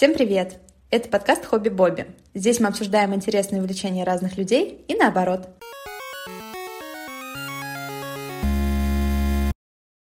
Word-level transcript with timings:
Всем 0.00 0.14
привет! 0.14 0.60
Это 0.90 1.10
подкаст 1.10 1.44
«Хобби 1.44 1.68
Бобби». 1.68 2.06
Здесь 2.32 2.58
мы 2.58 2.68
обсуждаем 2.68 3.14
интересные 3.14 3.60
увлечения 3.60 4.02
разных 4.02 4.38
людей 4.38 4.82
и 4.88 4.94
наоборот. 4.94 5.50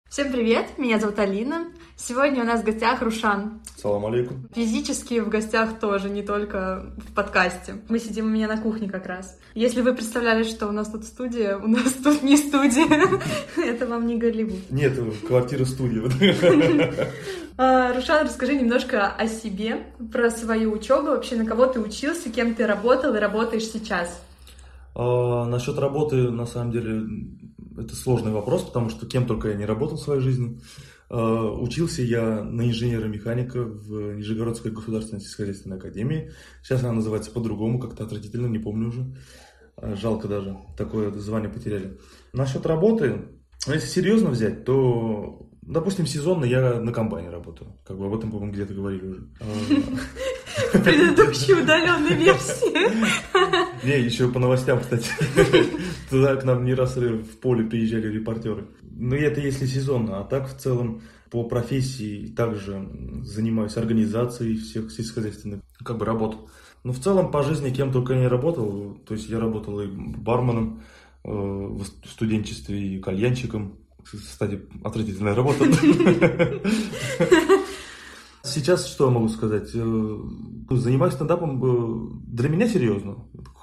Всем 0.10 0.34
привет! 0.34 0.78
Меня 0.78 1.00
зовут 1.00 1.18
Алина. 1.20 1.68
Сегодня 1.96 2.44
у 2.44 2.46
нас 2.46 2.60
в 2.60 2.66
гостях 2.66 3.02
Рушан. 3.02 3.62
Салам 3.78 4.05
алейкум. 4.08 4.50
Физически 4.54 5.21
в 5.21 5.29
гостях 5.29 5.79
тоже, 5.79 6.09
не 6.09 6.23
только 6.23 6.93
в 6.98 7.14
подкасте. 7.14 7.75
Мы 7.88 8.00
сидим 8.00 8.25
у 8.25 8.30
меня 8.30 8.50
на 8.50 8.57
кухне 8.57 8.89
как 8.89 9.05
раз. 9.05 9.39
Если 9.54 9.80
вы 9.80 9.93
представляли, 9.93 10.43
что 10.43 10.68
у 10.68 10.71
нас 10.73 10.89
тут 10.89 11.05
студия, 11.05 11.57
у 11.57 11.68
нас 11.68 11.93
тут 12.04 12.21
не 12.21 12.36
студия. 12.36 13.21
Это 13.57 13.88
вам 13.88 14.07
не 14.07 14.18
Голливуд. 14.18 14.70
Нет, 14.71 15.00
квартира-студия. 15.25 16.04
А, 16.04 17.07
Рушан, 17.57 18.25
расскажи 18.25 18.55
немножко 18.55 19.07
о 19.07 19.27
себе, 19.27 19.87
про 20.11 20.29
свою 20.29 20.73
учебу, 20.73 21.07
вообще 21.07 21.37
на 21.37 21.45
кого 21.45 21.68
ты 21.68 21.79
учился, 21.79 22.29
кем 22.29 22.54
ты 22.54 22.68
работал 22.68 23.15
и 23.15 23.19
работаешь 23.19 23.63
сейчас. 23.63 24.21
А, 24.93 25.46
насчет 25.46 25.77
работы, 25.77 26.29
на 26.32 26.46
самом 26.46 26.71
деле, 26.71 27.04
это 27.77 27.96
сложный 27.96 28.32
вопрос, 28.32 28.63
потому 28.63 28.89
что 28.89 29.05
кем 29.05 29.25
только 29.25 29.49
я 29.49 29.55
не 29.55 29.65
работал 29.65 29.97
в 29.97 30.01
своей 30.01 30.21
жизни. 30.21 30.60
А, 31.10 31.51
учился 31.51 32.02
я 32.02 32.44
на 32.44 32.67
инженера-механика 32.69 33.63
в 33.63 34.16
Нижегородской 34.16 34.72
государственной 34.72 35.22
сельскохозяйственной 35.22 35.77
академии. 35.77 36.31
Сейчас 36.63 36.81
она 36.83 36.94
называется 36.94 37.31
по-другому, 37.31 37.80
как-то 37.80 38.03
отвратительно, 38.03 38.47
не 38.47 38.59
помню 38.59 38.89
уже. 38.89 39.16
А, 39.75 39.95
жалко 39.95 40.27
даже, 40.27 40.58
такое 40.77 41.11
звание 41.11 41.49
потеряли. 41.49 41.99
Насчет 42.31 42.66
работы, 42.66 43.30
если 43.67 43.88
серьезно 43.88 44.30
взять, 44.30 44.63
то 44.63 45.44
Допустим, 45.66 46.05
сезонно 46.05 46.45
я 46.45 46.80
на 46.80 46.92
комбайне 46.92 47.30
работаю. 47.30 47.75
Как 47.86 47.97
бы 47.97 48.05
об 48.05 48.16
этом, 48.16 48.30
по-моему, 48.30 48.53
где-то 48.53 48.73
говорили 48.75 49.05
уже. 49.05 49.28
В 50.73 50.80
предыдущей 50.83 51.53
удаленной 51.53 52.16
версии. 52.23 53.86
Не, 53.86 54.05
еще 54.05 54.31
по 54.31 54.38
новостям, 54.38 54.80
кстати. 54.80 55.09
Туда 56.09 56.36
к 56.36 56.43
нам 56.43 56.66
не 56.66 56.75
раз 56.75 56.95
в 56.97 57.39
поле 57.39 57.63
приезжали 57.63 58.08
репортеры. 58.08 58.67
Но 58.83 59.16
это 59.16 59.41
если 59.41 59.66
сезонно, 59.66 60.19
а 60.19 60.23
так 60.23 60.47
в 60.47 60.55
целом 60.58 61.02
по 61.31 61.43
профессии 61.43 62.27
также 62.27 62.88
занимаюсь 63.23 63.75
организацией 63.75 64.58
всех 64.58 64.91
сельскохозяйственных 64.91 65.61
как 65.83 65.97
бы 65.97 66.05
работ. 66.05 66.47
Но 66.83 66.93
в 66.93 66.99
целом 66.99 67.31
по 67.31 67.41
жизни 67.41 67.71
кем 67.71 67.91
только 67.91 68.13
не 68.13 68.27
работал. 68.27 68.99
То 69.08 69.16
есть 69.16 69.27
я 69.30 69.39
работал 69.39 69.81
и 69.81 69.88
барменом 69.88 70.83
э, 71.23 71.30
в 71.30 71.83
студенчестве, 72.08 72.80
и 72.80 72.99
кальянщиком, 72.99 73.80
кстати, 74.11 74.61
отвратительная 74.84 75.36
работа. 75.36 75.66
Сейчас 78.44 78.88
что 78.88 79.09
могу 79.09 79.28
сказать? 79.30 79.72
Э, 79.73 79.80
ну, 79.80 80.75
занимаюсь 80.75 81.16
стендапом 81.16 81.61
э, 81.64 82.20
для 82.28 82.48
меня 82.50 82.67
серьезно. 82.67 83.17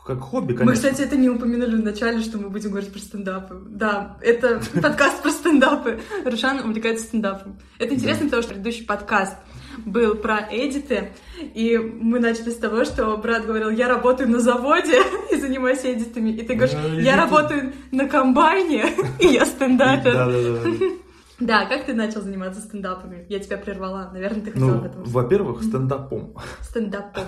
Как 0.04 0.18
хобби, 0.20 0.54
конечно. 0.54 0.64
Мы, 0.64 0.72
кстати, 0.72 1.02
это 1.02 1.16
не 1.16 1.28
упомянули 1.28 1.76
в 1.76 1.84
начале, 1.84 2.20
что 2.20 2.38
мы 2.38 2.50
будем 2.50 2.70
говорить 2.70 2.92
про 2.92 2.98
стендапы. 2.98 3.62
Да, 3.68 4.18
это 4.20 4.60
подкаст 4.82 5.22
про 5.22 5.30
стендапы. 5.30 6.00
Рушан 6.24 6.58
увлекается 6.60 7.04
стендапом. 7.04 7.60
Это 7.78 7.94
интересно, 7.94 8.24
потому 8.24 8.42
что 8.42 8.54
предыдущий 8.54 8.84
подкаст 8.84 9.36
был 9.84 10.14
про 10.14 10.48
эдиты, 10.50 11.12
и 11.54 11.76
мы 11.76 12.20
начали 12.20 12.50
с 12.50 12.56
того, 12.56 12.84
что 12.84 13.16
брат 13.16 13.46
говорил, 13.46 13.70
я 13.70 13.88
работаю 13.88 14.28
на 14.28 14.40
заводе 14.40 15.00
и 15.32 15.36
занимаюсь 15.36 15.84
эдитами, 15.84 16.30
и 16.30 16.42
ты 16.42 16.54
говоришь, 16.54 16.76
ну, 16.80 16.98
я 16.98 17.16
работаю 17.16 17.72
на 17.90 18.08
комбайне, 18.08 18.84
и 19.20 19.26
я 19.28 19.44
стендапер. 19.44 20.92
Да, 21.40 21.66
как 21.66 21.86
ты 21.86 21.94
начал 21.94 22.20
заниматься 22.20 22.60
стендапами? 22.60 23.26
Я 23.28 23.40
тебя 23.40 23.56
прервала, 23.56 24.08
наверное, 24.12 24.42
ты 24.42 24.52
хотел 24.52 24.68
ну, 24.68 24.74
об 24.76 24.84
этом 24.84 25.02
Во-первых, 25.02 25.64
стендапом. 25.64 26.36
Стендапом. 26.60 27.24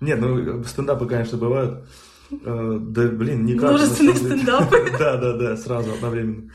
Нет, 0.00 0.20
ну 0.20 0.62
стендапы, 0.64 1.06
конечно, 1.06 1.38
бывают. 1.38 1.86
Э, 2.30 2.78
да, 2.78 3.08
блин, 3.08 3.46
никак. 3.46 3.70
Множественные 3.70 4.16
стендапы. 4.16 4.76
Да, 4.98 5.16
да, 5.16 5.32
да, 5.38 5.56
сразу, 5.56 5.92
одновременно. 5.92 6.50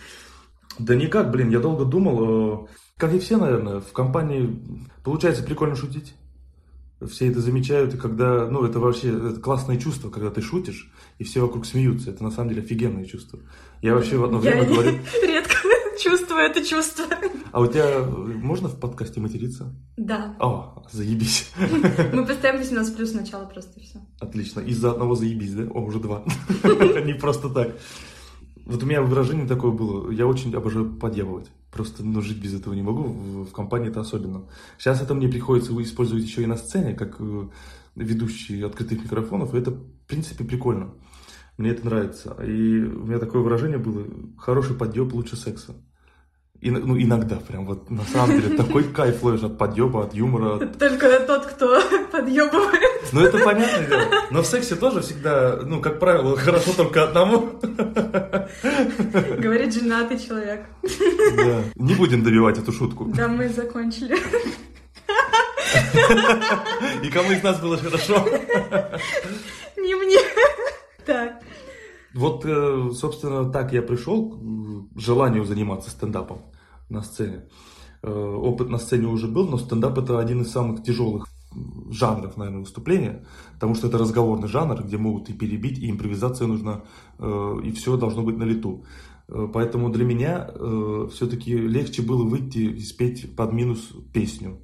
Да 0.80 0.96
никак, 0.96 1.32
блин, 1.32 1.50
я 1.50 1.60
долго 1.60 1.86
думал, 1.86 2.66
э, 2.66 2.68
как 3.02 3.16
и 3.16 3.20
все, 3.20 3.38
наверное, 3.38 3.80
в 3.80 3.94
компании 3.94 4.62
получается 5.04 5.42
прикольно 5.42 5.76
шутить. 5.76 6.14
Все 7.10 7.32
это 7.32 7.42
замечают, 7.42 7.96
и 7.96 7.98
когда, 7.98 8.46
ну, 8.46 8.64
это 8.64 8.80
вообще 8.80 9.08
это 9.10 9.42
классное 9.42 9.78
чувство, 9.78 10.12
когда 10.12 10.30
ты 10.30 10.44
шутишь, 10.44 10.94
и 11.18 11.24
все 11.24 11.42
вокруг 11.42 11.66
смеются. 11.66 12.12
Это 12.12 12.24
на 12.24 12.30
самом 12.30 12.50
деле 12.50 12.62
офигенное 12.62 13.06
чувство. 13.06 13.40
Я 13.82 13.96
вообще 13.96 14.18
в 14.18 14.24
одно 14.24 14.38
время 14.38 14.62
я 14.62 14.70
говорю... 14.70 14.92
редко 15.24 15.56
чувствую 16.00 16.42
это 16.42 16.64
чувство. 16.64 17.06
А 17.52 17.62
у 17.62 17.66
тебя 17.66 18.04
можно 18.04 18.70
в 18.70 18.80
подкасте 18.80 19.20
материться? 19.20 19.74
Да. 19.98 20.36
О, 20.40 20.86
заебись. 20.92 21.50
Мы 22.14 22.24
поставим 22.24 22.60
18 22.60 22.96
плюс 22.96 23.14
начало 23.14 23.46
просто 23.46 23.80
все. 23.80 23.98
Отлично. 24.20 24.60
Из-за 24.60 24.92
одного 24.92 25.16
заебись, 25.16 25.56
да? 25.56 25.64
О, 25.64 25.82
уже 25.82 26.00
два. 26.00 26.24
Не 27.04 27.16
просто 27.16 27.50
так. 27.50 27.76
Вот 28.72 28.84
у 28.84 28.86
меня 28.86 29.02
выражение 29.02 29.46
такое 29.46 29.72
было. 29.72 30.10
Я 30.12 30.26
очень 30.26 30.56
обожаю 30.56 30.94
подъебывать. 30.94 31.52
Просто 31.72 32.06
ну, 32.06 32.22
жить 32.22 32.42
без 32.42 32.54
этого 32.54 32.74
не 32.74 32.82
могу, 32.82 33.04
в, 33.04 33.46
в 33.50 33.52
компании 33.52 33.90
это 33.90 34.00
особенно. 34.00 34.46
Сейчас 34.78 35.02
это 35.02 35.14
мне 35.14 35.28
приходится 35.28 35.74
использовать 35.82 36.24
еще 36.24 36.44
и 36.44 36.46
на 36.46 36.56
сцене, 36.56 36.94
как 36.94 37.18
э, 37.20 37.48
ведущий 37.96 38.62
открытых 38.62 39.04
микрофонов, 39.04 39.54
и 39.54 39.58
это, 39.58 39.72
в 39.72 40.08
принципе, 40.08 40.46
прикольно. 40.46 40.94
Мне 41.58 41.72
это 41.72 41.86
нравится. 41.86 42.38
И 42.42 42.80
у 42.80 43.06
меня 43.06 43.20
такое 43.20 43.42
выражение 43.42 43.78
было, 43.78 44.06
хороший 44.38 44.78
подъеб 44.78 45.14
лучше 45.14 45.36
секса. 45.36 45.76
И, 46.62 46.72
ну, 46.72 46.98
иногда 46.98 47.38
прям 47.38 47.66
вот 47.66 47.90
на 47.90 48.04
самом 48.04 48.40
деле 48.40 48.56
такой 48.56 48.86
кайф 48.86 49.22
ловишь 49.22 49.44
от 49.44 49.58
подъеба, 49.58 50.06
от 50.06 50.14
юмора. 50.14 50.64
От... 50.64 50.78
Только 50.80 51.20
тот, 51.28 51.46
кто 51.46 51.82
подъебывает. 52.12 53.12
Ну 53.12 53.22
это 53.22 53.40
понятное 53.40 53.88
дело. 53.88 54.04
Но 54.32 54.42
в 54.42 54.46
сексе 54.46 54.76
тоже 54.76 55.02
всегда, 55.02 55.60
ну, 55.64 55.82
как 55.82 56.00
правило, 56.00 56.38
хорошо 56.38 56.74
только 56.74 57.04
одному. 57.04 57.60
Говорит 59.38 59.74
женатый 59.74 60.20
человек. 60.20 60.66
Да. 61.38 61.64
Не 61.76 61.96
будем 61.96 62.24
добивать 62.24 62.58
эту 62.58 62.72
шутку. 62.72 63.06
Да, 63.16 63.28
мы 63.28 63.50
закончили. 63.50 64.18
И 67.04 67.10
кому 67.10 67.32
из 67.32 67.44
нас 67.44 67.60
было 67.60 67.78
хорошо? 67.78 68.26
Не 69.78 69.96
мне. 69.96 70.18
Так. 71.06 71.42
Вот, 72.14 72.46
э, 72.46 72.92
собственно, 72.94 73.52
так 73.52 73.72
я 73.72 73.82
пришел 73.82 74.38
к 74.94 75.00
желанию 75.00 75.46
заниматься 75.46 75.90
стендапом 75.90 76.42
на 76.90 77.02
сцене. 77.02 77.48
Э, 78.04 78.12
опыт 78.12 78.70
на 78.70 78.78
сцене 78.78 79.08
уже 79.08 79.28
был, 79.28 79.48
но 79.48 79.58
стендап 79.58 79.98
это 79.98 80.20
один 80.20 80.42
из 80.42 80.52
самых 80.52 80.84
тяжелых 80.84 81.28
жанров, 81.90 82.38
наверное, 82.38 82.62
выступления, 82.62 83.26
потому 83.54 83.76
что 83.76 83.88
это 83.88 83.98
разговорный 83.98 84.48
жанр, 84.48 84.84
где 84.84 84.98
могут 84.98 85.30
и 85.30 85.34
перебить, 85.34 85.80
и 85.80 85.90
импровизация 85.90 86.48
нужна, 86.48 86.82
э, 87.20 87.60
и 87.64 87.72
все 87.72 87.98
должно 87.98 88.24
быть 88.24 88.38
на 88.38 88.44
лету. 88.44 88.86
Поэтому 89.54 89.90
для 89.90 90.04
меня 90.04 90.50
все-таки 91.10 91.56
легче 91.56 92.02
было 92.02 92.26
выйти 92.26 92.58
и 92.58 92.82
спеть 92.82 93.34
под 93.34 93.54
минус 93.54 93.94
песню, 94.12 94.60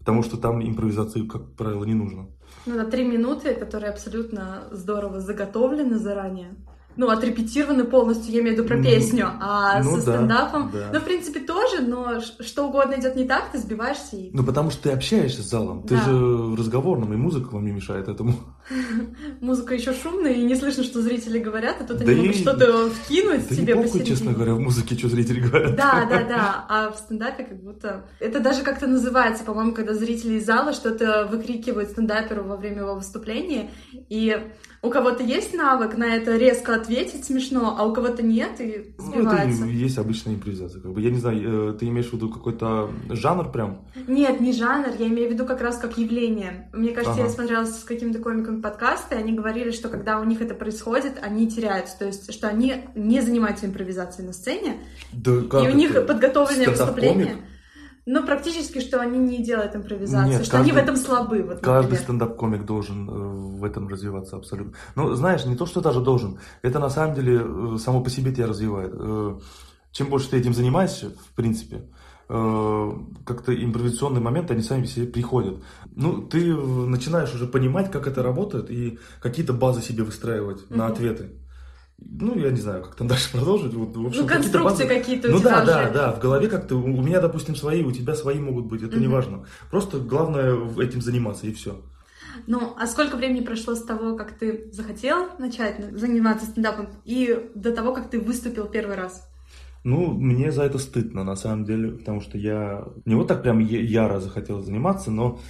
потому 0.00 0.22
что 0.22 0.36
там 0.36 0.62
импровизации, 0.62 1.26
как 1.26 1.54
правило, 1.56 1.84
не 1.84 1.94
нужно. 1.94 2.26
Ну, 2.66 2.76
на 2.76 2.84
три 2.84 3.04
минуты, 3.04 3.54
которые 3.54 3.90
абсолютно 3.90 4.68
здорово 4.70 5.20
заготовлены 5.20 5.98
заранее 5.98 6.56
ну, 6.96 7.08
отрепетированы 7.08 7.84
полностью, 7.84 8.32
я 8.32 8.40
имею 8.40 8.54
в 8.54 8.58
виду 8.58 8.68
про 8.68 8.76
ну, 8.76 8.84
песню, 8.84 9.30
а 9.40 9.82
ну, 9.82 9.98
со 9.98 10.06
да, 10.06 10.16
стендапом, 10.16 10.70
да. 10.72 10.90
ну, 10.92 11.00
в 11.00 11.04
принципе, 11.04 11.40
тоже, 11.40 11.82
но 11.82 12.20
что 12.20 12.68
угодно 12.68 12.94
идет 12.94 13.16
не 13.16 13.24
так, 13.24 13.50
ты 13.50 13.58
сбиваешься 13.58 14.16
и... 14.16 14.30
Ну, 14.32 14.44
потому 14.44 14.70
что 14.70 14.84
ты 14.84 14.90
общаешься 14.90 15.42
с 15.42 15.46
залом, 15.46 15.82
да. 15.82 15.88
ты 15.88 16.04
же 16.04 16.14
в 16.14 16.54
разговорном, 16.54 17.12
и 17.12 17.16
музыка 17.16 17.48
вам 17.52 17.64
не 17.64 17.72
мешает 17.72 18.08
этому. 18.08 18.34
Музыка 19.40 19.74
еще 19.74 19.92
шумная, 19.92 20.32
и 20.32 20.44
не 20.44 20.54
слышно, 20.54 20.84
что 20.84 21.02
зрители 21.02 21.38
говорят, 21.38 21.76
а 21.80 21.84
тут 21.84 21.98
да 21.98 22.04
они 22.04 22.22
могут 22.22 22.36
что-то 22.36 22.90
вкинуть 22.90 23.48
да 23.48 23.54
себе 23.54 23.74
посередине. 23.74 24.04
честно 24.06 24.32
говоря, 24.32 24.54
в 24.54 24.60
музыке, 24.60 24.96
что 24.96 25.08
зрители 25.08 25.40
говорят. 25.40 25.76
Да, 25.76 26.06
да, 26.08 26.22
да, 26.28 26.66
а 26.68 26.90
в 26.90 26.98
стендапе 26.98 27.44
как 27.44 27.62
будто... 27.62 28.04
Это 28.20 28.40
даже 28.40 28.62
как-то 28.62 28.86
называется, 28.86 29.44
по-моему, 29.44 29.72
когда 29.72 29.94
зрители 29.94 30.34
из 30.34 30.46
зала 30.46 30.72
что-то 30.72 31.28
выкрикивают 31.30 31.90
стендаперу 31.90 32.44
во 32.44 32.56
время 32.56 32.78
его 32.78 32.94
выступления, 32.94 33.70
и 34.08 34.36
у 34.82 34.90
кого-то 34.90 35.22
есть 35.22 35.54
навык 35.54 35.96
на 35.96 36.16
это 36.16 36.36
резко 36.36 36.74
ответить 36.74 37.24
смешно, 37.24 37.76
а 37.78 37.84
у 37.84 37.92
кого-то 37.92 38.22
нет 38.22 38.60
и 38.60 38.92
сбивается. 38.98 39.60
Ну, 39.60 39.66
это 39.68 39.72
есть 39.72 39.96
обычная 39.96 40.34
импровизация. 40.34 40.82
Как 40.82 40.92
бы, 40.92 41.00
я 41.00 41.10
не 41.10 41.18
знаю, 41.18 41.70
э, 41.70 41.78
ты 41.78 41.86
имеешь 41.86 42.08
в 42.08 42.14
виду 42.14 42.28
какой-то 42.28 42.90
жанр 43.08 43.52
прям? 43.52 43.86
Нет, 44.08 44.40
не 44.40 44.52
жанр, 44.52 44.88
я 44.98 45.06
имею 45.06 45.28
в 45.28 45.32
виду 45.32 45.46
как 45.46 45.60
раз 45.60 45.78
как 45.78 45.98
явление. 45.98 46.68
Мне 46.72 46.90
кажется, 46.90 47.20
ага. 47.20 47.22
я 47.22 47.28
смотрела 47.28 47.64
с 47.64 47.84
какими-то 47.84 48.18
комиками 48.18 48.60
подкасты, 48.60 49.14
и 49.14 49.18
они 49.18 49.32
говорили, 49.32 49.70
что 49.70 49.88
когда 49.88 50.18
у 50.18 50.24
них 50.24 50.40
это 50.40 50.54
происходит, 50.54 51.18
они 51.22 51.48
теряются, 51.48 52.00
то 52.00 52.06
есть, 52.06 52.32
что 52.34 52.48
они 52.48 52.82
не 52.96 53.20
занимаются 53.20 53.66
импровизацией 53.66 54.26
на 54.26 54.32
сцене, 54.32 54.78
да, 55.12 55.32
и 55.64 55.70
у 55.70 55.74
них 55.74 55.92
подготовленное 56.06 56.68
выступление. 56.68 57.36
Ну, 58.04 58.26
практически, 58.26 58.80
что 58.80 59.00
они 59.00 59.18
не 59.18 59.44
делают 59.44 59.76
импровизацию, 59.76 60.32
Нет, 60.32 60.42
что 60.44 60.52
каждый, 60.52 60.70
они 60.70 60.72
в 60.72 60.82
этом 60.82 60.96
слабы. 60.96 61.42
Вот, 61.42 61.60
каждый 61.60 61.98
стендап-комик 61.98 62.64
должен 62.64 63.08
э, 63.08 63.12
в 63.12 63.64
этом 63.64 63.86
развиваться 63.86 64.36
абсолютно. 64.36 64.74
Ну, 64.96 65.14
знаешь, 65.14 65.44
не 65.44 65.54
то, 65.54 65.66
что 65.66 65.80
даже 65.80 66.00
должен, 66.00 66.38
это 66.62 66.80
на 66.80 66.90
самом 66.90 67.14
деле 67.14 67.40
э, 67.44 67.76
само 67.78 68.02
по 68.02 68.10
себе 68.10 68.32
тебя 68.32 68.48
развивает. 68.48 68.92
Э, 68.92 69.38
чем 69.92 70.08
больше 70.08 70.30
ты 70.30 70.38
этим 70.38 70.52
занимаешься, 70.54 71.10
в 71.10 71.34
принципе, 71.34 71.82
как-то 72.28 73.52
импровизационные 73.52 74.22
моменты, 74.22 74.54
они 74.54 74.62
сами 74.62 74.86
себе 74.86 75.06
приходят. 75.06 75.62
Ну, 75.94 76.22
ты 76.22 76.54
начинаешь 76.54 77.34
уже 77.34 77.46
понимать, 77.46 77.90
как 77.90 78.06
это 78.06 78.22
работает, 78.22 78.70
и 78.70 78.98
какие-то 79.20 79.52
базы 79.52 79.82
себе 79.82 80.02
выстраивать 80.02 80.62
mm-hmm. 80.62 80.76
на 80.76 80.86
ответы. 80.86 81.32
Ну, 82.10 82.38
я 82.38 82.50
не 82.50 82.60
знаю, 82.60 82.82
как 82.82 82.94
там 82.94 83.08
дальше 83.08 83.32
продолжить. 83.32 83.74
Вот, 83.74 83.96
в 83.96 84.06
общем, 84.06 84.22
ну, 84.22 84.28
конструкции 84.28 84.86
какие-то, 84.86 85.28
какие 85.28 85.34
у 85.36 85.40
тебя 85.40 85.60
Ну, 85.60 85.64
да, 85.64 85.64
да, 85.64 85.90
да, 85.90 86.12
в 86.12 86.20
голове 86.20 86.48
как-то, 86.48 86.76
у 86.76 87.02
меня, 87.02 87.20
допустим, 87.20 87.56
свои, 87.56 87.82
у 87.82 87.92
тебя 87.92 88.14
свои 88.14 88.38
могут 88.38 88.66
быть, 88.66 88.82
это 88.82 88.96
mm-hmm. 88.96 89.00
не 89.00 89.08
важно. 89.08 89.46
Просто 89.70 89.98
главное 89.98 90.56
этим 90.78 91.00
заниматься, 91.00 91.46
и 91.46 91.52
все. 91.52 91.80
Ну, 92.46 92.74
а 92.78 92.86
сколько 92.86 93.16
времени 93.16 93.44
прошло 93.44 93.74
с 93.74 93.82
того, 93.82 94.16
как 94.16 94.38
ты 94.38 94.70
захотел 94.72 95.28
начать 95.38 95.98
заниматься 95.98 96.46
стендапом, 96.46 96.88
и 97.04 97.50
до 97.54 97.72
того, 97.72 97.92
как 97.92 98.10
ты 98.10 98.20
выступил 98.20 98.66
первый 98.66 98.96
раз? 98.96 99.28
Ну, 99.84 100.12
мне 100.12 100.52
за 100.52 100.62
это 100.62 100.78
стыдно, 100.78 101.24
на 101.24 101.36
самом 101.36 101.64
деле, 101.64 101.92
потому 101.92 102.20
что 102.20 102.38
я 102.38 102.86
не 103.04 103.14
вот 103.14 103.28
так 103.28 103.42
прям 103.42 103.58
яро 103.58 104.20
захотел 104.20 104.60
заниматься, 104.60 105.10
но 105.10 105.40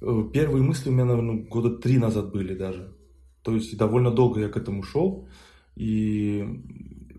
э, 0.00 0.24
первые 0.32 0.62
мысли 0.62 0.90
у 0.90 0.92
меня, 0.92 1.06
наверное, 1.06 1.46
года 1.46 1.70
три 1.70 1.98
назад 1.98 2.30
были 2.30 2.54
даже. 2.54 2.94
То 3.42 3.54
есть 3.54 3.76
довольно 3.78 4.10
долго 4.10 4.40
я 4.40 4.48
к 4.48 4.56
этому 4.56 4.82
шел, 4.82 5.27
и 5.78 6.44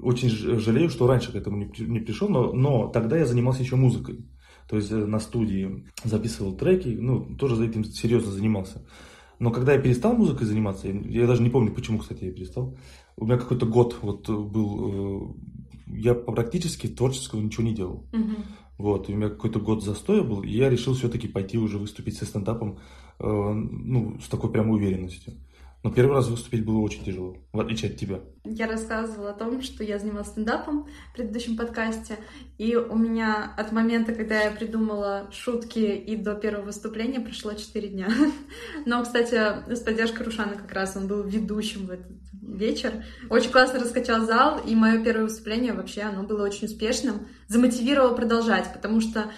очень 0.02 0.30
жалею, 0.30 0.90
что 0.90 1.08
раньше 1.08 1.32
к 1.32 1.36
этому 1.36 1.72
не 1.78 2.00
пришел, 2.00 2.30
но, 2.30 2.52
но 2.52 2.88
тогда 2.88 3.18
я 3.18 3.26
занимался 3.26 3.64
еще 3.64 3.76
музыкой. 3.76 4.26
То 4.70 4.76
есть 4.76 4.92
э, 4.92 4.96
на 4.96 5.20
студии 5.20 5.86
записывал 6.04 6.56
треки, 6.56 6.90
ну, 6.90 7.36
тоже 7.38 7.56
за 7.56 7.66
этим 7.66 7.84
серьезно 7.84 8.32
занимался. 8.32 8.86
Но 9.40 9.52
когда 9.52 9.74
я 9.74 9.80
перестал 9.80 10.14
музыкой 10.14 10.46
заниматься, 10.46 10.88
я 10.88 11.26
даже 11.26 11.42
не 11.42 11.50
помню, 11.50 11.74
почему, 11.74 12.00
кстати, 12.00 12.26
я 12.26 12.32
перестал. 12.32 12.78
У 13.16 13.26
меня 13.26 13.38
какой-то 13.38 13.66
год 13.66 13.98
вот 14.02 14.30
был, 14.30 15.36
э, 15.88 15.98
я 15.98 16.14
практически 16.14 16.88
творческого 16.88 17.40
ничего 17.40 17.64
не 17.64 17.74
делал. 17.74 18.06
Угу. 18.14 18.36
Вот, 18.78 19.10
и 19.10 19.14
у 19.14 19.16
меня 19.16 19.30
какой-то 19.30 19.60
год 19.60 19.84
застоя 19.84 20.22
был, 20.22 20.42
и 20.42 20.52
я 20.52 20.70
решил 20.70 20.94
все-таки 20.94 21.28
пойти 21.28 21.58
уже 21.58 21.78
выступить 21.78 22.18
со 22.18 22.26
стендапом, 22.26 22.80
э, 23.20 23.24
ну, 23.26 24.20
с 24.20 24.28
такой 24.28 24.52
прям 24.52 24.70
уверенностью. 24.70 25.34
Но 25.82 25.92
первый 25.92 26.16
раз 26.16 26.28
выступить 26.28 26.66
было 26.66 26.80
очень 26.80 27.06
тяжело, 27.06 27.38
в 27.54 27.60
отличие 27.60 27.92
от 27.92 27.98
тебя. 27.98 28.20
Я 28.44 28.68
рассказывала 28.68 29.30
о 29.30 29.34
том, 29.34 29.62
что 29.62 29.82
я 29.84 29.98
занималась 29.98 30.28
стендапом 30.28 30.88
в 31.12 31.16
предыдущем 31.16 31.56
подкасте, 31.56 32.18
и 32.58 32.76
у 32.76 32.98
меня 32.98 33.54
от 33.56 33.72
момента, 33.72 34.14
когда 34.14 34.42
я 34.42 34.52
придумала 34.52 35.30
шутки 35.32 35.80
и 35.80 36.18
до 36.18 36.36
первого 36.36 36.66
выступления 36.66 37.22
прошло 37.22 37.54
4 37.54 37.88
дня. 37.88 38.10
Но, 38.86 39.02
кстати, 39.04 39.36
с 39.74 39.80
поддержкой 39.80 40.24
Рушана 40.24 40.56
как 40.56 40.72
раз 40.74 40.98
он 40.98 41.08
был 41.08 41.24
ведущим 41.24 41.86
в 41.86 41.92
этот 41.92 42.12
вечер. 42.42 43.06
Очень 43.30 43.52
классно 43.52 43.80
раскачал 43.80 44.26
зал, 44.26 44.60
и 44.66 44.76
мое 44.76 45.02
первое 45.02 45.26
выступление 45.26 45.72
вообще, 45.72 46.02
оно 46.02 46.24
было 46.24 46.44
очень 46.44 46.68
успешным. 46.68 47.28
Замотивировало 47.48 48.16
продолжать, 48.16 48.74
потому 48.74 49.00
что 49.00 49.32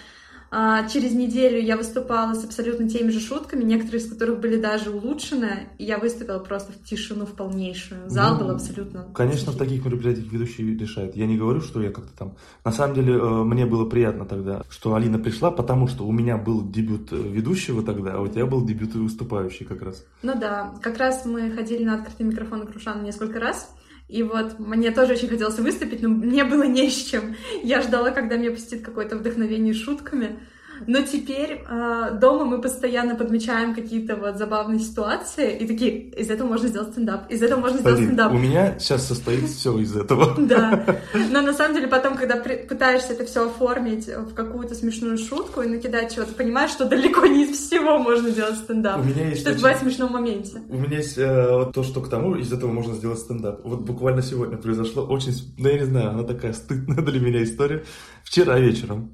через 0.92 1.12
неделю 1.12 1.60
я 1.60 1.76
выступала 1.76 2.34
с 2.34 2.44
абсолютно 2.44 2.88
теми 2.88 3.10
же 3.10 3.20
шутками, 3.20 3.64
некоторые 3.64 4.02
из 4.02 4.10
которых 4.10 4.40
были 4.40 4.60
даже 4.60 4.90
улучшены, 4.90 5.68
и 5.78 5.84
я 5.84 5.98
выступила 5.98 6.40
просто 6.40 6.72
в 6.72 6.84
тишину 6.84 7.24
в 7.24 7.32
полнейшую. 7.32 8.10
Зал 8.10 8.34
ну, 8.34 8.40
был 8.40 8.50
абсолютно... 8.50 9.06
Конечно, 9.14 9.52
тихий. 9.52 9.56
в 9.56 9.58
таких 9.58 9.84
мероприятиях 9.84 10.30
ведущий 10.30 10.76
решает. 10.76 11.16
Я 11.16 11.26
не 11.26 11.38
говорю, 11.38 11.62
что 11.62 11.80
я 11.82 11.90
как-то 11.90 12.16
там... 12.16 12.36
На 12.64 12.72
самом 12.72 12.94
деле, 12.94 13.14
э, 13.14 13.44
мне 13.44 13.64
было 13.64 13.88
приятно 13.88 14.26
тогда, 14.26 14.62
что 14.68 14.94
Алина 14.94 15.18
пришла, 15.18 15.50
потому 15.50 15.86
что 15.88 16.04
у 16.04 16.12
меня 16.12 16.36
был 16.36 16.68
дебют 16.68 17.12
э, 17.12 17.16
ведущего 17.16 17.82
тогда, 17.82 18.14
а 18.14 18.20
у 18.20 18.28
тебя 18.28 18.44
был 18.44 18.64
дебют 18.64 18.94
выступающий 18.94 19.64
как 19.64 19.80
раз. 19.80 20.04
Ну 20.22 20.34
да, 20.38 20.74
как 20.82 20.98
раз 20.98 21.24
мы 21.24 21.50
ходили 21.50 21.84
на 21.84 21.94
открытый 21.94 22.26
микрофон 22.26 22.66
Крушана 22.66 23.02
несколько 23.02 23.40
раз, 23.40 23.74
и 24.08 24.22
вот 24.22 24.58
мне 24.58 24.90
тоже 24.90 25.14
очень 25.14 25.28
хотелось 25.28 25.58
выступить, 25.58 26.02
но 26.02 26.08
мне 26.08 26.44
было 26.44 26.64
не 26.64 26.90
с 26.90 27.04
чем. 27.04 27.34
Я 27.62 27.80
ждала, 27.80 28.10
когда 28.10 28.36
мне 28.36 28.50
посетит 28.50 28.84
какое-то 28.84 29.16
вдохновение 29.16 29.74
шутками. 29.74 30.40
Но 30.86 31.02
теперь 31.02 31.62
э, 31.68 32.18
дома 32.20 32.44
мы 32.44 32.60
постоянно 32.60 33.14
подмечаем 33.14 33.74
какие-то 33.74 34.16
вот 34.16 34.36
забавные 34.36 34.80
ситуации 34.80 35.56
и 35.56 35.66
такие, 35.66 36.10
из 36.10 36.30
этого 36.30 36.48
можно 36.48 36.68
сделать 36.68 36.90
стендап, 36.90 37.30
из 37.30 37.42
этого 37.42 37.60
можно 37.60 37.78
сделать 37.78 38.00
стендап. 38.00 38.32
У 38.32 38.38
меня 38.38 38.78
сейчас 38.78 39.06
состоит 39.06 39.48
все 39.48 39.78
из 39.78 39.96
этого. 39.96 40.36
Да. 40.52 40.84
Но 41.30 41.40
на 41.40 41.54
самом 41.54 41.74
деле 41.74 41.86
потом, 41.86 42.16
когда 42.16 42.36
пытаешься 42.36 43.12
это 43.12 43.24
все 43.24 43.46
оформить 43.46 44.06
в 44.08 44.34
какую-то 44.34 44.74
смешную 44.74 45.16
шутку 45.16 45.62
и 45.62 45.68
накидать 45.68 46.14
чего-то, 46.14 46.34
понимаешь, 46.34 46.70
что 46.70 46.84
далеко 46.84 47.26
не 47.26 47.44
из 47.44 47.56
всего 47.56 47.98
можно 47.98 48.30
сделать 48.30 48.56
стендап. 48.56 49.00
У 49.00 49.04
меня 49.04 49.28
есть 49.28 49.40
что 49.40 49.50
это 49.50 49.58
бывает 49.58 49.78
в 49.78 49.82
смешном 49.82 50.12
моменте. 50.12 50.62
У 50.68 50.76
меня 50.76 50.98
есть 50.98 51.16
э, 51.16 51.70
то, 51.72 51.82
что 51.82 52.00
к 52.00 52.08
тому, 52.08 52.34
из 52.34 52.52
этого 52.52 52.70
можно 52.70 52.94
сделать 52.94 53.18
стендап. 53.18 53.60
Вот 53.64 53.80
буквально 53.80 54.22
сегодня 54.22 54.56
произошло 54.56 55.04
очень, 55.06 55.32
ну 55.56 55.68
я 55.68 55.78
не 55.78 55.86
знаю, 55.86 56.10
она 56.10 56.24
такая 56.24 56.52
стыдная 56.52 56.96
для 57.02 57.20
меня 57.20 57.42
история. 57.42 57.84
Вчера 58.24 58.58
вечером 58.58 59.10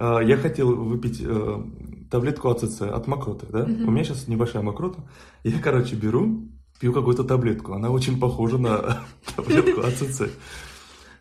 я 0.00 0.36
хотел 0.36 0.74
выпить 0.74 1.20
э, 1.22 1.62
таблетку 2.10 2.50
АЦЦ 2.50 2.82
от 2.82 3.06
мокроты, 3.06 3.46
да? 3.50 3.60
Mm-hmm. 3.60 3.84
У 3.84 3.90
меня 3.90 4.04
сейчас 4.04 4.28
небольшая 4.28 4.62
мокрота. 4.62 5.02
Я, 5.44 5.60
короче, 5.60 5.94
беру, 5.94 6.48
пью 6.80 6.92
какую-то 6.92 7.24
таблетку. 7.24 7.74
Она 7.74 7.90
очень 7.90 8.18
похожа 8.18 8.58
на 8.58 9.02
таблетку 9.36 9.82
АЦЦ. 9.82 10.30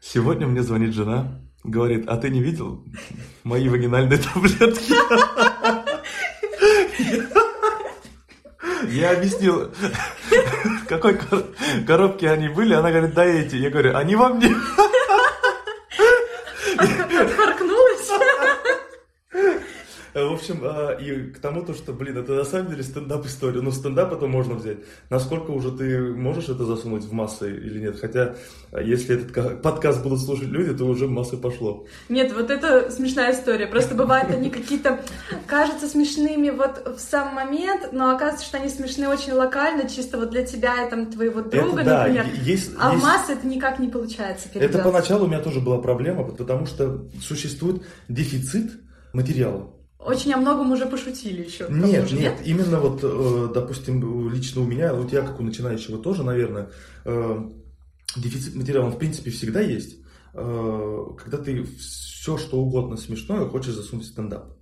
Сегодня 0.01 0.47
мне 0.47 0.63
звонит 0.63 0.93
жена, 0.93 1.41
говорит, 1.63 2.07
а 2.07 2.17
ты 2.17 2.29
не 2.29 2.41
видел 2.41 2.83
мои 3.43 3.67
вагинальные 3.67 4.19
таблетки? 4.19 4.93
Я 8.91 9.11
объяснил, 9.11 9.71
в 9.71 10.85
какой 10.87 11.19
коробке 11.85 12.31
они 12.31 12.47
были. 12.49 12.73
Она 12.73 12.91
говорит, 12.91 13.13
да 13.13 13.25
эти. 13.25 13.55
Я 13.55 13.69
говорю, 13.69 13.95
они 13.95 14.15
во 14.15 14.29
мне. 14.29 14.55
В 20.27 20.33
общем, 20.33 20.61
а, 20.63 20.91
и 20.93 21.31
к 21.31 21.39
тому, 21.39 21.61
то, 21.63 21.73
что, 21.73 21.93
блин, 21.93 22.17
это 22.17 22.33
на 22.33 22.43
самом 22.43 22.69
деле 22.69 22.83
стендап-история. 22.83 23.61
Но 23.61 23.71
стендап 23.71 24.13
это 24.13 24.27
можно 24.27 24.55
взять. 24.55 24.79
Насколько 25.09 25.51
уже 25.51 25.71
ты 25.71 25.99
можешь 26.13 26.49
это 26.49 26.65
засунуть 26.65 27.03
в 27.03 27.13
массы 27.13 27.51
или 27.51 27.79
нет? 27.79 27.99
Хотя, 27.99 28.35
а, 28.71 28.81
если 28.81 29.15
этот 29.15 29.61
подкаст 29.61 30.03
будут 30.03 30.21
слушать 30.21 30.49
люди, 30.49 30.77
то 30.77 30.85
уже 30.85 31.07
массы 31.07 31.37
пошло. 31.37 31.85
Нет, 32.09 32.33
вот 32.33 32.49
это 32.49 32.91
смешная 32.91 33.33
история. 33.33 33.67
Просто 33.67 33.95
бывают 33.95 34.31
они 34.31 34.49
какие-то, 34.49 35.01
кажутся 35.47 35.87
смешными 35.87 36.49
вот 36.49 36.95
в 36.97 36.99
сам 36.99 37.33
момент, 37.33 37.89
но 37.91 38.11
оказывается, 38.11 38.45
что 38.45 38.57
они 38.57 38.69
смешны 38.69 39.07
очень 39.07 39.33
локально, 39.33 39.89
чисто 39.89 40.17
вот 40.17 40.29
для 40.29 40.43
тебя 40.43 40.85
и 40.85 40.89
там 40.89 41.07
твоего 41.07 41.41
друга, 41.41 41.81
это, 41.81 41.97
например. 41.97 42.25
Да, 42.25 42.41
есть, 42.41 42.71
а 42.79 42.91
есть... 42.91 43.01
в 43.01 43.05
массы 43.05 43.33
это 43.33 43.47
никак 43.47 43.79
не 43.79 43.87
получается 43.87 44.49
передать. 44.49 44.69
Это 44.69 44.83
поначалу 44.83 45.25
у 45.25 45.27
меня 45.27 45.39
тоже 45.39 45.59
была 45.59 45.79
проблема, 45.79 46.23
потому 46.23 46.65
что 46.65 47.05
существует 47.21 47.83
дефицит 48.07 48.71
материала. 49.13 49.73
Очень 49.99 50.33
о 50.33 50.37
многом 50.37 50.71
уже 50.71 50.85
пошутили 50.85 51.43
еще. 51.43 51.67
Нет, 51.69 52.09
нет, 52.09 52.11
нет, 52.13 52.41
именно 52.45 52.79
вот, 52.79 53.01
э, 53.03 53.51
допустим, 53.53 54.29
лично 54.29 54.61
у 54.61 54.65
меня, 54.65 54.93
вот 54.93 55.11
я 55.11 55.21
как 55.21 55.41
у 55.41 55.43
начинающего 55.43 55.97
тоже, 55.97 56.23
наверное, 56.23 56.69
э, 57.03 57.49
дефицит 58.15 58.55
материала, 58.55 58.89
в 58.89 58.97
принципе, 58.97 59.29
всегда 59.29 59.59
есть. 59.59 59.97
Э, 60.33 61.05
когда 61.17 61.37
ты 61.37 61.63
все, 61.63 62.37
что 62.37 62.61
угодно 62.61 62.95
смешное, 62.95 63.45
хочешь 63.49 63.73
засунуть 63.73 64.05
в 64.05 64.07
стендап. 64.07 64.55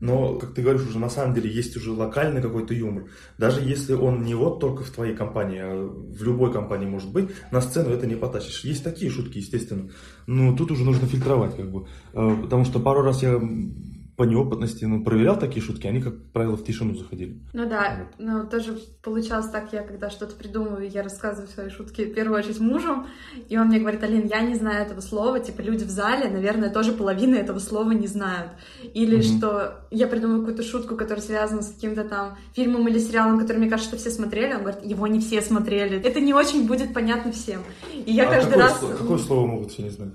Но, 0.00 0.38
как 0.38 0.54
ты 0.54 0.62
говоришь, 0.62 0.86
уже 0.86 1.00
на 1.00 1.10
самом 1.10 1.34
деле 1.34 1.50
есть 1.50 1.76
уже 1.76 1.90
локальный 1.90 2.40
какой-то 2.40 2.72
юмор. 2.72 3.06
Даже 3.36 3.60
если 3.62 3.94
он 3.94 4.22
не 4.22 4.36
вот 4.36 4.60
только 4.60 4.84
в 4.84 4.90
твоей 4.90 5.16
компании, 5.16 5.58
а 5.60 5.74
в 5.74 6.22
любой 6.22 6.52
компании 6.52 6.86
может 6.86 7.10
быть, 7.10 7.30
на 7.50 7.60
сцену 7.60 7.90
это 7.90 8.06
не 8.06 8.14
потащишь. 8.14 8.62
Есть 8.62 8.84
такие 8.84 9.10
шутки, 9.10 9.38
естественно. 9.38 9.90
Но 10.28 10.56
тут 10.56 10.70
уже 10.70 10.84
нужно 10.84 11.08
фильтровать, 11.08 11.56
как 11.56 11.68
бы. 11.72 11.88
Потому 12.12 12.64
что 12.64 12.78
пару 12.78 13.02
раз 13.02 13.24
я 13.24 13.40
по 14.18 14.24
неопытности 14.24 14.84
ну, 14.84 15.04
проверял 15.04 15.38
такие 15.38 15.64
шутки, 15.64 15.86
они, 15.86 16.02
как 16.02 16.32
правило, 16.32 16.56
в 16.56 16.64
тишину 16.64 16.96
заходили. 16.96 17.40
Ну 17.52 17.68
да, 17.68 17.98
вот. 18.00 18.26
но 18.26 18.42
тоже 18.42 18.76
получалось 19.00 19.48
так, 19.48 19.72
я 19.72 19.82
когда 19.82 20.10
что-то 20.10 20.34
придумываю, 20.34 20.90
я 20.90 21.04
рассказываю 21.04 21.46
свои 21.46 21.70
шутки 21.70 22.04
в 22.04 22.14
первую 22.14 22.36
очередь 22.36 22.58
мужу, 22.58 23.06
и 23.48 23.56
он 23.56 23.68
мне 23.68 23.78
говорит, 23.78 24.02
Алин, 24.02 24.26
я 24.26 24.40
не 24.40 24.56
знаю 24.56 24.84
этого 24.84 25.00
слова, 25.00 25.38
типа 25.38 25.60
люди 25.60 25.84
в 25.84 25.90
зале, 25.90 26.28
наверное, 26.28 26.68
тоже 26.68 26.92
половина 26.92 27.36
этого 27.36 27.60
слова 27.60 27.92
не 27.92 28.08
знают. 28.08 28.50
Или 28.92 29.18
mm-hmm. 29.18 29.38
что 29.38 29.86
я 29.92 30.08
придумаю 30.08 30.40
какую-то 30.40 30.64
шутку, 30.64 30.96
которая 30.96 31.24
связана 31.24 31.62
с 31.62 31.72
каким-то 31.72 32.02
там 32.02 32.38
фильмом 32.54 32.88
или 32.88 32.98
сериалом, 32.98 33.38
который, 33.38 33.58
мне 33.58 33.70
кажется, 33.70 33.96
что 33.96 34.00
все 34.00 34.10
смотрели, 34.10 34.54
он 34.54 34.62
говорит, 34.62 34.84
его 34.84 35.06
не 35.06 35.20
все 35.20 35.40
смотрели. 35.42 35.96
Это 35.96 36.20
не 36.20 36.34
очень 36.34 36.66
будет 36.66 36.92
понятно 36.92 37.30
всем. 37.30 37.60
И 37.94 38.12
я 38.12 38.28
а 38.28 38.32
каждый 38.32 38.50
какое 38.50 38.64
раз... 38.64 38.78
Слово, 38.80 38.94
какое 38.94 39.18
слово 39.18 39.46
могут 39.46 39.70
все 39.70 39.82
не 39.84 39.90
знать? 39.90 40.14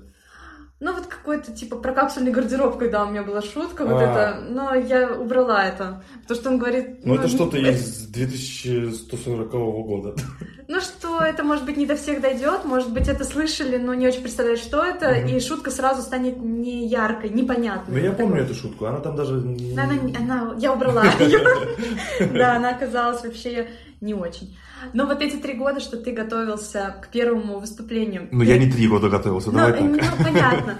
Ну, 0.80 0.92
вот 0.92 1.06
какой-то, 1.06 1.52
типа, 1.52 1.76
про 1.76 1.92
капсульный 1.92 2.32
гардероб, 2.32 2.78
когда 2.78 3.04
у 3.04 3.10
меня 3.10 3.22
была 3.22 3.40
шутка, 3.42 3.86
вот 3.86 4.02
а. 4.02 4.02
это, 4.02 4.44
но 4.50 4.74
я 4.74 5.12
убрала 5.12 5.64
это, 5.64 6.02
потому 6.22 6.40
что 6.40 6.50
он 6.50 6.58
говорит... 6.58 7.04
Ну, 7.04 7.14
ну 7.14 7.20
это 7.20 7.28
что-то 7.28 7.56
это... 7.56 7.70
из 7.70 8.06
2140 8.08 9.50
года. 9.50 10.14
Ну, 10.66 10.80
что 10.80 11.20
это, 11.20 11.44
может 11.44 11.66
быть, 11.66 11.76
не 11.76 11.84
до 11.84 11.94
всех 11.94 12.22
дойдет, 12.22 12.64
может 12.64 12.90
быть, 12.90 13.06
это 13.06 13.22
слышали, 13.24 13.76
но 13.76 13.92
не 13.92 14.06
очень 14.06 14.22
представляют, 14.22 14.60
что 14.60 14.82
это, 14.82 15.12
и 15.12 15.38
шутка 15.38 15.70
сразу 15.70 16.00
станет 16.00 16.38
не 16.38 16.88
яркой, 16.88 17.28
непонятной. 17.28 18.00
Ну, 18.00 18.02
я 18.02 18.12
помню 18.12 18.42
эту 18.42 18.54
шутку, 18.54 18.86
она 18.86 19.00
там 19.00 19.14
даже... 19.14 19.34
Она, 19.34 19.92
она, 20.18 20.54
я 20.58 20.72
убрала 20.72 21.04
ее. 21.20 21.40
Да, 22.32 22.56
она 22.56 22.70
оказалась 22.70 23.22
вообще 23.22 23.68
не 24.04 24.14
очень. 24.14 24.56
Но 24.92 25.06
вот 25.06 25.22
эти 25.22 25.36
три 25.36 25.54
года, 25.54 25.80
что 25.80 25.96
ты 25.96 26.12
готовился 26.12 26.94
к 27.02 27.08
первому 27.08 27.58
выступлению... 27.58 28.28
Ну, 28.30 28.42
я 28.42 28.58
не 28.58 28.70
три 28.70 28.86
года 28.86 29.08
готовился, 29.08 29.50
давай 29.50 29.80
ну, 29.80 29.96
так. 29.98 30.18
Ну, 30.18 30.24
понятно. 30.24 30.78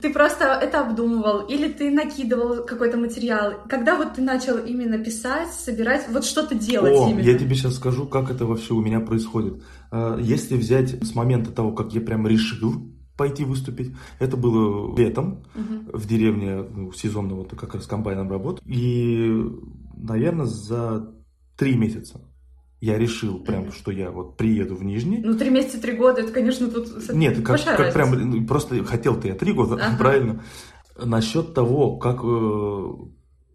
Ты 0.00 0.12
просто 0.12 0.44
это 0.44 0.80
обдумывал, 0.80 1.40
или 1.46 1.70
ты 1.70 1.90
накидывал 1.90 2.64
какой-то 2.64 2.96
материал? 2.96 3.60
Когда 3.68 3.96
вот 3.96 4.14
ты 4.14 4.22
начал 4.22 4.56
именно 4.56 4.98
писать, 4.98 5.52
собирать, 5.52 6.06
вот 6.08 6.24
что-то 6.24 6.54
делать 6.54 6.94
О, 6.96 7.10
именно? 7.10 7.20
я 7.20 7.38
тебе 7.38 7.54
сейчас 7.54 7.74
скажу, 7.74 8.06
как 8.06 8.30
это 8.30 8.46
вообще 8.46 8.72
у 8.72 8.80
меня 8.80 9.00
происходит. 9.00 9.62
А, 9.90 10.18
Если 10.18 10.56
взять 10.56 11.04
с 11.04 11.14
момента 11.14 11.50
того, 11.50 11.72
как 11.72 11.92
я 11.92 12.00
прям 12.00 12.26
решил 12.26 12.90
пойти 13.18 13.44
выступить, 13.44 13.94
это 14.18 14.38
было 14.38 14.96
летом 14.96 15.44
Мгм. 15.54 15.90
в 15.92 16.06
деревне, 16.06 16.62
ну, 16.62 16.92
сезонно 16.92 17.34
вот 17.34 17.54
как 17.54 17.74
раз 17.74 17.86
комбайном 17.86 18.30
работал. 18.30 18.64
И, 18.64 19.44
наверное, 19.98 20.46
за 20.46 21.12
три 21.58 21.76
месяца 21.76 22.22
я 22.80 22.98
решил 22.98 23.38
прям, 23.40 23.64
Мгм. 23.64 23.72
что 23.72 23.90
я 23.90 24.10
вот 24.10 24.36
приеду 24.36 24.74
в 24.74 24.82
Нижний. 24.84 25.18
Ну, 25.18 25.36
три 25.36 25.50
месяца, 25.50 25.80
три 25.80 25.92
года, 25.92 26.22
это, 26.22 26.32
конечно, 26.32 26.68
тут 26.70 26.88
Нет, 27.12 27.44
как, 27.44 27.62
как 27.64 27.92
прям, 27.92 28.12
разница. 28.12 28.26
ну, 28.28 28.46
просто 28.46 28.82
хотел-то 28.84 29.28
я 29.28 29.34
три 29.34 29.52
года, 29.52 29.74
Ага. 29.74 29.96
правильно. 29.98 30.42
Насчет 31.02 31.54
того, 31.54 31.96
как 31.96 32.20
э, 32.22 32.90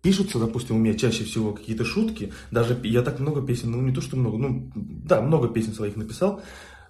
пишутся, 0.01 0.39
допустим, 0.39 0.75
у 0.75 0.79
меня 0.79 0.93
чаще 0.95 1.23
всего 1.23 1.53
какие-то 1.53 1.85
шутки, 1.85 2.33
даже 2.51 2.79
я 2.83 3.01
так 3.01 3.19
много 3.19 3.41
песен, 3.41 3.71
ну 3.71 3.81
не 3.81 3.93
то, 3.93 4.01
что 4.01 4.15
много, 4.17 4.37
ну 4.37 4.71
да, 4.75 5.21
много 5.21 5.47
песен 5.47 5.73
своих 5.73 5.95
написал, 5.95 6.41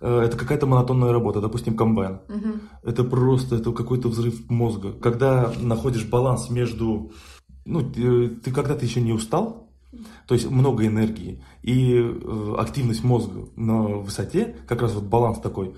Э, 0.01 0.21
это 0.25 0.37
какая-то 0.37 0.67
монотонная 0.67 1.11
работа, 1.11 1.41
допустим, 1.41 1.75
комбайн. 1.75 2.19
Мгм. 2.27 2.61
Это 2.83 3.03
просто, 3.03 3.55
это 3.55 3.71
какой-то 3.71 4.09
взрыв 4.09 4.49
мозга. 4.49 4.91
Когда 4.93 5.51
находишь 5.59 6.05
баланс 6.05 6.49
между, 6.49 7.11
ну, 7.65 7.81
ты, 7.81 8.29
ты 8.29 8.51
когда-то 8.51 8.85
еще 8.85 9.01
не 9.01 9.13
устал, 9.13 9.64
то 10.27 10.35
есть 10.35 10.49
много 10.49 10.85
энергии, 10.85 11.43
и 11.63 11.95
э, 11.97 12.55
активность 12.57 13.03
мозга 13.03 13.47
на 13.55 13.81
высоте, 13.83 14.55
как 14.67 14.81
раз 14.81 14.93
вот 14.93 15.03
баланс 15.05 15.39
такой, 15.39 15.75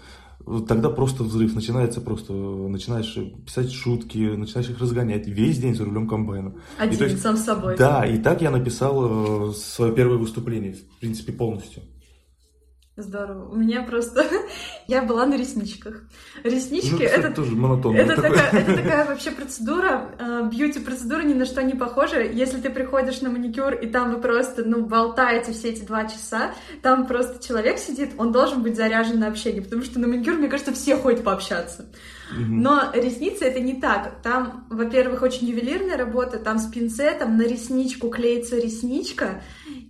тогда 0.68 0.90
просто 0.90 1.24
взрыв, 1.24 1.54
начинается 1.56 2.00
просто, 2.00 2.34
начинаешь 2.34 3.18
писать 3.46 3.72
шутки, 3.72 4.18
начинаешь 4.18 4.70
их 4.70 4.80
разгонять 4.80 5.28
весь 5.28 5.58
день 5.60 5.76
за 5.76 5.84
рулем 5.86 6.08
комбайна. 6.08 6.54
Один, 6.78 6.94
И 6.94 6.98
то 6.98 7.04
есть- 7.06 7.22
сам 7.22 7.36
с 7.36 7.44
собой. 7.44 7.76
Да, 7.78 8.06
и 8.06 8.18
так 8.18 8.42
я 8.42 8.50
написал 8.52 9.50
э, 9.50 9.54
свое 9.54 9.94
первое 9.94 10.18
выступление, 10.18 10.74
в 10.74 11.00
принципе, 11.00 11.34
полностью. 11.34 11.84
Здорово. 12.96 13.50
У 13.50 13.56
меня 13.56 13.84
просто... 13.84 14.24
Я 14.88 15.02
была 15.02 15.26
на 15.26 15.36
ресничках. 15.36 16.02
Реснички 16.44 16.92
Ну, 16.92 16.98
кстати, 16.98 17.20
это... 17.20 17.32
тоже 17.32 17.56
монотонно. 17.56 17.98
Это 17.98 18.22
такая, 18.22 18.52
это 18.52 18.76
такая 18.76 19.06
вообще 19.06 19.32
процедура, 19.32 20.12
э, 20.18 20.50
бьюти-процедура 20.50 21.24
ни 21.24 21.34
на 21.34 21.46
что 21.46 21.62
не 21.62 21.74
похожа. 21.74 22.22
Если 22.22 22.62
ты 22.62 22.70
приходишь 22.70 23.20
на 23.20 23.30
маникюр, 23.30 23.74
и 23.74 23.88
там 23.88 24.14
вы 24.14 24.22
просто, 24.22 24.64
ну, 24.64 24.86
болтаете 24.86 25.52
все 25.52 25.70
эти 25.70 25.84
два 25.84 26.06
часа, 26.06 26.52
там 26.82 27.06
просто 27.06 27.46
человек 27.46 27.80
сидит, 27.80 28.12
он 28.18 28.32
должен 28.32 28.64
быть 28.64 28.78
заряжен 28.78 29.20
на 29.20 29.28
общение, 29.28 29.62
потому 29.62 29.84
что 29.84 30.00
на 30.00 30.08
маникюр, 30.08 30.36
мне 30.36 30.48
кажется, 30.48 30.74
все 30.74 30.96
ходят 30.96 31.24
пообщаться. 31.24 31.90
Но 32.32 32.92
ресницы 32.94 33.46
это 33.46 33.60
не 33.60 33.80
так. 33.80 34.22
Там, 34.22 34.68
во-первых, 34.70 35.22
очень 35.22 35.48
ювелирная 35.48 35.98
работа, 35.98 36.40
там 36.40 36.60
с 36.60 36.68
пинцетом 36.68 37.38
на 37.38 37.44
ресничку 37.44 38.10
клеится 38.10 38.58
ресничка, 38.58 39.42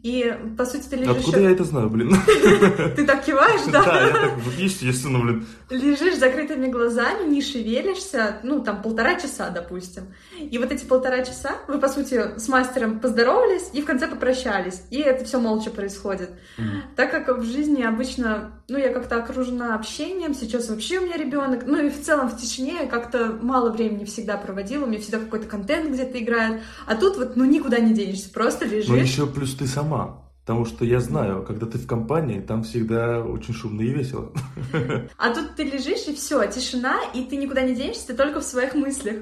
и, 0.04 0.34
по 0.58 0.66
сути, 0.66 0.88
ты 0.90 0.96
лежишь... 0.98 1.18
Откуда 1.18 1.40
я 1.40 1.52
это 1.52 1.64
знаю, 1.64 1.90
блин? 1.90 2.16
Ты 2.96 3.06
так 3.06 3.26
киваешь, 3.26 3.62
Да, 3.72 3.84
да? 3.84 4.02
я 4.06 4.10
так, 4.10 4.38
вот 4.38 4.56
естественно, 4.88 5.20
блин. 5.20 5.46
Лежишь 5.70 6.16
с 6.16 6.20
закрытыми 6.20 6.68
глазами, 6.68 7.30
не 7.30 7.42
шевелишься, 7.42 8.38
ну, 8.44 8.62
там, 8.62 8.82
полтора 8.82 9.16
часа, 9.16 9.50
допустим. 9.50 10.14
И 10.40 10.58
вот 10.58 10.72
эти 10.72 10.86
полтора 10.86 11.24
часа 11.24 11.58
вы, 11.68 11.80
по 11.80 11.88
сути, 11.88 12.38
с 12.38 12.48
мастером 12.48 13.00
поздоровались 13.00 13.70
и 13.74 13.82
в 13.82 13.86
конце 13.86 14.08
попрощались. 14.08 14.82
И 14.90 15.00
это 15.00 15.26
все 15.26 15.40
молча 15.40 15.70
происходит. 15.70 16.32
Мгм. 16.58 16.84
Так 16.96 17.12
как 17.12 17.38
в 17.38 17.44
жизни 17.44 17.84
обычно, 17.84 18.62
ну, 18.68 18.78
я 18.78 18.94
как-то 18.94 19.18
окружена 19.18 19.76
общением, 19.76 20.34
сейчас 20.34 20.70
вообще 20.70 21.00
у 21.00 21.06
меня 21.06 21.18
ребенок, 21.18 21.64
ну, 21.66 21.86
и 21.86 21.90
в 21.90 22.02
целом 22.02 22.30
в 22.30 22.38
тишине 22.38 22.80
я 22.82 22.88
как-то 22.88 23.38
мало 23.42 23.70
времени 23.72 24.06
всегда 24.06 24.38
проводила, 24.38 24.86
у 24.86 24.88
меня 24.88 25.00
всегда 25.00 25.20
какой-то 25.20 25.48
контент 25.48 25.92
где-то 25.92 26.20
играет. 26.20 26.62
А 26.86 26.96
тут 26.96 27.18
вот, 27.18 27.36
ну, 27.36 27.46
никуда 27.46 27.80
не 27.80 27.94
денешься, 27.94 28.30
просто 28.30 28.66
лежишь. 28.66 28.88
Но 28.90 28.98
еще 28.98 29.28
плюс 29.28 29.56
ты 29.56 29.68
сама. 29.68 30.27
Потому 30.48 30.64
что 30.64 30.86
я 30.86 31.02
знаю, 31.02 31.44
когда 31.44 31.66
ты 31.66 31.78
в 31.78 31.86
компании, 31.86 32.40
там 32.40 32.64
всегда 32.64 33.20
очень 33.22 33.54
шумно 33.54 33.82
и 33.82 33.90
весело. 33.90 34.32
А 35.18 35.34
тут 35.34 35.58
ты 35.58 35.64
лежишь, 35.64 36.08
и 36.08 36.16
все, 36.16 36.46
тишина, 36.46 37.02
и 37.14 37.26
ты 37.26 37.36
никуда 37.36 37.64
не 37.64 37.76
денешься, 37.76 38.08
ты 38.08 38.14
только 38.14 38.40
в 38.40 38.46
своих 38.46 38.74
мыслях. 38.74 39.18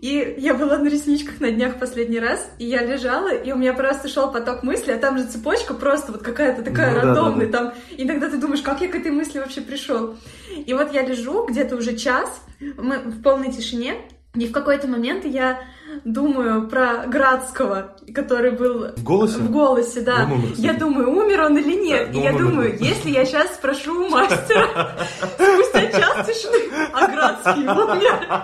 И 0.00 0.36
я 0.38 0.54
была 0.54 0.78
на 0.78 0.88
ресничках 0.88 1.38
на 1.40 1.50
днях 1.50 1.78
последний 1.78 2.18
раз, 2.18 2.50
и 2.58 2.64
я 2.64 2.82
лежала, 2.82 3.34
и 3.34 3.52
у 3.52 3.56
меня 3.56 3.74
просто 3.74 4.08
шел 4.08 4.32
поток 4.32 4.62
мыслей, 4.62 4.94
а 4.94 4.98
там 4.98 5.18
же 5.18 5.24
цепочка 5.24 5.74
просто 5.74 6.12
вот 6.12 6.22
какая-то 6.22 6.62
такая 6.62 6.94
Ну 6.94 6.94
да, 6.94 7.02
рандомная, 7.02 7.46
да, 7.46 7.58
там 7.58 7.74
иногда 7.98 8.30
ты 8.30 8.38
думаешь, 8.38 8.62
как 8.62 8.80
я 8.80 8.88
к 8.88 8.94
этой 8.94 9.12
мысли 9.12 9.40
вообще 9.40 9.60
пришел. 9.60 10.16
И 10.50 10.72
вот 10.72 10.94
я 10.94 11.02
лежу 11.02 11.44
где-то 11.44 11.76
уже 11.76 11.94
час, 11.94 12.40
мы 12.78 13.00
в 13.00 13.20
полной 13.20 13.52
тишине, 13.52 13.96
и 14.34 14.46
в 14.46 14.52
какой-то 14.52 14.88
момент 14.88 15.26
я 15.26 15.60
думаю 16.04 16.68
про 16.68 17.06
Градского, 17.06 17.96
который 18.14 18.50
был 18.52 18.88
В 18.96 19.02
голосе? 19.02 19.38
в 19.38 19.50
голосе, 19.50 20.00
да. 20.02 20.24
Умер, 20.30 20.50
кстати. 20.52 20.60
я 20.66 20.74
думаю, 20.74 21.10
умер 21.10 21.42
он 21.42 21.58
или 21.58 21.74
нет. 21.74 22.10
Да, 22.12 22.18
и 22.18 22.22
я 22.22 22.30
умер, 22.32 22.42
думаю, 22.44 22.78
да. 22.78 22.84
если 22.84 23.10
я 23.10 23.24
сейчас 23.24 23.54
спрошу 23.54 24.06
у 24.06 24.08
мастера, 24.08 24.96
спустя 25.34 25.90
час 25.92 26.26
тишины, 26.26 26.72
а 26.92 27.06
Градский 27.08 27.62
умер. 27.62 28.42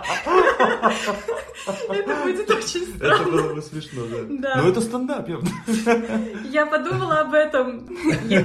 Это 1.90 2.14
будет 2.24 2.50
очень 2.50 2.82
Это 3.00 3.14
странно. 3.16 3.30
было 3.32 3.54
бы 3.54 3.62
смешно, 3.62 4.02
да. 4.10 4.16
Да. 4.54 4.62
Но 4.62 4.68
это 4.68 4.80
стендап. 4.80 5.28
я- 5.28 5.38
Я 6.50 6.66
подумала 6.66 7.20
об 7.20 7.34
этом, 7.34 7.86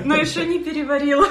но 0.04 0.16
еще 0.16 0.46
не 0.46 0.60
переварила. 0.60 1.26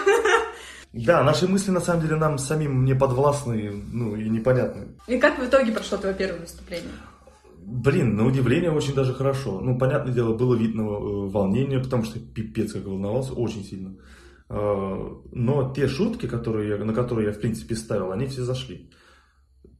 Да, 0.92 1.22
наши 1.24 1.48
мысли 1.48 1.70
на 1.72 1.80
самом 1.80 2.02
деле 2.02 2.16
нам 2.16 2.38
самим 2.38 2.84
не 2.84 2.94
подвластны, 2.94 3.82
ну 3.92 4.14
и 4.14 4.28
непонятны. 4.28 4.86
И 5.08 5.18
как 5.18 5.38
в 5.38 5.44
итоге 5.44 5.72
прошло 5.72 5.98
твое 5.98 6.14
первое 6.14 6.40
выступление? 6.40 6.92
Блин, 7.66 8.16
на 8.16 8.26
удивление 8.26 8.70
очень 8.70 8.94
даже 8.94 9.14
хорошо. 9.14 9.60
Ну, 9.60 9.78
понятное 9.78 10.12
дело, 10.12 10.34
было 10.36 10.54
видно 10.54 10.82
э, 10.82 11.28
волнение, 11.30 11.78
потому 11.80 12.04
что 12.04 12.18
пипец 12.20 12.72
как 12.72 12.84
волновался, 12.84 13.32
очень 13.32 13.64
сильно. 13.64 13.94
Э, 14.50 15.08
Но 15.32 15.72
те 15.74 15.88
шутки, 15.88 16.26
которые 16.26 16.76
на 16.84 16.92
которые 16.92 17.28
я, 17.28 17.32
в 17.32 17.40
принципе, 17.40 17.74
ставил, 17.74 18.12
они 18.12 18.26
все 18.26 18.42
зашли. 18.44 18.90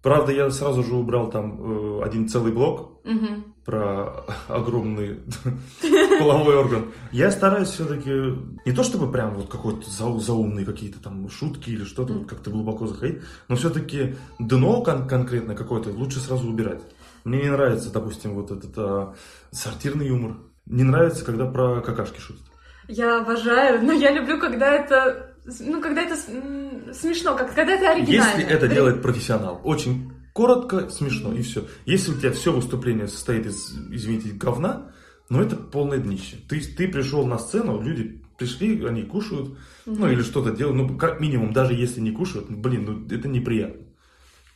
Правда, 0.03 0.33
я 0.33 0.51
сразу 0.51 0.83
же 0.83 0.95
убрал 0.95 1.31
там 1.31 2.01
э, 2.01 2.03
один 2.05 2.29
целый 2.29 2.53
блок 2.53 3.01
Мгм. 3.05 3.55
про 3.65 4.25
огромный 4.49 5.21
половой 6.19 6.57
орган. 6.57 6.87
Я 7.13 7.31
стараюсь 7.31 7.69
все-таки 7.69 8.11
не 8.67 8.73
то 8.73 8.83
чтобы 8.83 9.11
прям 9.13 9.35
вот 9.35 9.49
какой-то 9.49 9.87
зау- 9.91 10.21
заумные 10.21 10.65
какие-то 10.67 11.03
там 11.03 11.29
шутки 11.29 11.71
или 11.71 11.85
что-то 11.85 12.15
вот 12.15 12.27
как-то 12.27 12.51
глубоко 12.51 12.87
заходить, 12.87 13.21
но 13.49 13.57
все-таки 13.57 14.17
дно 14.39 14.83
кон- 14.83 15.07
конкретно 15.07 15.55
какое-то 15.55 15.91
лучше 15.91 16.19
сразу 16.21 16.49
убирать. 16.49 16.83
Мне 17.25 17.43
не 17.43 17.51
нравится, 17.51 17.91
допустим, 17.91 18.35
вот 18.35 18.51
этот 18.51 18.73
а, 18.77 19.15
сортирный 19.51 20.09
юмор. 20.09 20.37
Не 20.67 20.83
нравится, 20.83 21.25
когда 21.25 21.47
про 21.47 21.81
какашки 21.81 22.21
шутят. 22.21 22.45
Я 22.87 23.21
обожаю, 23.21 23.83
но 23.83 23.93
я 23.93 24.13
люблю, 24.13 24.39
когда 24.39 24.73
это... 24.73 25.35
Ну, 25.61 25.81
когда 25.81 26.03
это 26.03 26.17
смешно, 26.95 27.37
как, 27.37 27.55
когда 27.55 27.73
это 27.75 27.91
оригинально. 27.91 28.41
Если 28.41 28.45
это 28.45 28.69
делает 28.69 29.03
профессионал, 29.03 29.61
очень 29.65 30.13
коротко, 30.33 30.89
смешно 30.91 31.33
и 31.33 31.43
все. 31.43 31.67
Если 31.87 32.13
у 32.13 32.15
тебя 32.15 32.33
все 32.33 32.53
выступление 32.53 33.09
состоит 33.09 33.47
из, 33.47 33.73
извините, 33.91 34.31
говна, 34.31 34.93
ну 35.29 35.41
это 35.41 35.57
полное 35.57 35.99
днище. 35.99 36.37
Ты, 36.49 36.61
ты 36.61 36.89
пришел 36.89 37.27
на 37.27 37.39
сцену, 37.39 37.81
люди 37.81 38.23
пришли, 38.37 38.85
они 38.85 39.03
кушают, 39.03 39.59
ну 39.87 40.11
или 40.11 40.23
что-то 40.23 40.51
делают, 40.51 40.77
ну 40.77 40.99
как 40.99 41.21
минимум, 41.21 41.53
даже 41.53 41.75
если 41.75 42.01
не 42.01 42.11
кушают, 42.11 42.51
блин, 42.51 42.85
ну 42.85 43.17
это 43.17 43.29
неприятно. 43.29 43.84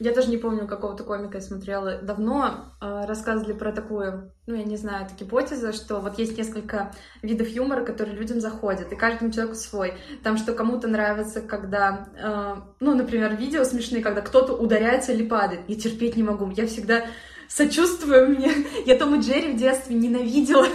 Я 0.00 0.14
даже 0.14 0.30
не 0.30 0.36
помню, 0.36 0.68
какого-то 0.68 1.02
комика 1.02 1.38
я 1.38 1.42
смотрела. 1.42 1.98
Давно 1.98 2.72
э, 2.80 3.04
рассказывали 3.06 3.52
про 3.52 3.72
такую, 3.72 4.32
ну, 4.46 4.54
я 4.54 4.62
не 4.62 4.76
знаю, 4.76 5.06
это 5.06 5.14
гипотеза, 5.18 5.72
что 5.72 5.98
вот 5.98 6.20
есть 6.20 6.38
несколько 6.38 6.92
видов 7.20 7.48
юмора, 7.48 7.84
которые 7.84 8.16
людям 8.16 8.40
заходят, 8.40 8.92
и 8.92 8.96
каждому 8.96 9.32
человеку 9.32 9.56
свой. 9.56 9.94
Там, 10.22 10.36
что 10.36 10.52
кому-то 10.52 10.86
нравится, 10.86 11.40
когда, 11.40 12.08
э, 12.16 12.54
ну, 12.78 12.94
например, 12.94 13.34
видео 13.34 13.64
смешные, 13.64 14.00
когда 14.00 14.20
кто-то 14.20 14.52
ударяется 14.52 15.12
или 15.12 15.26
падает. 15.26 15.62
Я 15.66 15.74
терпеть 15.74 16.16
не 16.16 16.22
могу. 16.22 16.48
Я 16.50 16.68
всегда 16.68 17.04
сочувствую 17.48 18.28
мне. 18.30 18.52
Я 18.86 18.96
Том 18.96 19.14
и 19.14 19.22
Джерри 19.22 19.52
в 19.52 19.56
детстве 19.56 19.96
ненавидела. 19.96 20.66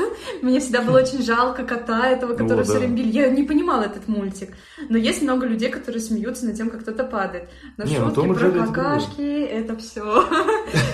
Мне 0.41 0.59
всегда 0.59 0.81
было 0.81 0.99
очень 0.99 1.23
жалко 1.23 1.63
кота 1.63 2.09
этого, 2.09 2.33
который 2.33 2.61
О, 2.61 2.63
все 2.63 2.73
да. 2.73 2.79
время 2.79 2.95
били. 2.97 3.11
Я 3.11 3.29
не 3.29 3.43
понимала 3.43 3.83
этот 3.83 4.07
мультик. 4.07 4.49
Но 4.89 4.97
есть 4.97 5.21
много 5.21 5.45
людей, 5.45 5.69
которые 5.69 6.01
смеются 6.01 6.45
над 6.45 6.55
тем, 6.55 6.69
как 6.69 6.81
кто-то 6.81 7.03
падает. 7.03 7.49
Но 7.77 7.85
Не, 7.85 7.99
ну, 7.99 8.07
шутки 8.07 8.19
и 8.19 8.33
про 8.33 8.39
Джерри 8.39 8.59
это 8.59 8.67
какашки, 8.73 9.43
это 9.43 9.77
все. 9.77 10.25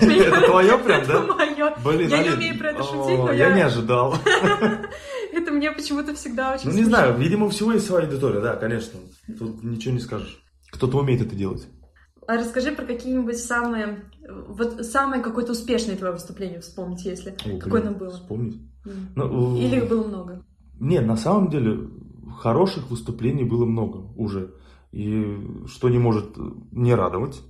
Это 0.00 0.40
твое 0.46 0.78
прям, 0.78 1.00
Это 1.02 1.12
да? 1.12 1.22
мое. 1.22 2.08
Я 2.08 2.22
не 2.22 2.30
умею 2.30 2.58
про 2.58 2.70
это 2.70 2.82
шутить, 2.82 3.18
но 3.18 3.32
я 3.32 3.48
я- 3.48 3.54
не 3.54 3.62
ожидал. 3.62 4.14
Это 5.32 5.50
мне 5.52 5.70
почему-то 5.70 6.14
всегда 6.14 6.54
очень 6.54 6.68
Ну 6.70 6.76
не 6.76 6.84
знаю, 6.84 7.16
видимо, 7.16 7.46
у 7.46 7.48
всего 7.50 7.72
есть 7.72 7.86
своя 7.86 8.06
аудитория, 8.06 8.40
да, 8.40 8.56
конечно. 8.56 8.98
Тут 9.38 9.62
ничего 9.62 9.94
не 9.94 10.00
скажешь. 10.00 10.42
Кто-то 10.70 10.98
умеет 10.98 11.20
это 11.22 11.34
делать. 11.34 11.66
А 12.30 12.36
расскажи 12.36 12.70
про 12.70 12.84
какие-нибудь 12.84 13.38
самые, 13.38 14.04
вот 14.46 14.86
самое 14.86 15.20
какое-то 15.20 15.50
успешное 15.50 15.96
твое 15.96 16.12
выступление 16.12 16.60
вспомнить, 16.60 17.04
если. 17.04 17.34
О, 17.44 17.58
Какое 17.58 17.80
оно 17.80 17.90
было? 17.90 18.12
Вспомнить. 18.12 18.60
М. 18.86 19.08
Ну, 19.16 19.56
Или 19.56 19.78
их 19.78 19.88
было 19.88 20.06
много? 20.06 20.44
Не, 20.78 21.00
на 21.00 21.16
самом 21.16 21.50
деле 21.50 21.88
хороших 22.38 22.88
выступлений 22.88 23.42
было 23.42 23.64
много 23.64 24.12
уже. 24.14 24.54
И 24.92 25.38
что 25.66 25.88
не 25.88 25.98
может 25.98 26.36
не 26.70 26.94
радовать. 26.94 27.42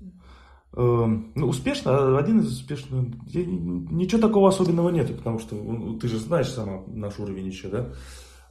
Эм, 0.75 1.32
ну, 1.34 1.49
успешно, 1.49 2.16
один 2.16 2.40
из 2.40 2.50
успешных. 2.50 3.04
Ничего 3.34 4.18
такого 4.18 4.49
особенного 4.49 4.88
нет, 4.88 5.14
потому 5.14 5.40
что 5.40 5.56
ну, 5.56 5.99
ты 5.99 6.08
же 6.08 6.16
знаешь 6.16 6.49
сама 6.49 6.84
наш 6.87 7.18
уровень 7.18 7.49
еще, 7.49 7.68
да? 7.68 7.90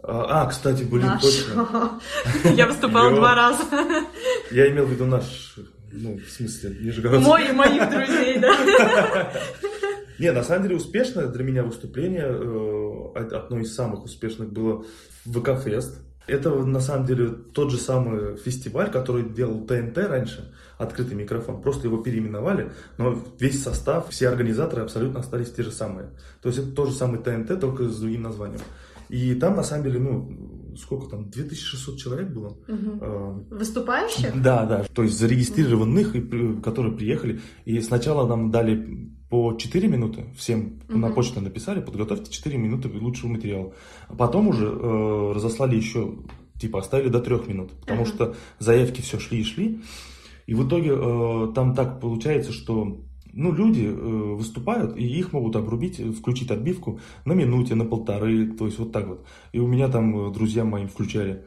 А, 0.03 0.43
а 0.43 0.45
кстати, 0.45 0.83
блин, 0.83 1.07
наш. 1.07 1.24
точно. 1.24 2.00
Я 2.55 2.67
выступала 2.67 3.09
два 3.15 3.33
раза. 3.33 3.63
Я 4.51 4.69
имел 4.69 4.86
в 4.86 4.91
виду 4.91 5.05
наш, 5.05 5.57
ну, 5.91 6.17
в 6.17 6.29
смысле, 6.29 6.77
Нижегородский. 6.79 7.27
Мой 7.27 7.50
и 7.50 7.51
моих 7.51 7.89
друзей, 7.89 8.39
да. 8.39 9.31
Не, 10.19 10.34
на 10.34 10.43
самом 10.43 10.63
деле 10.63 10.75
успешное 10.75 11.27
для 11.27 11.43
меня 11.43 11.63
выступление, 11.63 12.25
э, 12.27 13.36
одно 13.36 13.60
из 13.60 13.74
самых 13.74 14.03
успешных 14.03 14.51
было 14.51 14.84
ВК-фест. 15.25 15.98
Это 16.27 16.51
на 16.51 16.81
самом 16.81 17.05
деле 17.08 17.29
тот 17.29 17.72
же 17.72 17.77
самый 17.77 18.36
фестиваль, 18.38 18.91
который 18.91 19.24
делал 19.24 19.65
ТНТ 19.65 19.98
раньше, 19.98 20.53
открытый 20.77 21.15
микрофон. 21.15 21.62
Просто 21.62 21.88
его 21.88 21.98
переименовали, 21.98 22.72
но 22.98 23.17
весь 23.39 23.63
состав, 23.63 24.10
все 24.10 24.27
организаторы 24.27 24.84
абсолютно 24.84 25.22
остались 25.22 25.51
те 25.51 25.63
же 25.63 25.72
самые. 25.72 26.10
То 26.41 26.50
есть 26.50 26.60
это 26.60 26.72
тот 26.72 26.89
же 26.89 26.96
самый 26.96 27.19
ТНТ, 27.19 27.60
только 27.60 27.86
с 27.86 28.00
другим 28.00 28.24
названием. 28.24 28.62
И 29.08 29.34
там 29.36 29.55
на 29.55 29.63
самом 29.63 29.86
деле, 29.86 30.00
ну, 30.00 30.59
сколько 30.79 31.07
там, 31.07 31.29
2600 31.29 31.98
человек 31.98 32.29
было. 32.29 32.57
Угу. 32.67 33.45
Выступающих? 33.51 34.41
Да, 34.41 34.65
да, 34.65 34.83
то 34.83 35.03
есть 35.03 35.17
зарегистрированных, 35.17 36.15
угу. 36.15 36.62
которые 36.62 36.95
приехали. 36.95 37.41
И 37.65 37.79
сначала 37.81 38.27
нам 38.27 38.51
дали 38.51 39.09
по 39.29 39.53
4 39.53 39.88
минуты 39.88 40.25
всем 40.36 40.79
угу. 40.89 40.98
на 40.98 41.12
почту 41.12 41.41
написали, 41.41 41.81
подготовьте 41.81 42.31
4 42.31 42.57
минуты 42.57 42.89
лучшего 42.89 43.29
материала. 43.29 43.74
А 44.07 44.15
потом 44.15 44.48
уже 44.48 44.65
э, 44.65 45.31
разослали 45.36 45.75
еще, 45.75 46.15
типа 46.59 46.79
оставили 46.79 47.09
до 47.09 47.19
3 47.19 47.48
минут, 47.48 47.71
потому 47.79 48.01
угу. 48.01 48.09
что 48.09 48.36
заявки 48.57 49.01
все 49.01 49.19
шли 49.19 49.41
и 49.41 49.43
шли. 49.43 49.81
И 50.48 50.55
в 50.55 50.67
итоге 50.67 50.91
э, 50.95 51.53
там 51.53 51.75
так 51.75 52.00
получается, 52.01 52.51
что 52.51 53.00
ну, 53.33 53.51
люди 53.51 53.86
э, 53.86 53.91
выступают, 54.36 54.98
и 54.98 55.03
их 55.03 55.33
могут 55.33 55.55
обрубить, 55.55 56.00
включить 56.17 56.51
отбивку 56.51 57.00
на 57.25 57.33
минуте, 57.33 57.75
на 57.75 57.86
полторы, 57.86 58.48
то 58.51 58.65
есть 58.65 58.79
вот 58.79 58.91
так 58.91 59.07
вот. 59.07 59.25
И 59.51 59.59
у 59.59 59.67
меня 59.67 59.88
там 59.88 60.29
э, 60.29 60.33
друзья 60.33 60.63
мои 60.63 60.86
включали. 60.86 61.45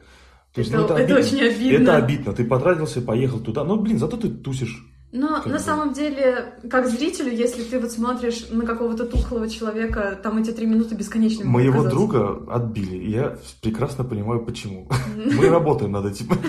То 0.53 0.59
есть, 0.59 0.71
это, 0.71 0.79
ну, 0.79 0.85
это, 0.85 0.93
это 0.95 1.15
обидно. 1.15 1.37
очень 1.37 1.41
обидно. 1.41 1.83
Это 1.83 1.95
обидно. 1.95 2.33
Ты 2.33 2.45
потратился, 2.45 3.01
поехал 3.01 3.39
туда. 3.39 3.63
Но, 3.63 3.77
блин, 3.77 3.97
зато 3.97 4.17
ты 4.17 4.29
тусишь. 4.29 4.85
Но 5.11 5.35
как 5.35 5.45
на 5.45 5.53
бы. 5.53 5.59
самом 5.59 5.93
деле, 5.93 6.55
как 6.69 6.87
зрителю, 6.87 7.31
если 7.31 7.63
ты 7.63 7.79
вот 7.79 7.91
смотришь 7.91 8.47
на 8.49 8.65
какого-то 8.65 9.05
тухлого 9.05 9.47
человека, 9.47 10.19
там 10.21 10.39
эти 10.39 10.51
три 10.51 10.65
минуты 10.65 10.95
бесконечными 10.95 11.47
Моего 11.47 11.83
друга 11.83 12.43
отбили, 12.49 12.97
и 12.97 13.11
я 13.11 13.37
прекрасно 13.61 14.03
понимаю, 14.03 14.43
почему. 14.43 14.89
Мы 15.15 15.49
работаем 15.49 15.91
над 15.91 16.05
этим. 16.07 16.27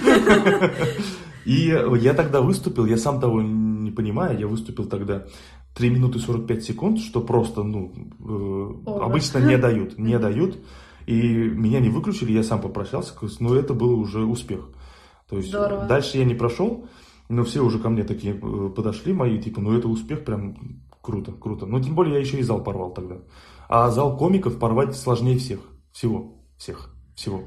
И 1.45 1.77
я 1.99 2.15
тогда 2.15 2.41
выступил, 2.41 2.87
я 2.87 2.97
сам 2.97 3.21
того 3.21 3.43
не 3.95 3.97
понимаю, 3.97 4.39
я 4.39 4.47
выступил 4.47 4.87
тогда 4.87 5.27
3 5.77 5.91
минуты 5.91 6.19
45 6.19 6.65
секунд, 6.65 6.99
что 6.99 7.21
просто, 7.21 7.63
ну, 7.63 7.93
э, 8.21 8.91
обычно 9.01 9.39
не 9.39 9.57
дают, 9.57 9.99
не 9.99 10.19
дают. 10.19 10.59
И 11.07 11.21
меня 11.21 11.81
не 11.81 11.91
выключили, 11.91 12.33
я 12.33 12.43
сам 12.43 12.61
попрощался, 12.61 13.15
но 13.41 13.55
это 13.55 13.75
был 13.75 13.99
уже 13.99 14.25
успех. 14.25 14.71
То 15.29 15.37
есть 15.37 15.49
Здорово. 15.49 15.87
дальше 15.87 16.19
я 16.19 16.25
не 16.25 16.35
прошел, 16.35 16.87
но 17.29 17.45
все 17.45 17.61
уже 17.61 17.79
ко 17.79 17.89
мне 17.89 18.05
такие 18.05 18.35
э, 18.35 18.71
подошли 18.75 19.13
мои, 19.13 19.39
типа, 19.39 19.61
ну 19.61 19.77
это 19.77 19.89
успех 19.89 20.25
прям 20.25 20.57
круто, 21.03 21.33
круто. 21.33 21.67
Но 21.67 21.81
тем 21.81 21.95
более 21.95 22.15
я 22.15 22.21
еще 22.21 22.39
и 22.39 22.43
зал 22.43 22.65
порвал 22.65 22.93
тогда. 22.93 23.19
А 23.69 23.91
зал 23.91 24.17
комиков 24.17 24.59
порвать 24.59 24.97
сложнее 24.97 25.39
всех. 25.39 25.61
Всего. 25.93 26.39
Всех. 26.57 26.94
Всего. 27.15 27.45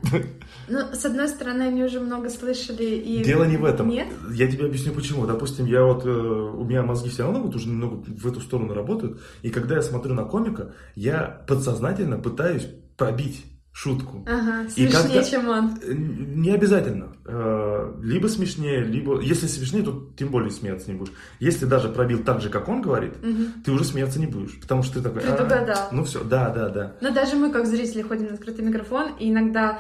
Ну, 0.70 0.80
с 0.94 1.06
одной 1.06 1.28
стороны, 1.28 1.64
они 1.64 1.84
уже 1.84 2.00
много 2.00 2.30
слышали 2.30 2.84
и... 2.84 3.24
Дело 3.24 3.44
не 3.44 3.58
в 3.58 3.66
этом. 3.66 3.90
Нет? 3.90 4.08
Я 4.32 4.50
тебе 4.50 4.66
объясню 4.66 4.94
почему. 4.94 5.26
Допустим, 5.26 5.66
я 5.66 5.84
вот, 5.84 6.06
э, 6.06 6.10
у 6.10 6.64
меня 6.64 6.84
мозги 6.84 7.10
все 7.10 7.24
равно 7.24 7.42
вот 7.42 7.56
уже 7.56 7.68
немного 7.68 7.96
в 7.96 8.28
эту 8.28 8.40
сторону 8.40 8.74
работают. 8.74 9.22
И 9.42 9.50
когда 9.50 9.76
я 9.76 9.82
смотрю 9.82 10.14
на 10.14 10.24
комика, 10.24 10.74
я 10.96 11.44
подсознательно 11.48 12.18
пытаюсь 12.18 12.68
пробить 12.96 13.46
шутку. 13.78 14.26
Ага, 14.26 14.68
смешнее, 14.70 15.24
чем 15.24 15.50
он. 15.50 15.80
Не 15.86 16.50
обязательно. 16.50 17.16
Э, 17.26 17.94
либо 18.02 18.26
смешнее, 18.26 18.84
либо... 18.84 19.22
Если 19.22 19.46
смешнее, 19.46 19.84
то 19.84 20.10
тем 20.18 20.30
более 20.30 20.50
смеяться 20.50 20.92
не 20.92 20.98
будешь. 20.98 21.14
Если 21.40 21.66
даже 21.66 21.90
пробил 21.90 22.24
так 22.24 22.42
же, 22.42 22.50
как 22.50 22.70
он 22.70 22.82
говорит, 22.82 23.14
угу. 23.18 23.44
ты 23.64 23.72
уже 23.72 23.84
смеяться 23.84 24.20
не 24.20 24.26
будешь. 24.26 24.60
Потому 24.60 24.82
что 24.82 24.96
ты 24.96 25.02
такой... 25.02 25.22
Ты 25.22 25.30
догадал. 25.30 25.90
Ну 25.92 26.04
все, 26.06 26.24
да, 26.24 26.50
да, 26.50 26.70
да. 26.70 26.94
Но 27.02 27.12
даже 27.12 27.36
мы, 27.36 27.52
как 27.52 27.68
зрители, 27.68 28.02
ходим 28.02 28.30
на 28.30 28.34
открытый 28.34 28.66
микрофон, 28.66 29.12
и 29.20 29.30
иногда 29.30 29.80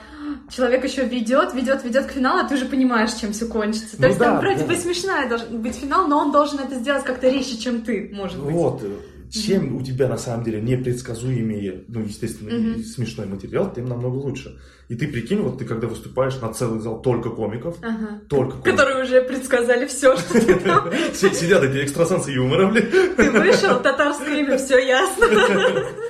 человек 0.51 0.83
еще 0.83 1.03
ведет, 1.03 1.55
ведет, 1.55 1.83
ведет 1.83 2.05
к 2.05 2.11
финалу, 2.11 2.41
а 2.41 2.47
ты 2.47 2.53
уже 2.53 2.65
понимаешь, 2.65 3.13
чем 3.13 3.31
все 3.31 3.47
кончится. 3.47 3.95
То 3.95 4.01
ну, 4.03 4.07
есть 4.09 4.19
да, 4.19 4.25
там 4.25 4.39
вроде 4.41 4.59
да. 4.59 4.65
бы 4.67 4.75
смешная 4.75 5.27
должен 5.27 5.59
быть 5.59 5.75
финал, 5.75 6.07
но 6.07 6.19
он 6.19 6.31
должен 6.31 6.59
это 6.59 6.75
сделать 6.75 7.03
как-то 7.03 7.29
резче, 7.29 7.57
чем 7.57 7.81
ты, 7.81 8.11
может 8.13 8.37
быть. 8.37 8.53
Вот 8.53 8.83
чем 9.29 9.69
mm-hmm. 9.69 9.79
у 9.79 9.83
тебя 9.83 10.07
на 10.07 10.17
самом 10.17 10.43
деле 10.43 10.61
непредсказуемее, 10.61 11.85
ну, 11.87 12.01
естественно, 12.01 12.49
mm-hmm. 12.49 12.83
смешной 12.83 13.27
материал, 13.27 13.73
тем 13.73 13.85
намного 13.85 14.15
лучше. 14.15 14.59
И 14.89 14.95
ты 14.95 15.07
прикинь, 15.07 15.41
вот 15.41 15.59
ты 15.59 15.65
когда 15.65 15.87
выступаешь 15.87 16.39
на 16.39 16.53
целый 16.53 16.79
зал 16.79 17.01
только 17.01 17.29
комиков, 17.29 17.77
ага. 17.81 18.21
только 18.29 18.51
комиков. 18.51 18.71
Которые 18.71 19.03
уже 19.03 19.21
предсказали 19.21 19.85
все, 19.85 20.15
что 20.15 20.33
ты 20.33 20.55
там. 20.59 20.91
Сидят 21.13 21.63
эти 21.63 21.83
экстрасенсы 21.83 22.31
юмора, 22.31 22.67
блин. 22.67 22.87
Ты 23.17 23.31
вышел, 23.31 23.81
татарское 23.81 24.39
имя, 24.39 24.57
все 24.57 24.79
ясно. 24.79 25.27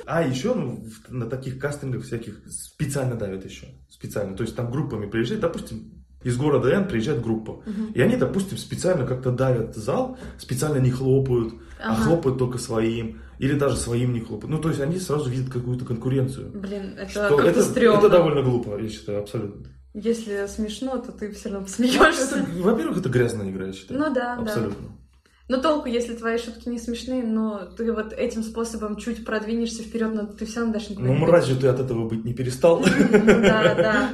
А 0.06 0.22
еще 0.22 0.54
ну, 0.54 0.84
на 1.08 1.26
таких 1.26 1.58
кастингах 1.58 2.04
всяких 2.04 2.40
специально 2.48 3.16
давят 3.16 3.44
еще. 3.44 3.66
Специально. 3.90 4.36
То 4.36 4.44
есть 4.44 4.54
там 4.54 4.70
группами 4.70 5.06
приезжают, 5.06 5.42
допустим, 5.42 5.97
из 6.22 6.36
города 6.36 6.68
Н 6.70 6.88
приезжает 6.88 7.22
группа. 7.22 7.52
Угу. 7.52 7.92
И 7.94 8.00
они, 8.00 8.16
допустим, 8.16 8.58
специально 8.58 9.06
как-то 9.06 9.30
давят 9.30 9.76
зал, 9.76 10.18
специально 10.38 10.78
не 10.78 10.90
хлопают, 10.90 11.54
а 11.80 11.92
ага. 11.92 12.02
а 12.02 12.04
хлопают 12.04 12.38
только 12.38 12.58
своим. 12.58 13.20
Или 13.38 13.56
даже 13.56 13.76
своим 13.76 14.12
не 14.12 14.20
хлопают. 14.20 14.50
Ну, 14.50 14.60
то 14.60 14.68
есть 14.68 14.80
они 14.80 14.98
сразу 14.98 15.30
видят 15.30 15.52
какую-то 15.52 15.84
конкуренцию. 15.84 16.50
Блин, 16.52 16.96
это 16.98 17.28
как-то 17.28 17.48
это, 17.48 17.62
стрёмно. 17.62 17.98
Это 17.98 18.08
довольно 18.08 18.42
глупо, 18.42 18.76
я 18.80 18.88
считаю, 18.88 19.20
абсолютно. 19.20 19.66
Если 19.94 20.46
смешно, 20.46 20.98
то 20.98 21.12
ты 21.12 21.30
все 21.32 21.50
равно 21.50 21.66
посмеешься. 21.66 22.46
Ну, 22.52 22.62
во-первых, 22.62 22.98
это 22.98 23.08
грязная 23.08 23.50
игра, 23.50 23.66
я 23.66 23.72
считаю. 23.72 24.00
Ну 24.00 24.12
да, 24.12 24.34
абсолютно. 24.36 24.88
Да. 24.88 25.07
Но 25.48 25.56
толку, 25.56 25.88
если 25.88 26.14
твои 26.14 26.36
шутки 26.36 26.68
не 26.68 26.78
смешные, 26.78 27.22
но 27.22 27.60
ты 27.76 27.90
вот 27.92 28.12
этим 28.12 28.42
способом 28.42 28.96
чуть 28.96 29.24
продвинешься 29.24 29.82
вперед, 29.82 30.14
но 30.14 30.26
ты 30.26 30.44
все 30.44 30.60
равно 30.60 30.74
дальше 30.74 30.92
никуда 30.92 31.08
Ну, 31.08 31.26
разве 31.26 31.54
ты 31.54 31.68
от 31.68 31.80
этого 31.80 32.06
быть 32.06 32.24
не 32.24 32.34
перестал? 32.34 32.82
Да, 32.82 33.74
да. 33.74 34.10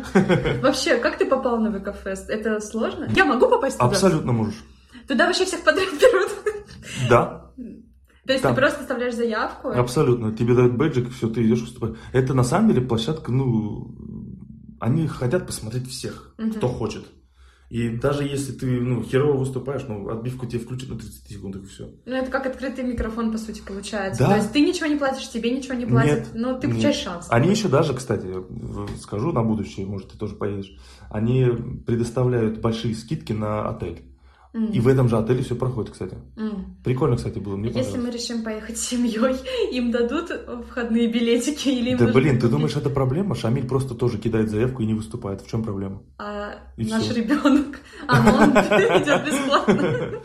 Вообще, 0.63 0.97
как 0.97 1.19
ты 1.19 1.27
попал 1.27 1.59
на 1.59 1.77
ВК-фест? 1.77 2.31
Это 2.31 2.61
сложно? 2.61 3.09
Я 3.17 3.25
могу 3.25 3.49
попасть 3.49 3.79
туда? 3.79 3.91
Абсолютно 3.91 4.33
можешь. 4.33 4.65
Туда 5.09 5.27
вообще 5.27 5.45
всех 5.45 5.63
подряд 5.63 5.89
берут? 6.01 6.31
Да. 7.09 7.51
То 8.27 8.33
есть 8.33 8.43
Там. 8.43 8.55
ты 8.55 8.61
просто 8.61 8.81
оставляешь 8.81 9.15
заявку? 9.15 9.69
Абсолютно. 9.69 10.35
Тебе 10.35 10.55
дают 10.55 10.75
бэджик, 10.75 11.13
все, 11.13 11.29
ты 11.29 11.45
идешь 11.45 11.61
выступать. 11.61 11.95
Это 12.13 12.33
на 12.33 12.45
самом 12.45 12.69
деле 12.69 12.81
площадка, 12.81 13.31
ну, 13.31 13.95
они 14.81 15.07
хотят 15.09 15.47
посмотреть 15.47 15.91
всех, 15.91 16.35
угу. 16.39 16.53
кто 16.53 16.69
хочет. 16.69 17.05
И 17.75 17.89
даже 17.89 18.23
если 18.23 18.53
ты, 18.53 18.67
ну, 18.67 19.03
херово 19.03 19.39
выступаешь, 19.39 19.83
ну, 19.89 20.09
отбивку 20.09 20.47
тебе 20.47 20.61
включат 20.61 20.91
на 20.91 20.97
30 20.97 21.29
секунд, 21.29 21.57
и 21.57 21.67
все. 21.67 21.91
Ну, 22.07 22.15
это 22.15 22.31
как 22.31 22.47
открытый 22.47 22.85
микрофон, 22.85 23.33
по 23.33 23.39
сути, 23.39 23.63
получается. 23.67 24.23
Да? 24.23 24.31
То 24.31 24.37
есть 24.37 24.53
ты 24.53 24.61
ничего 24.61 24.87
не 24.87 24.95
платишь, 24.95 25.29
тебе 25.29 25.51
ничего 25.51 25.75
не 25.75 25.85
платят, 25.85 26.19
нет, 26.19 26.29
но 26.35 26.57
ты 26.57 26.69
получаешь 26.69 26.95
нет. 26.95 27.05
шанс. 27.05 27.27
Они 27.31 27.51
еще 27.51 27.67
даже, 27.67 27.93
кстати, 27.93 28.29
скажу 29.01 29.33
на 29.33 29.43
будущее, 29.43 29.87
может, 29.87 30.13
ты 30.13 30.17
тоже 30.17 30.37
поедешь, 30.37 30.73
они 31.11 31.49
предоставляют 31.85 32.61
большие 32.61 32.95
скидки 32.95 33.33
на 33.33 33.69
отель. 33.69 34.05
Mm. 34.55 34.71
И 34.71 34.79
в 34.79 34.87
этом 34.87 35.09
же 35.09 35.19
отеле 35.19 35.43
все 35.43 35.57
проходит, 35.57 35.91
кстати. 35.91 36.17
Mm. 36.37 36.85
Прикольно, 36.85 37.17
кстати, 37.17 37.41
было. 37.41 37.57
Мне 37.57 37.71
Если 37.71 37.99
мы 37.99 38.09
решим 38.11 38.45
поехать 38.45 38.79
с 38.79 38.87
семьей, 38.87 39.37
им 39.73 39.91
дадут 39.91 40.31
входные 40.71 41.09
билетики 41.09 41.71
или 41.71 41.91
им 41.91 41.99
Да 41.99 42.07
блин, 42.07 42.39
ты 42.39 42.49
думаешь, 42.49 42.77
это 42.77 42.89
проблема? 42.89 43.35
Шамиль 43.35 43.67
просто 43.67 43.97
тоже 43.97 44.19
кидает 44.19 44.51
заявку 44.51 44.83
и 44.83 44.87
не 44.87 44.95
выступает. 44.95 45.41
В 45.41 45.51
чем 45.51 45.65
проблема? 45.65 46.03
А 46.19 46.53
и 46.77 46.87
наш 46.87 47.03
все. 47.03 47.15
ребенок, 47.15 47.81
а 48.07 48.23
ну, 48.23 48.33
он 48.33 48.51
идет 49.03 49.27
бесплатно. 49.27 50.21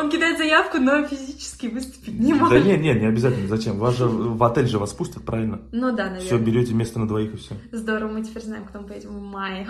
Он 0.00 0.10
кидает 0.10 0.38
заявку, 0.38 0.78
но 0.78 1.06
физически 1.06 1.66
выступить 1.66 2.18
не 2.18 2.32
может. 2.32 2.48
Да 2.48 2.66
не, 2.66 2.78
не, 2.78 2.94
не 2.94 3.06
обязательно. 3.06 3.46
Зачем? 3.46 3.78
Вас 3.78 3.98
же 3.98 4.06
в 4.06 4.42
отель 4.42 4.68
же 4.68 4.78
вас 4.78 4.94
пустят, 4.94 5.22
правильно? 5.22 5.60
Ну 5.70 5.94
да, 5.94 6.04
наверное. 6.04 6.20
Все, 6.20 6.38
берете 6.38 6.72
место 6.72 6.98
на 6.98 7.06
двоих 7.06 7.34
и 7.34 7.36
все. 7.36 7.56
Здорово, 7.72 8.12
мы 8.12 8.24
теперь 8.24 8.42
знаем, 8.42 8.64
куда 8.64 8.80
мы 8.80 8.88
поедем 8.88 9.10
в 9.10 9.22
мае. 9.22 9.68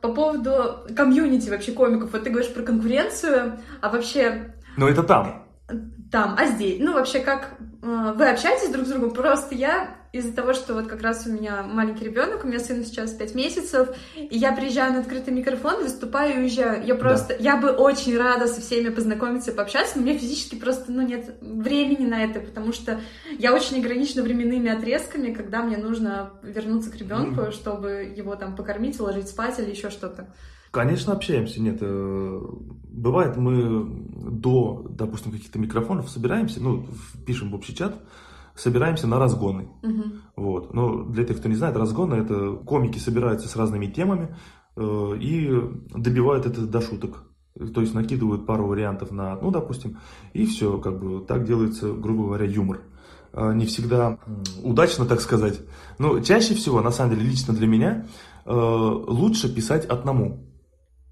По 0.00 0.12
поводу 0.12 0.86
комьюнити 0.94 1.50
вообще 1.50 1.72
комиков, 1.72 2.12
вот 2.12 2.24
ты 2.24 2.30
говоришь 2.30 2.52
про 2.52 2.62
конкуренцию, 2.62 3.58
а 3.80 3.88
вообще... 3.88 4.54
Ну 4.76 4.88
это 4.88 5.02
там. 5.02 5.46
Там, 6.12 6.36
а 6.38 6.46
здесь? 6.46 6.78
Ну 6.80 6.92
вообще 6.92 7.20
как 7.20 7.54
э, 7.82 8.12
вы 8.14 8.28
общаетесь 8.28 8.70
друг 8.70 8.86
с 8.86 8.90
другом? 8.90 9.10
Просто 9.10 9.54
я 9.54 9.96
из-за 10.18 10.32
того, 10.32 10.52
что 10.52 10.74
вот 10.74 10.86
как 10.86 11.02
раз 11.02 11.26
у 11.26 11.30
меня 11.30 11.62
маленький 11.62 12.04
ребенок, 12.04 12.44
у 12.44 12.46
меня 12.48 12.58
сыну 12.58 12.84
сейчас 12.84 13.12
5 13.12 13.34
месяцев, 13.34 13.88
и 14.16 14.36
я 14.36 14.52
приезжаю 14.52 14.92
на 14.92 15.00
открытый 15.00 15.32
микрофон, 15.32 15.82
выступаю 15.82 16.34
и 16.34 16.38
уезжаю. 16.40 16.84
Я 16.86 16.94
просто, 16.94 17.36
да. 17.36 17.42
я 17.42 17.56
бы 17.56 17.70
очень 17.70 18.16
рада 18.16 18.46
со 18.46 18.60
всеми 18.60 18.88
познакомиться, 18.90 19.52
пообщаться, 19.52 19.98
но 19.98 20.04
меня 20.04 20.18
физически 20.18 20.56
просто, 20.56 20.92
ну, 20.92 21.06
нет 21.06 21.36
времени 21.40 22.06
на 22.06 22.24
это, 22.24 22.40
потому 22.40 22.72
что 22.72 23.00
я 23.38 23.54
очень 23.54 23.78
ограничена 23.78 24.22
временными 24.22 24.70
отрезками, 24.70 25.32
когда 25.32 25.62
мне 25.62 25.76
нужно 25.76 26.32
вернуться 26.42 26.90
к 26.90 26.96
ребенку, 26.96 27.42
mm-hmm. 27.42 27.52
чтобы 27.52 28.12
его 28.16 28.36
там 28.36 28.56
покормить, 28.56 28.98
уложить 29.00 29.28
спать 29.28 29.58
или 29.58 29.70
еще 29.70 29.90
что-то. 29.90 30.28
Конечно, 30.70 31.14
общаемся. 31.14 31.60
Нет, 31.62 31.78
э, 31.80 32.40
бывает, 32.84 33.36
мы 33.36 33.86
до, 34.30 34.84
допустим, 34.90 35.32
каких-то 35.32 35.58
микрофонов 35.58 36.10
собираемся, 36.10 36.62
ну, 36.62 36.86
пишем 37.26 37.50
в 37.50 37.54
общий 37.54 37.74
чат, 37.74 37.94
собираемся 38.56 39.06
на 39.06 39.18
разгоны. 39.18 39.68
Мгм. 39.82 40.22
Вот. 40.36 40.74
Но 40.74 41.04
для 41.04 41.24
тех, 41.24 41.38
кто 41.38 41.48
не 41.48 41.54
знает, 41.54 41.76
разгоны 41.76 42.14
это 42.14 42.52
комики 42.52 42.98
собираются 42.98 43.48
с 43.48 43.56
разными 43.56 43.86
темами 43.86 44.36
э, 44.76 45.16
и 45.20 45.50
добивают 45.94 46.46
это 46.46 46.66
до 46.66 46.80
шуток. 46.80 47.24
То 47.74 47.80
есть 47.80 47.94
накидывают 47.94 48.46
пару 48.46 48.66
вариантов 48.66 49.10
на 49.10 49.32
одну, 49.32 49.50
допустим, 49.50 49.98
и 50.34 50.44
все, 50.44 50.78
как 50.78 51.00
бы 51.00 51.24
так 51.24 51.44
делается, 51.44 51.90
грубо 51.92 52.24
говоря, 52.24 52.44
юмор. 52.44 52.82
А, 53.32 53.52
Не 53.52 53.64
всегда 53.66 54.18
удачно, 54.62 55.06
так 55.06 55.20
сказать. 55.20 55.60
Но 55.98 56.20
чаще 56.20 56.54
всего, 56.54 56.82
на 56.82 56.90
самом 56.90 57.14
деле, 57.14 57.28
лично 57.28 57.54
для 57.54 57.66
меня, 57.66 58.06
э, 58.44 58.50
лучше 58.52 59.54
писать 59.54 59.86
одному. 59.86 60.46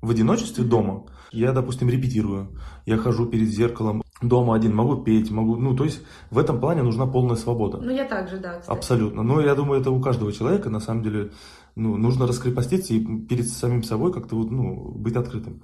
В 0.02 0.10
одиночестве 0.10 0.64
дома. 0.64 1.06
Я, 1.32 1.52
допустим, 1.52 1.88
репетирую. 1.88 2.58
Я 2.84 2.98
хожу 2.98 3.26
перед 3.26 3.48
зеркалом 3.48 4.03
дома 4.28 4.54
один, 4.54 4.74
могу 4.74 4.96
петь, 4.96 5.30
могу... 5.30 5.56
Ну, 5.56 5.76
то 5.76 5.84
есть 5.84 6.00
в 6.30 6.38
этом 6.38 6.60
плане 6.60 6.82
нужна 6.82 7.06
полная 7.06 7.36
свобода. 7.36 7.78
Ну, 7.78 7.90
я 7.90 8.04
также, 8.04 8.38
да, 8.38 8.58
кстати. 8.58 8.76
Абсолютно. 8.76 9.22
Но 9.22 9.40
я 9.40 9.54
думаю, 9.54 9.80
это 9.80 9.90
у 9.90 10.00
каждого 10.00 10.32
человека, 10.32 10.70
на 10.70 10.80
самом 10.80 11.02
деле, 11.02 11.30
ну, 11.76 11.96
нужно 11.96 12.26
раскрепоститься 12.26 12.94
и 12.94 13.00
перед 13.00 13.48
самим 13.48 13.82
собой 13.82 14.12
как-то 14.12 14.36
вот, 14.36 14.50
ну, 14.50 14.92
быть 14.96 15.16
открытым. 15.16 15.62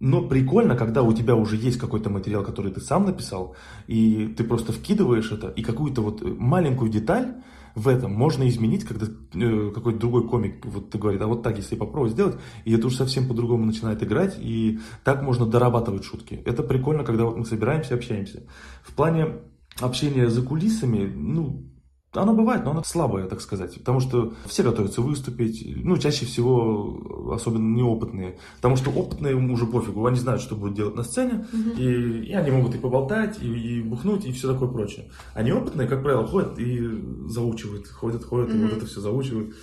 Но 0.00 0.22
прикольно, 0.22 0.76
когда 0.76 1.02
у 1.02 1.12
тебя 1.12 1.34
уже 1.34 1.56
есть 1.56 1.78
какой-то 1.78 2.08
материал, 2.08 2.42
который 2.42 2.72
ты 2.72 2.80
сам 2.80 3.04
написал, 3.04 3.54
и 3.86 4.34
ты 4.36 4.44
просто 4.44 4.72
вкидываешь 4.72 5.30
это, 5.30 5.48
и 5.48 5.62
какую-то 5.62 6.00
вот 6.00 6.22
маленькую 6.22 6.90
деталь 6.90 7.34
в 7.74 7.88
этом 7.88 8.12
можно 8.12 8.48
изменить, 8.48 8.84
когда 8.84 9.06
э, 9.06 9.70
какой-то 9.74 9.98
другой 9.98 10.28
комик 10.28 10.64
вот 10.64 10.94
говорит, 10.94 11.20
а 11.22 11.26
вот 11.26 11.42
так, 11.42 11.56
если 11.56 11.76
попробовать 11.76 12.12
сделать, 12.12 12.36
и 12.64 12.72
это 12.72 12.86
уже 12.86 12.96
совсем 12.96 13.28
по-другому 13.28 13.64
начинает 13.64 14.02
играть, 14.02 14.36
и 14.38 14.80
так 15.04 15.22
можно 15.22 15.46
дорабатывать 15.46 16.04
шутки. 16.04 16.42
Это 16.44 16.62
прикольно, 16.62 17.04
когда 17.04 17.24
вот 17.24 17.36
мы 17.36 17.44
собираемся, 17.44 17.94
общаемся. 17.94 18.44
В 18.82 18.94
плане 18.94 19.38
общения 19.80 20.28
за 20.28 20.42
кулисами, 20.42 21.06
ну, 21.06 21.69
оно 22.12 22.34
бывает, 22.34 22.64
но 22.64 22.72
оно 22.72 22.82
слабое, 22.82 23.26
так 23.28 23.40
сказать. 23.40 23.74
Потому 23.78 24.00
что 24.00 24.32
все 24.46 24.62
готовятся 24.64 25.00
выступить. 25.00 25.64
Ну, 25.84 25.96
чаще 25.96 26.26
всего, 26.26 27.32
особенно 27.32 27.76
неопытные. 27.76 28.36
Потому 28.56 28.76
что 28.76 28.90
опытные 28.90 29.36
уже 29.36 29.64
пофигу. 29.66 30.04
Они 30.06 30.18
знают, 30.18 30.42
что 30.42 30.56
будут 30.56 30.74
делать 30.74 30.96
на 30.96 31.04
сцене. 31.04 31.46
И, 31.78 31.84
и 31.84 32.32
они 32.32 32.50
могут 32.50 32.74
и 32.74 32.78
поболтать, 32.78 33.40
и, 33.40 33.46
и 33.46 33.80
бухнуть, 33.82 34.24
и 34.24 34.32
все 34.32 34.52
такое 34.52 34.68
прочее. 34.68 35.10
А 35.34 35.42
неопытные, 35.42 35.86
как 35.86 36.02
правило, 36.02 36.26
ходят 36.26 36.58
и 36.58 36.80
заучивают. 37.28 37.86
Ходят, 37.86 38.24
ходят, 38.24 38.50
и 38.50 38.54
Мгм. 38.54 38.68
вот 38.68 38.76
это 38.78 38.86
все 38.86 39.00
заучивают. 39.00 39.54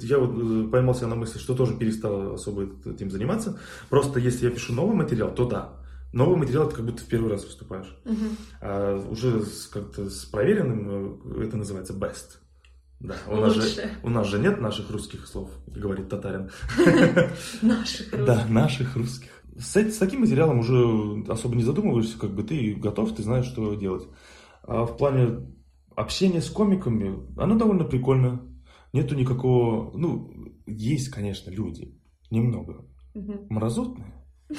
Я 0.00 0.18
вот 0.18 0.30
э, 0.36 0.68
поймал 0.70 0.94
себя 0.94 1.06
на 1.06 1.14
мысли, 1.14 1.38
что 1.38 1.54
тоже 1.54 1.74
перестал 1.74 2.34
особо 2.34 2.66
этим 2.84 3.10
заниматься. 3.10 3.58
Просто 3.88 4.20
если 4.20 4.44
я 4.46 4.50
пишу 4.50 4.74
новый 4.74 4.94
материал, 4.94 5.32
то 5.34 5.46
да. 5.46 5.72
Новый 6.14 6.36
материал, 6.36 6.66
это 6.68 6.76
как 6.76 6.84
будто 6.86 7.02
в 7.02 7.06
первый 7.08 7.30
раз 7.32 7.44
выступаешь. 7.44 7.98
Мгм. 8.04 8.36
А 8.60 8.96
уже 9.10 9.40
с, 9.44 9.66
как-то 9.66 10.08
с 10.08 10.24
проверенным 10.26 11.20
э, 11.40 11.44
это 11.44 11.56
называется 11.56 11.92
best. 11.92 12.38
Да, 13.00 13.16
у 13.28 13.36
нас, 13.36 13.52
же, 13.54 13.60
Лучше. 13.62 13.90
у 14.04 14.08
нас 14.10 14.26
же 14.28 14.38
нет 14.38 14.60
наших 14.60 14.90
русских 14.90 15.26
слов, 15.26 15.50
говорит 15.66 16.08
татарин. 16.08 16.50
Наших 17.62 18.12
русских. 18.12 18.24
Да, 18.24 18.46
наших 18.48 18.96
русских. 18.96 19.30
С, 19.58 19.76
с 19.76 19.98
таким 19.98 20.20
материалом 20.20 20.60
уже 20.60 21.24
особо 21.30 21.56
не 21.56 21.64
задумываешься, 21.64 22.16
как 22.18 22.32
бы 22.32 22.44
ты 22.44 22.74
готов, 22.74 23.14
ты 23.14 23.22
знаешь, 23.24 23.46
что 23.46 23.74
делать. 23.74 24.06
А 24.62 24.84
в 24.86 24.96
плане 24.96 25.52
общения 25.96 26.40
с 26.40 26.48
комиками, 26.48 27.26
оно 27.36 27.56
довольно 27.58 27.84
прикольно. 27.84 28.40
Нету 28.92 29.16
никакого... 29.16 29.90
Ну, 29.98 30.32
есть, 30.66 31.08
конечно, 31.08 31.50
люди, 31.50 31.98
немного, 32.30 32.86
Мгм. 33.14 33.46
мразотные. 33.50 34.14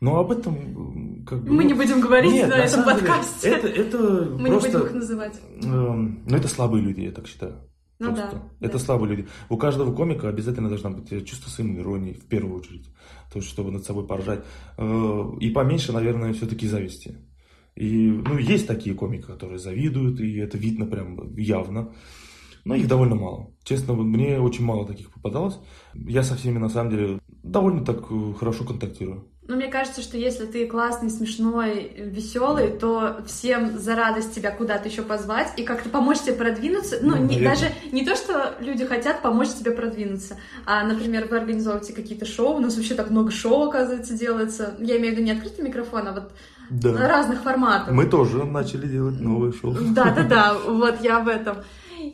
Но 0.00 0.18
об 0.18 0.30
этом 0.30 1.24
как 1.24 1.42
бы... 1.42 1.50
Мы 1.50 1.62
ну, 1.62 1.68
не 1.68 1.74
будем 1.74 2.00
говорить 2.00 2.32
нет, 2.32 2.48
на 2.48 2.54
этом 2.54 2.68
самом 2.84 2.96
деле, 2.96 3.08
подкасте. 3.08 3.48
это, 3.48 3.68
это 3.68 3.98
Мы 4.38 4.48
просто... 4.48 4.68
не 4.68 4.74
будем 4.74 4.86
их 4.86 4.94
называть. 4.94 5.40
Эм, 5.62 6.22
Ну, 6.26 6.36
это 6.36 6.48
слабые 6.48 6.82
люди, 6.82 7.00
я 7.00 7.12
так 7.12 7.26
считаю. 7.26 7.54
Ну 7.98 8.14
Просто. 8.14 8.36
да. 8.60 8.66
Это 8.66 8.74
да. 8.74 8.78
слабые 8.78 9.16
люди. 9.16 9.28
У 9.48 9.56
каждого 9.56 9.94
комика 9.94 10.28
обязательно 10.28 10.68
должна 10.68 10.90
быть 10.90 11.10
э, 11.12 11.22
чувство 11.22 11.48
самоиронии, 11.48 12.12
в 12.12 12.26
первую 12.26 12.58
очередь. 12.58 12.86
То 13.32 13.38
есть, 13.38 13.48
чтобы 13.48 13.70
над 13.72 13.84
собой 13.84 14.06
поржать. 14.06 14.44
Э, 14.76 15.24
И 15.40 15.50
поменьше, 15.50 15.92
наверное, 15.92 16.34
все-таки 16.34 16.68
зависти. 16.68 17.16
И, 17.74 18.08
ну, 18.08 18.36
есть 18.38 18.66
такие 18.66 18.94
комики, 18.94 19.22
которые 19.22 19.58
завидуют, 19.58 20.20
и 20.20 20.36
это 20.38 20.58
видно 20.58 20.86
прям 20.86 21.34
явно. 21.36 21.92
Но 22.64 22.74
их 22.74 22.88
довольно 22.88 23.14
мало. 23.14 23.54
Честно, 23.62 23.94
мне 23.94 24.40
очень 24.40 24.64
мало 24.64 24.86
таких 24.86 25.10
попадалось. 25.12 25.58
Я 25.94 26.22
со 26.22 26.34
всеми, 26.34 26.58
на 26.58 26.68
самом 26.68 26.90
деле, 26.90 27.20
довольно 27.42 27.84
так 27.84 28.10
э, 28.10 28.32
хорошо 28.38 28.64
контактирую. 28.64 29.28
Но 29.48 29.54
мне 29.56 29.68
кажется, 29.68 30.02
что 30.02 30.16
если 30.16 30.44
ты 30.44 30.66
классный, 30.66 31.08
смешной, 31.08 31.92
веселый, 31.96 32.68
то 32.68 33.18
всем 33.26 33.78
за 33.78 33.94
радость 33.94 34.34
тебя 34.34 34.50
куда-то 34.50 34.88
еще 34.88 35.02
позвать 35.02 35.52
и 35.56 35.62
как-то 35.62 35.88
помочь 35.88 36.18
тебе 36.20 36.32
продвинуться. 36.34 36.98
Ну, 37.00 37.16
Ну, 37.16 37.26
не- 37.26 37.40
даже 37.40 37.66
не 37.92 38.04
то, 38.04 38.16
что 38.16 38.54
люди 38.58 38.84
хотят 38.84 39.22
помочь 39.22 39.50
тебе 39.50 39.70
продвинуться, 39.70 40.36
а, 40.64 40.82
например, 40.84 41.28
вы 41.30 41.36
организовываете 41.36 41.92
какие-то 41.92 42.26
шоу, 42.26 42.56
у 42.56 42.60
нас 42.60 42.74
вообще 42.76 42.94
так 42.94 43.10
много 43.10 43.30
шоу, 43.30 43.68
оказывается, 43.68 44.14
делается. 44.14 44.74
Я 44.80 44.96
имею 44.98 45.14
в 45.14 45.16
виду 45.16 45.26
не 45.26 45.32
открытый 45.32 45.64
микрофон, 45.64 46.08
а 46.08 46.12
вот 46.12 46.32
Да. 46.70 47.06
разных 47.08 47.42
форматов. 47.42 47.92
Мы 47.94 48.06
тоже 48.06 48.44
начали 48.44 48.88
делать 48.88 49.20
новое 49.20 49.52
шоу. 49.52 49.76
Да, 49.80 50.10
да, 50.10 50.22
да, 50.24 50.54
вот 50.66 51.00
я 51.02 51.20
в 51.20 51.28
этом. 51.28 51.58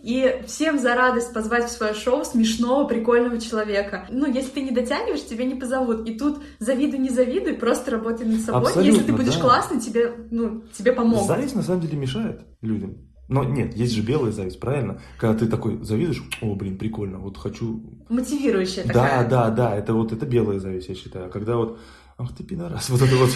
И 0.02 0.42
всем 0.46 0.80
за 0.80 0.94
радость 0.94 1.32
позвать 1.32 1.66
в 1.66 1.72
свое 1.72 1.94
шоу 1.94 2.24
смешного, 2.24 2.88
прикольного 2.88 3.40
человека. 3.40 4.06
Ну, 4.10 4.26
если 4.26 4.50
ты 4.50 4.62
не 4.62 4.72
дотягиваешь, 4.72 5.24
тебя 5.24 5.44
не 5.44 5.54
позовут. 5.54 6.08
И 6.08 6.18
тут 6.18 6.42
завидуй, 6.58 6.98
не 6.98 7.08
завидуй, 7.08 7.54
просто 7.54 7.92
работай 7.92 8.26
над 8.26 8.40
собой. 8.40 8.62
Абсолютно, 8.62 8.90
если 8.90 9.06
ты 9.06 9.12
будешь 9.12 9.36
да. 9.36 9.40
классный, 9.40 9.80
тебе, 9.80 10.12
ну, 10.30 10.64
тебе 10.76 10.92
помогут. 10.92 11.28
Зависть 11.28 11.54
на 11.54 11.62
самом 11.62 11.82
деле 11.82 11.96
мешает 11.96 12.40
людям. 12.60 12.96
Но 13.28 13.44
нет, 13.44 13.74
есть 13.74 13.94
же 13.94 14.02
белая 14.02 14.32
зависть, 14.32 14.60
правильно? 14.60 15.00
Когда 15.18 15.38
ты 15.38 15.46
такой 15.46 15.82
завидуешь, 15.82 16.22
о, 16.42 16.54
блин, 16.54 16.76
прикольно, 16.76 17.18
вот 17.18 17.38
хочу... 17.38 17.82
Мотивирующая 18.08 18.84
Да, 18.84 18.92
такая. 18.92 19.28
да, 19.28 19.50
да, 19.50 19.76
это 19.76 19.94
вот 19.94 20.12
это 20.12 20.26
белая 20.26 20.58
зависть, 20.58 20.88
я 20.88 20.94
считаю. 20.94 21.26
А 21.26 21.28
Когда 21.30 21.56
вот, 21.56 21.78
ах 22.18 22.34
ты 22.36 22.44
пидорас, 22.44 22.88
вот 22.90 23.02
это 23.02 23.16
вот, 23.16 23.30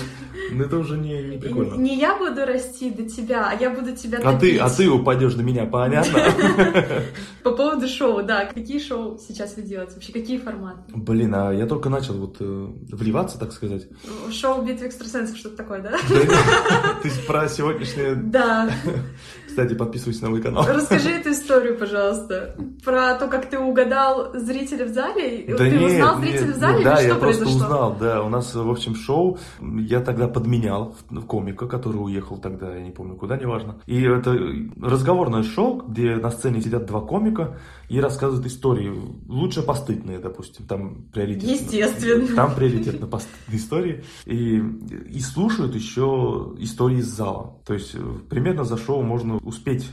ну 0.53 0.65
это 0.65 0.79
уже 0.79 0.97
не, 0.99 1.23
не 1.23 1.39
прикольно. 1.39 1.75
Не 1.75 1.99
я 1.99 2.17
буду 2.17 2.45
расти 2.45 2.91
до 2.91 3.09
тебя, 3.09 3.49
а 3.51 3.55
я 3.55 3.71
буду 3.71 3.97
тебя 3.97 4.19
А 4.19 4.33
ты, 4.33 4.57
топить. 4.57 4.61
а 4.61 4.71
ты 4.71 4.89
упадешь 4.89 5.35
на 5.35 5.43
меня, 5.43 5.65
понятно? 5.65 6.21
По 7.43 7.53
поводу 7.53 7.89
шоу, 7.89 8.23
да. 8.23 8.45
Какие 8.47 8.79
шоу 8.79 9.19
сейчас 9.19 9.57
вы 9.57 9.63
делаете? 9.63 9.95
Вообще, 9.95 10.13
какие 10.13 10.39
форматы? 10.39 10.81
Блин, 10.95 11.35
а 11.35 11.53
я 11.53 11.67
только 11.67 11.89
начал 11.89 12.15
вот 12.15 12.37
э, 12.41 12.69
вливаться, 12.93 13.39
так 13.39 13.53
сказать. 13.53 13.89
Шоу 14.31 14.63
«Битва 14.63 14.87
экстрасенсов» 14.87 15.37
что-то 15.37 15.57
такое, 15.57 15.81
да? 15.83 15.99
Ты 17.03 17.11
про 17.27 17.49
сегодняшнее... 17.49 18.15
Да. 18.15 18.71
Кстати, 19.57 19.73
подписывайся 19.73 20.25
на 20.25 20.31
мой 20.31 20.43
канал. 20.43 20.67
Расскажи 20.69 21.09
эту 21.09 21.31
историю, 21.33 21.79
пожалуйста. 21.79 22.55
Про 22.85 23.15
то, 23.15 23.27
как 23.27 23.49
ты 23.49 23.59
угадал 23.59 24.35
зрителя 24.35 24.85
в 24.85 24.89
зале. 24.91 25.47
Да 25.49 25.57
ты 25.57 25.71
нет, 25.71 25.93
узнал 25.93 26.19
нет, 26.19 26.29
зрителя 26.29 26.45
в 26.45 26.49
нет, 26.49 26.57
зале 26.57 26.85
Да, 26.85 27.01
или 27.01 27.09
я 27.09 27.11
что 27.15 27.21
просто 27.21 27.43
произошло? 27.45 27.67
узнал, 27.67 27.97
да. 27.99 28.23
У 28.23 28.29
нас, 28.29 28.55
в 28.55 28.71
общем, 28.71 28.95
шоу, 28.95 29.39
я 29.63 30.01
тогда 30.01 30.29
подменял 30.29 30.95
комика, 31.27 31.67
который 31.67 31.97
уехал 31.97 32.37
тогда, 32.37 32.75
я 32.75 32.83
не 32.83 32.91
помню 32.91 33.17
куда, 33.17 33.39
неважно. 33.39 33.81
И 33.87 34.03
это 34.03 34.37
разговорное 34.79 35.43
шоу, 35.43 35.81
где 35.89 36.17
на 36.17 36.31
сцене 36.31 36.61
сидят 36.61 36.85
два 36.85 37.01
комика 37.01 37.57
и 37.89 38.01
рассказывают 38.01 38.47
истории. 38.47 38.93
Лучше 39.27 39.63
постыдные, 39.63 40.19
допустим, 40.19 40.67
там 40.67 41.05
приоритет. 41.13 41.49
Естественно. 41.49 42.35
Там 42.35 42.55
приоритет 42.55 43.01
на 43.01 43.07
постыдные 43.07 43.59
истории. 43.59 44.05
И, 44.25 44.57
и 44.59 45.21
слушают 45.21 45.75
еще 45.75 46.55
истории 46.59 46.99
из 46.99 47.07
зала. 47.07 47.61
То 47.67 47.75
есть, 47.75 47.95
э, 47.95 47.99
примерно 48.29 48.65
за 48.65 48.77
шоу 48.77 49.03
можно 49.03 49.37
успеть 49.39 49.87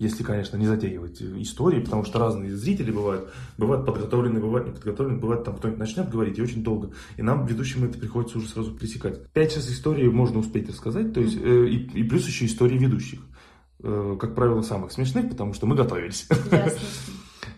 если, 0.00 0.22
конечно, 0.22 0.56
не 0.56 0.66
затягивать 0.66 1.20
истории, 1.20 1.80
потому 1.80 2.04
что 2.04 2.18
разные 2.18 2.56
зрители 2.56 2.90
бывают. 2.90 3.30
Бывают 3.58 3.84
подготовленные, 3.84 4.40
бывают 4.40 4.68
неподготовленные, 4.68 5.20
бывает 5.20 5.44
там 5.44 5.58
кто-нибудь 5.58 5.78
начнет 5.78 6.08
говорить 6.08 6.38
и 6.38 6.42
очень 6.42 6.64
долго. 6.64 6.92
И 7.18 7.22
нам, 7.22 7.44
ведущим, 7.44 7.84
это 7.84 7.98
приходится 7.98 8.38
уже 8.38 8.48
сразу 8.48 8.72
пресекать. 8.72 9.30
Пять 9.34 9.52
часов 9.52 9.70
истории 9.70 10.08
можно 10.08 10.38
успеть 10.38 10.70
рассказать, 10.70 11.12
то 11.12 11.20
есть, 11.20 11.36
э, 11.36 11.66
и, 11.68 12.00
и 12.00 12.02
плюс 12.02 12.26
еще 12.26 12.46
истории 12.46 12.78
ведущих. 12.78 13.20
Э, 13.82 14.16
как 14.18 14.34
правило, 14.34 14.62
самых 14.62 14.92
смешных, 14.92 15.28
потому 15.28 15.52
что 15.52 15.66
мы 15.66 15.76
готовились. 15.76 16.26
Ясно. 16.50 16.80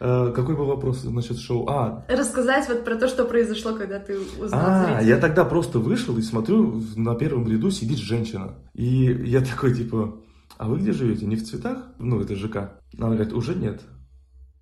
Э, 0.04 0.32
Какой 0.34 0.56
был 0.56 0.64
вопрос 0.66 1.04
насчет 1.04 1.38
шоу? 1.38 1.68
А, 1.68 2.04
Рассказать 2.08 2.68
вот 2.68 2.84
про 2.84 2.96
то, 2.96 3.06
что 3.06 3.24
произошло, 3.24 3.72
когда 3.72 4.00
ты 4.00 4.18
узнал 4.18 4.60
а, 4.60 4.84
зрителя. 4.84 5.14
я 5.14 5.16
тогда 5.20 5.44
просто 5.44 5.78
вышел 5.78 6.18
и 6.18 6.22
смотрю, 6.22 6.82
на 6.96 7.14
первом 7.14 7.48
ряду 7.48 7.70
сидит 7.70 7.98
женщина. 7.98 8.56
И 8.74 9.04
я 9.24 9.42
такой, 9.42 9.72
типа, 9.72 10.16
а 10.58 10.68
вы 10.68 10.78
где 10.78 10.90
живете? 10.90 11.26
Не 11.26 11.36
в 11.36 11.44
цветах? 11.44 11.84
Ну, 12.00 12.20
это 12.20 12.34
ЖК. 12.34 12.80
Она 12.98 13.10
говорит, 13.14 13.32
уже 13.32 13.54
нет. 13.54 13.80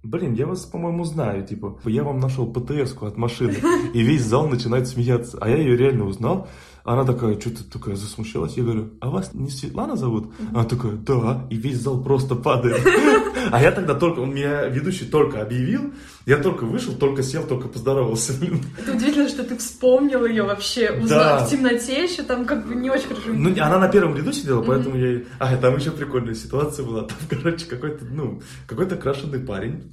Блин, 0.03 0.35
я 0.35 0.47
вас, 0.47 0.67
по-моему, 0.67 1.05
знаю, 1.05 1.47
типа, 1.47 1.81
я 1.87 2.05
вам 2.05 2.21
нашел 2.21 2.53
ПТС-ку 2.53 3.07
от 3.07 3.17
машины, 3.17 3.57
и 3.95 4.03
весь 4.03 4.25
зал 4.25 4.47
начинает 4.47 4.89
смеяться. 4.89 5.39
А 5.41 5.49
я 5.49 5.57
ее 5.57 5.75
реально 5.75 6.05
узнал. 6.05 6.49
Она 6.85 7.05
такая, 7.05 7.39
что-то 7.39 7.65
такая 7.71 7.97
засмущалась. 7.97 8.57
Я 8.57 8.65
говорю, 8.65 8.91
а 9.01 9.11
вас 9.11 9.33
не 9.35 9.51
Светлана 9.51 9.97
зовут? 9.97 10.33
Она 10.53 10.65
такая, 10.65 10.93
да. 10.93 11.47
И 11.51 11.57
весь 11.57 11.81
зал 11.81 12.03
просто 12.03 12.35
падает. 12.35 12.81
А 13.51 13.61
я 13.63 13.73
тогда 13.73 13.95
только, 13.95 14.21
он 14.21 14.35
меня 14.35 14.67
ведущий 14.67 15.07
только 15.07 15.43
объявил, 15.43 15.93
я 16.27 16.37
только 16.37 16.65
вышел, 16.65 16.95
только 16.95 17.23
сел, 17.23 17.43
только 17.43 17.69
поздоровался. 17.69 18.35
Это 18.79 18.93
удивительно, 18.93 19.29
что 19.29 19.45
ты 19.45 19.57
вспомнил 19.57 20.25
ее 20.27 20.43
вообще, 20.43 20.93
узнал 20.93 21.45
в 21.45 21.51
темноте 21.51 22.05
еще, 22.05 22.23
там 22.23 22.45
как 22.45 22.67
бы 22.67 22.75
не 22.75 22.91
очень 22.91 23.09
хорошо. 23.09 23.29
Ну, 23.33 23.51
она 23.51 23.79
на 23.79 23.89
первом 23.89 24.17
ряду 24.17 24.33
сидела, 24.33 24.63
поэтому 24.63 24.97
я... 24.97 25.23
А, 25.39 25.57
там 25.57 25.77
еще 25.77 25.91
прикольная 25.91 26.35
ситуация 26.35 26.85
была. 26.85 27.05
Там, 27.05 27.17
короче, 27.29 27.67
какой-то, 27.67 28.05
ну, 28.05 28.41
какой-то 28.67 28.97
крашеный 28.97 29.41
парень, 29.41 29.91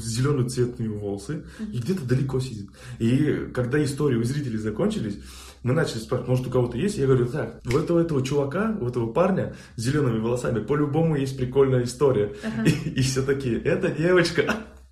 зеленый 0.00 0.48
цвет 0.48 0.78
волосы, 0.78 1.44
и 1.72 1.78
где-то 1.78 2.04
далеко 2.04 2.40
сидит. 2.40 2.70
И 2.98 3.48
когда 3.52 3.82
истории 3.82 4.16
у 4.16 4.24
зрителей 4.24 4.58
закончились, 4.58 5.18
мы 5.64 5.72
начали 5.72 5.98
спрашивать, 5.98 6.28
может, 6.28 6.46
у 6.46 6.50
кого-то 6.50 6.76
есть? 6.76 6.98
Я 6.98 7.06
говорю, 7.06 7.26
так, 7.26 7.60
у 7.66 7.78
этого, 7.78 8.00
этого 8.00 8.22
чувака, 8.22 8.76
у 8.80 8.86
этого 8.86 9.12
парня 9.12 9.54
с 9.76 9.82
зелеными 9.82 10.20
волосами 10.20 10.60
по-любому 10.60 11.16
есть 11.16 11.36
прикольная 11.36 11.84
история. 11.84 12.34
Uh-huh. 12.42 12.68
И, 12.68 12.90
и 12.90 13.02
все 13.02 13.22
такие, 13.22 13.60
это 13.62 13.88
девочка. 13.88 14.42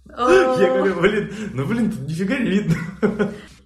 Oh. 0.07 0.61
Я 0.61 0.75
говорю, 0.75 1.01
блин, 1.01 1.31
ну 1.53 1.67
блин, 1.67 1.93
тут 1.93 2.09
нифига 2.09 2.39
не 2.39 2.51
видно. 2.51 2.77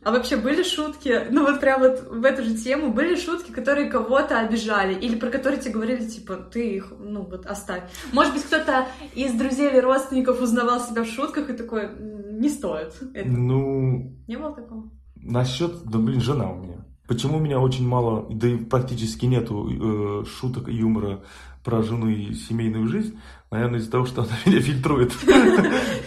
А 0.03 0.13
вообще 0.13 0.37
были 0.37 0.63
шутки, 0.63 1.27
ну 1.31 1.43
вот 1.43 1.61
прям 1.61 1.81
вот 1.81 2.09
в 2.09 2.25
эту 2.25 2.45
же 2.45 2.55
тему, 2.57 2.93
были 2.93 3.17
шутки, 3.17 3.51
которые 3.51 3.91
кого-то 3.91 4.39
обижали, 4.39 4.95
или 4.95 5.17
про 5.17 5.31
которые 5.31 5.61
тебе 5.61 5.75
говорили, 5.75 6.07
типа, 6.07 6.37
ты 6.37 6.77
их, 6.77 6.93
ну 6.99 7.25
вот 7.25 7.47
оставь. 7.47 7.83
Может 8.13 8.35
быть, 8.35 8.45
кто-то 8.45 8.87
из 9.15 9.33
друзей 9.33 9.71
или 9.71 9.79
родственников 9.79 10.41
узнавал 10.41 10.81
себя 10.81 11.03
в 11.03 11.09
шутках 11.09 11.51
и 11.51 11.55
такой, 11.55 11.89
не 11.99 12.49
стоит. 12.49 12.95
Это. 13.15 13.29
Ну... 13.29 14.17
Не 14.29 14.37
было 14.37 14.55
такого? 14.55 14.91
Насчет, 15.17 15.83
да 15.85 15.99
блин, 15.99 16.21
жена 16.21 16.53
у 16.53 16.57
меня. 16.57 16.87
Почему 17.07 17.39
у 17.39 17.41
меня 17.41 17.61
очень 17.61 17.87
мало, 17.87 18.27
да 18.31 18.49
и 18.49 18.57
практически 18.57 19.27
нету 19.27 19.69
э, 19.71 20.25
шуток 20.27 20.69
и 20.69 20.75
юмора 20.75 21.21
про 21.65 21.83
жену 21.83 22.09
и 22.09 22.35
семейную 22.35 22.89
жизнь? 22.89 23.19
Наверное, 23.51 23.79
из-за 23.79 23.91
того, 23.91 24.07
что 24.07 24.23
она 24.23 24.33
меня 24.47 24.61
фильтрует. 24.61 25.13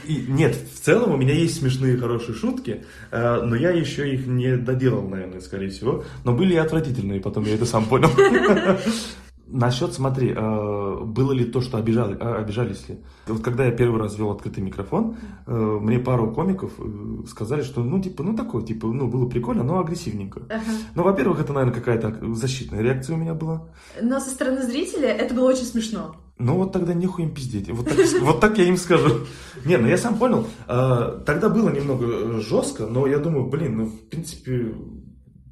Нет, 0.07 0.55
в 0.55 0.79
целом 0.79 1.13
у 1.13 1.17
меня 1.17 1.33
есть 1.33 1.59
смешные, 1.59 1.97
хорошие 1.97 2.35
шутки, 2.35 2.83
э, 3.11 3.41
но 3.43 3.55
я 3.55 3.71
еще 3.71 4.13
их 4.13 4.27
не 4.27 4.57
доделал, 4.57 5.07
наверное, 5.07 5.39
скорее 5.39 5.69
всего. 5.69 6.03
Но 6.25 6.33
были 6.33 6.53
и 6.53 6.57
отвратительные, 6.57 7.21
потом 7.21 7.45
я 7.45 7.55
это 7.55 7.65
сам 7.65 7.85
понял. 7.85 8.09
Насчет, 9.51 9.93
смотри, 9.93 10.31
э, 10.35 11.03
было 11.05 11.31
ли 11.31 11.43
то, 11.43 11.59
что 11.59 11.77
обижали, 11.77 12.15
а, 12.19 12.35
обижались 12.35 12.87
ли? 12.87 12.99
Вот 13.25 13.41
когда 13.41 13.65
я 13.65 13.71
первый 13.71 13.99
раз 13.99 14.15
вел 14.15 14.29
открытый 14.29 14.63
микрофон, 14.63 15.17
э, 15.47 15.51
мне 15.51 15.97
пару 15.97 16.31
комиков 16.31 16.71
э, 16.77 17.27
сказали, 17.27 17.63
что, 17.63 17.83
ну, 17.83 17.99
типа, 17.99 18.21
ну, 18.21 18.35
такое, 18.35 18.63
типа, 18.63 18.85
ну, 18.87 19.07
было 19.07 19.27
прикольно, 19.27 19.63
но 19.63 19.79
агрессивненько. 19.79 20.41
Ага. 20.49 20.71
Ну, 20.93 21.01
во-первых, 21.01 21.41
это, 21.41 21.51
наверное, 21.53 21.73
какая-то 21.73 22.35
защитная 22.35 22.81
реакция 22.81 23.15
у 23.15 23.19
меня 23.19 23.33
была. 23.33 23.67
Но 23.99 24.19
со 24.19 24.29
стороны 24.29 24.61
зрителя 24.61 25.09
это 25.09 25.33
было 25.33 25.49
очень 25.49 25.65
смешно. 25.65 26.15
Ну, 26.37 26.53
вот 26.53 26.71
тогда 26.71 26.93
нехуй 26.93 27.25
им 27.25 27.33
пиздеть. 27.33 27.71
Вот 27.71 27.87
так, 27.87 27.97
вот 28.21 28.39
так 28.39 28.55
я 28.59 28.65
им 28.65 28.77
скажу. 28.77 29.25
Не, 29.65 29.77
ну 29.77 29.87
я 29.87 29.97
сам 29.97 30.19
понял. 30.19 30.45
Тогда 30.67 31.49
было 31.49 31.69
немного 31.69 32.39
жестко, 32.39 32.85
но 32.85 33.07
я 33.07 33.17
думаю, 33.17 33.47
блин, 33.47 33.77
ну, 33.77 33.85
в 33.87 34.09
принципе, 34.09 34.73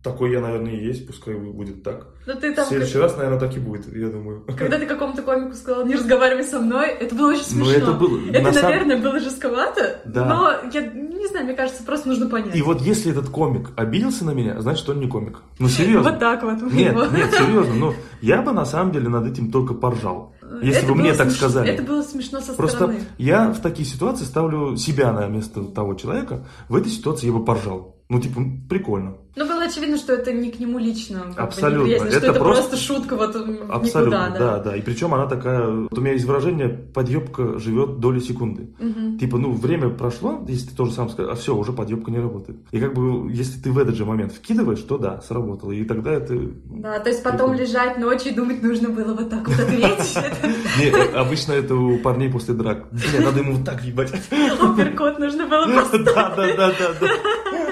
такой 0.04 0.32
я, 0.32 0.42
наверное, 0.42 0.74
и 0.74 0.86
есть, 0.86 1.08
пускай 1.08 1.36
будет 1.36 1.84
так. 1.84 2.08
Но 2.26 2.34
ну, 2.34 2.40
ты 2.40 2.54
там... 2.54 2.66
В 2.66 2.70
следующий 2.70 2.98
раз, 2.98 3.16
наверное, 3.18 3.40
так 3.40 3.56
и 3.56 3.60
будет, 3.60 3.94
я 3.96 4.10
думаю. 4.10 4.44
Когда 4.58 4.78
ты 4.78 4.86
какому-то 4.86 5.22
комику 5.22 5.56
сказал, 5.56 5.86
не 5.86 5.96
разговаривай 5.96 6.44
со 6.44 6.60
мной, 6.60 6.90
это 6.90 7.16
было 7.16 7.30
очень 7.30 7.44
смешно. 7.44 7.66
Ну, 7.66 7.72
это 7.72 7.92
было... 7.94 8.20
Это, 8.32 8.52
на 8.52 8.62
наверное, 8.62 8.98
было 8.98 9.20
жестковато, 9.20 10.02
да. 10.06 10.26
но 10.26 10.70
я 10.72 10.82
не 10.82 11.28
знаю, 11.28 11.46
мне 11.46 11.56
кажется, 11.56 11.84
просто 11.84 12.08
нужно 12.10 12.30
понять. 12.30 12.56
И 12.56 12.62
вот 12.62 12.82
если 12.82 13.12
этот 13.12 13.30
комик 13.30 13.72
обиделся 13.76 14.26
на 14.26 14.32
меня, 14.32 14.60
значит, 14.62 14.88
он 14.90 15.00
не 15.00 15.08
комик. 15.08 15.42
Ну, 15.60 15.68
серьезно. 15.68 16.12
Вот 16.12 16.20
так 16.20 16.44
вот. 16.44 16.62
Нет, 16.72 16.96
нет, 17.12 17.32
серьезно, 17.34 17.74
ну, 17.74 17.94
я 18.22 18.42
бы 18.42 18.52
на 18.52 18.66
самом 18.66 18.92
деле 18.92 19.10
над 19.10 19.28
этим 19.28 19.52
только 19.52 19.74
поржал. 19.74 20.34
Если 20.62 20.84
это 20.84 20.94
бы 20.94 20.96
мне 20.96 21.14
так 21.14 21.30
сказали. 21.32 21.70
Это 21.70 21.84
было 21.84 22.02
смешно 22.02 22.40
со 22.40 22.54
Просто 22.54 22.78
стороны. 22.78 23.02
я 23.18 23.52
в 23.52 23.60
такие 23.60 23.88
ситуации 23.88 24.24
ставлю 24.24 24.78
себя 24.78 25.12
на 25.12 25.28
место 25.28 25.64
того 25.66 25.94
человека. 25.96 26.46
В 26.70 26.76
этой 26.76 26.90
ситуации 26.90 27.28
я 27.28 27.34
бы 27.34 27.44
поржал. 27.44 27.97
Ну, 28.10 28.22
типа, 28.22 28.42
прикольно. 28.70 29.18
Ну, 29.38 29.46
было 29.46 29.64
очевидно, 29.64 29.98
что 29.98 30.14
это 30.14 30.32
не 30.32 30.50
к 30.50 30.60
нему 30.60 30.80
лично. 30.80 31.32
Абсолютно. 31.36 31.92
это, 31.92 32.10
что 32.10 32.18
это 32.18 32.34
просто... 32.34 32.70
просто 32.70 32.78
шутка 32.78 33.16
вот 33.16 33.36
Абсолютно, 33.70 34.28
никуда, 34.28 34.30
да. 34.30 34.40
да, 34.40 34.60
да. 34.60 34.76
И 34.78 34.82
причем 34.82 35.14
она 35.14 35.28
такая... 35.28 35.68
Вот 35.68 35.96
у 35.96 36.02
меня 36.02 36.14
есть 36.14 36.26
выражение, 36.26 36.70
подъебка 36.70 37.60
живет 37.60 38.00
доли 38.00 38.20
секунды. 38.20 38.70
Угу. 38.80 39.20
Типа, 39.20 39.38
ну, 39.38 39.52
время 39.52 39.90
прошло, 39.90 40.44
если 40.48 40.70
ты 40.70 40.76
тоже 40.76 40.94
сам 40.94 41.10
скажешь, 41.10 41.34
а 41.34 41.36
все, 41.36 41.56
уже 41.56 41.72
подъебка 41.72 42.10
не 42.10 42.20
работает. 42.20 42.58
И 42.72 42.80
как 42.80 42.96
бы, 42.96 43.32
если 43.32 43.62
ты 43.62 43.72
в 43.72 43.78
этот 43.78 43.96
же 43.96 44.06
момент 44.06 44.34
вкидываешь, 44.34 44.80
то 44.80 44.98
да, 44.98 45.22
сработало. 45.22 45.72
И 45.72 45.84
тогда 45.84 46.14
это... 46.14 46.34
Да, 46.66 47.00
то 47.00 47.10
есть 47.10 47.22
потом 47.22 47.54
лежать 47.54 48.00
ночью 48.00 48.32
и 48.32 48.36
думать 48.36 48.64
нужно 48.64 48.90
было 48.90 49.14
вот 49.14 49.30
так 49.30 49.48
вот 49.48 49.60
ответить. 49.60 50.18
Нет, 50.80 51.14
обычно 51.14 51.52
это 51.52 51.76
у 51.76 52.00
парней 52.00 52.32
после 52.32 52.56
драк. 52.56 52.88
Блин, 52.90 53.24
надо 53.24 53.40
ему 53.40 53.54
вот 53.54 53.66
так 53.66 53.84
ебать. 53.84 54.12
Апперкот 54.62 55.20
нужно 55.20 55.46
было 55.46 55.66
просто. 55.74 56.04
Да, 56.04 56.34
да, 56.36 56.56
да, 56.56 56.72
да. 57.00 57.67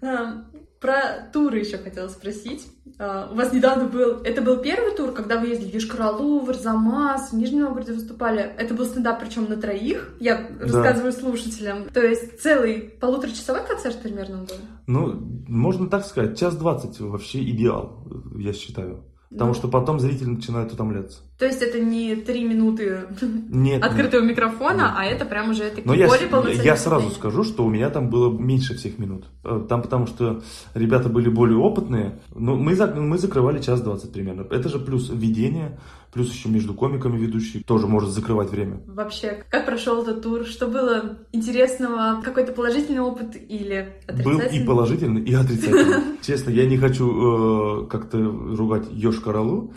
Про 0.80 1.28
туры 1.30 1.58
еще 1.58 1.76
хотела 1.76 2.08
спросить. 2.08 2.66
А, 2.98 3.28
у 3.30 3.34
вас 3.34 3.52
недавно 3.52 3.84
был... 3.84 4.22
Это 4.22 4.40
был 4.40 4.62
первый 4.62 4.94
тур, 4.94 5.12
когда 5.12 5.38
вы 5.38 5.48
ездили 5.48 5.70
в 5.70 5.74
Ешкаралу, 5.74 6.40
в 6.40 6.48
Арзамас, 6.48 7.32
в 7.32 7.36
Нижнем 7.36 7.64
Новгороде 7.64 7.92
выступали. 7.92 8.40
Это 8.56 8.72
был 8.72 8.86
стендап, 8.86 9.20
причем 9.20 9.44
на 9.50 9.56
троих. 9.56 10.14
Я 10.20 10.38
да. 10.38 10.64
рассказываю 10.64 11.12
слушателям. 11.12 11.90
То 11.90 12.00
есть 12.00 12.40
целый 12.40 12.80
полуторачасовой 12.98 13.66
концерт 13.66 14.00
примерно 14.02 14.38
был? 14.38 14.56
Ну, 14.86 15.44
можно 15.48 15.86
так 15.90 16.06
сказать. 16.06 16.38
Час 16.38 16.56
двадцать 16.56 16.98
вообще 16.98 17.42
идеал, 17.42 18.02
я 18.38 18.54
считаю. 18.54 19.04
Потому 19.28 19.50
ну. 19.50 19.54
что 19.54 19.68
потом 19.68 20.00
зритель 20.00 20.30
начинает 20.30 20.72
утомляться. 20.72 21.20
То 21.40 21.46
есть 21.46 21.62
это 21.62 21.80
не 21.80 22.16
три 22.16 22.44
минуты 22.44 23.06
нет, 23.48 23.82
открытого 23.82 24.20
нет, 24.20 24.32
микрофона, 24.32 24.82
нет. 24.82 24.92
а 24.94 25.04
это 25.06 25.24
прям 25.24 25.48
уже 25.48 25.70
такие 25.70 25.86
Но 25.86 25.94
более 25.94 26.28
полноценные. 26.28 26.66
Я 26.66 26.76
сразу 26.76 27.08
скажу, 27.08 27.44
что 27.44 27.64
у 27.64 27.70
меня 27.70 27.88
там 27.88 28.10
было 28.10 28.30
меньше 28.30 28.76
всех 28.76 28.98
минут. 28.98 29.24
Э, 29.42 29.64
там 29.66 29.80
потому 29.80 30.06
что 30.06 30.42
ребята 30.74 31.08
были 31.08 31.30
более 31.30 31.56
опытные. 31.56 32.18
Но 32.34 32.56
мы, 32.56 32.74
мы 32.74 33.16
закрывали 33.16 33.62
час 33.62 33.80
двадцать 33.80 34.12
примерно. 34.12 34.46
Это 34.50 34.68
же 34.68 34.78
плюс 34.78 35.08
введение, 35.08 35.78
плюс 36.12 36.30
еще 36.30 36.50
между 36.50 36.74
комиками 36.74 37.16
ведущий 37.16 37.62
тоже 37.62 37.86
может 37.86 38.10
закрывать 38.10 38.50
время. 38.50 38.82
Вообще, 38.86 39.42
как 39.48 39.64
прошел 39.64 40.02
этот 40.02 40.22
тур? 40.22 40.44
Что 40.44 40.66
было 40.66 41.20
интересного? 41.32 42.20
Какой-то 42.22 42.52
положительный 42.52 43.00
опыт 43.00 43.36
или 43.48 43.94
отрицательный? 44.06 44.48
Был 44.50 44.62
и 44.62 44.66
положительный, 44.66 45.22
и 45.22 45.32
отрицательный. 45.32 46.18
Честно, 46.20 46.50
я 46.50 46.66
не 46.66 46.76
хочу 46.76 47.84
э, 47.84 47.86
как-то 47.86 48.18
ругать 48.18 48.84
Ёж 48.90 49.20
Каралу. 49.20 49.72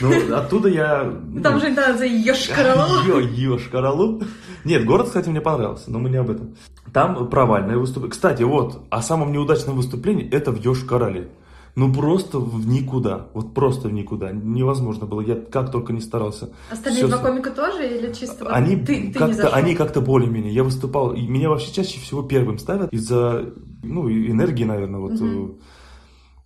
Ну, 0.00 0.34
оттуда 0.34 0.68
я... 0.68 1.12
Там 1.42 1.60
же 1.60 1.74
да, 1.74 1.96
за 1.96 2.06
Ёж 2.06 2.48
Каралу. 2.48 3.20
Ёж 3.20 3.68
Каралу. 3.70 4.22
Нет, 4.64 4.84
город, 4.84 5.06
кстати, 5.06 5.28
мне 5.28 5.40
понравился, 5.40 5.90
но 5.90 5.98
мы 5.98 6.10
не 6.10 6.16
об 6.16 6.30
этом. 6.30 6.56
Там 6.92 7.28
провальное 7.28 7.76
выступление. 7.76 8.12
Кстати, 8.12 8.42
вот, 8.42 8.82
о 8.90 9.02
самом 9.02 9.32
неудачном 9.32 9.76
выступлении 9.76 10.28
это 10.30 10.52
в 10.52 10.64
Ёж 10.64 10.84
Карале 10.84 11.30
ну 11.76 11.92
просто 11.92 12.38
в 12.38 12.66
никуда, 12.66 13.28
вот 13.32 13.54
просто 13.54 13.88
в 13.88 13.92
никуда, 13.92 14.32
невозможно 14.32 15.06
было, 15.06 15.20
я 15.20 15.36
как 15.36 15.70
только 15.70 15.92
не 15.92 16.00
старался. 16.00 16.50
Остальные 16.70 17.06
два 17.06 17.18
комика 17.18 17.50
тоже 17.50 17.86
или 17.88 18.12
чисто 18.12 18.48
они 18.48 18.76
ты, 18.76 19.12
ты 19.12 19.18
как-то, 19.18 19.48
они 19.50 19.74
как-то 19.74 20.00
более-менее, 20.00 20.52
я 20.52 20.64
выступал, 20.64 21.12
и 21.12 21.26
меня 21.26 21.48
вообще 21.48 21.72
чаще 21.72 22.00
всего 22.00 22.22
первым 22.22 22.58
ставят 22.58 22.92
из-за, 22.92 23.54
ну, 23.82 24.10
энергии, 24.10 24.64
наверное, 24.64 25.00
вот, 25.00 25.12
угу. 25.12 25.60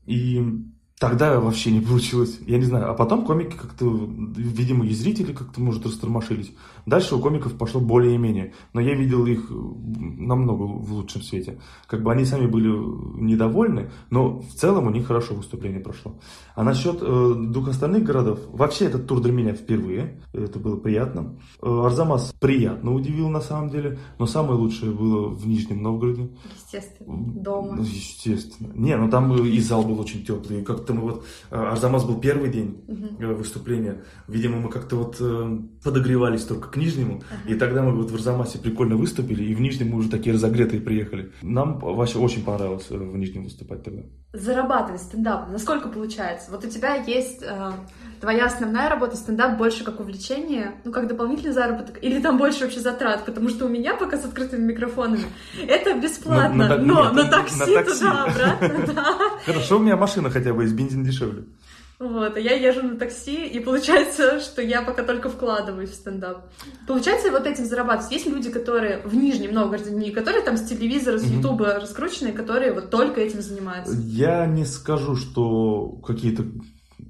и 0.06 0.42
Тогда 0.98 1.40
вообще 1.40 1.72
не 1.72 1.80
получилось. 1.80 2.38
Я 2.46 2.58
не 2.58 2.64
знаю. 2.64 2.90
А 2.90 2.94
потом 2.94 3.24
комики 3.24 3.56
как-то, 3.56 3.84
видимо, 3.86 4.86
и 4.86 4.94
зрители 4.94 5.32
как-то, 5.32 5.60
может, 5.60 5.84
растормошились. 5.84 6.52
Дальше 6.86 7.16
у 7.16 7.20
комиков 7.20 7.56
пошло 7.56 7.80
более-менее. 7.80 8.52
Но 8.72 8.80
я 8.80 8.94
видел 8.94 9.26
их 9.26 9.50
намного 9.50 10.62
в 10.62 10.92
лучшем 10.92 11.22
свете. 11.22 11.58
Как 11.86 12.02
бы 12.02 12.12
они 12.12 12.24
сами 12.24 12.46
были 12.46 12.68
недовольны, 12.68 13.90
но 14.10 14.38
в 14.38 14.52
целом 14.54 14.86
у 14.86 14.90
них 14.90 15.06
хорошо 15.06 15.34
выступление 15.34 15.80
прошло. 15.80 16.14
А 16.54 16.62
насчет 16.62 16.98
э, 17.00 17.34
двух 17.36 17.68
остальных 17.68 18.04
городов, 18.04 18.40
вообще 18.48 18.86
этот 18.86 19.06
тур 19.06 19.20
для 19.20 19.32
меня 19.32 19.54
впервые. 19.54 20.20
Это 20.32 20.58
было 20.58 20.76
приятно. 20.76 21.36
Э, 21.62 21.82
Арзамас 21.86 22.34
приятно 22.38 22.92
удивил 22.92 23.30
на 23.30 23.40
самом 23.40 23.70
деле. 23.70 23.98
Но 24.18 24.26
самое 24.26 24.58
лучшее 24.58 24.92
было 24.92 25.28
в 25.28 25.46
Нижнем 25.46 25.82
Новгороде. 25.82 26.30
Естественно. 26.54 27.32
Дома. 27.34 27.80
Естественно. 27.80 28.72
Не, 28.74 28.96
ну 28.96 29.10
там 29.10 29.34
и 29.34 29.60
зал 29.60 29.82
был 29.82 29.98
очень 30.00 30.24
теплый. 30.24 30.62
Как 30.62 30.84
как-то 30.84 30.94
мы 30.94 31.00
вот, 31.02 31.24
э, 31.50 31.56
Арзамас 31.56 32.04
был 32.04 32.20
первый 32.20 32.50
день 32.50 32.84
uh 32.86 33.34
выступления, 33.34 34.02
видимо, 34.28 34.58
мы 34.58 34.68
как-то 34.68 34.96
вот 34.96 35.16
э, 35.20 35.58
подогревались 35.82 36.44
только 36.44 36.68
к 36.74 36.76
Нижнему, 36.76 37.18
uh-huh. 37.18 37.52
и 37.52 37.54
тогда 37.54 37.82
мы 37.82 37.92
вот 37.92 38.10
в 38.10 38.14
Арзамасе 38.14 38.58
прикольно 38.58 38.96
выступили, 38.96 39.44
и 39.44 39.54
в 39.54 39.60
Нижнем 39.60 39.90
мы 39.90 39.98
уже 39.98 40.10
такие 40.10 40.34
разогретые 40.34 40.80
приехали. 40.80 41.32
Нам 41.42 41.78
вообще 41.78 42.18
очень 42.18 42.44
понравилось 42.44 42.90
в 42.90 43.16
Нижнем 43.16 43.44
выступать 43.44 43.82
тогда. 43.84 44.02
Зарабатывать 44.32 45.02
стендапом, 45.02 45.52
насколько 45.52 45.88
получается? 45.88 46.50
Вот 46.50 46.64
у 46.64 46.68
тебя 46.68 46.96
есть 46.96 47.44
твоя 48.20 48.46
основная 48.46 48.88
работа 48.88 49.16
стендап 49.16 49.58
больше 49.58 49.84
как 49.84 50.00
увлечение, 50.00 50.72
ну 50.84 50.92
как 50.92 51.06
дополнительный 51.06 51.52
заработок, 51.52 52.02
или 52.02 52.20
там 52.20 52.38
больше 52.38 52.64
вообще 52.64 52.80
затрат, 52.80 53.24
потому 53.24 53.48
что 53.48 53.66
у 53.66 53.68
меня 53.68 53.94
пока 53.94 54.16
с 54.16 54.24
открытыми 54.24 54.72
микрофонами 54.72 55.24
это 55.68 55.94
бесплатно, 55.98 56.68
На- 56.68 56.76
на- 56.76 56.82
но 56.82 57.04
нет, 57.04 57.12
на 57.12 57.22
на 57.24 57.30
такси 57.30 57.74
такси. 57.74 57.98
туда 57.98 58.24
обратно, 58.24 58.94
да. 58.94 59.18
Хорошо, 59.44 59.76
у 59.76 59.80
меня 59.80 59.96
машина 59.96 60.30
хотя 60.30 60.52
бы 60.52 60.62
есть, 60.62 60.74
бензин 60.74 61.04
дешевле. 61.04 61.44
Вот, 61.98 62.36
а 62.36 62.40
я 62.40 62.52
езжу 62.52 62.82
на 62.82 62.96
такси, 62.96 63.46
и 63.46 63.60
получается, 63.60 64.40
что 64.44 64.60
я 64.62 64.82
пока 64.82 65.04
только 65.04 65.30
вкладываюсь 65.30 65.90
в 65.90 65.94
стендап. 65.94 66.50
Получается, 66.86 67.30
вот 67.30 67.46
этим 67.46 67.64
зарабатывать. 67.64 68.12
Есть 68.12 68.26
люди, 68.26 68.50
которые 68.50 69.02
в 69.04 69.14
Нижнем 69.14 69.52
Новгороде, 69.52 69.90
не 69.90 70.10
которые 70.10 70.42
там 70.42 70.56
с 70.56 70.64
телевизора, 70.68 71.18
с. 71.18 71.24
Ютуба 71.24 71.74
раскрученные, 71.74 72.32
которые 72.32 72.72
вот 72.72 72.90
только 72.90 73.20
этим 73.20 73.40
занимаются. 73.40 73.94
Я 73.96 74.46
не 74.46 74.64
скажу, 74.64 75.16
что 75.16 75.88
какие-то 76.04 76.44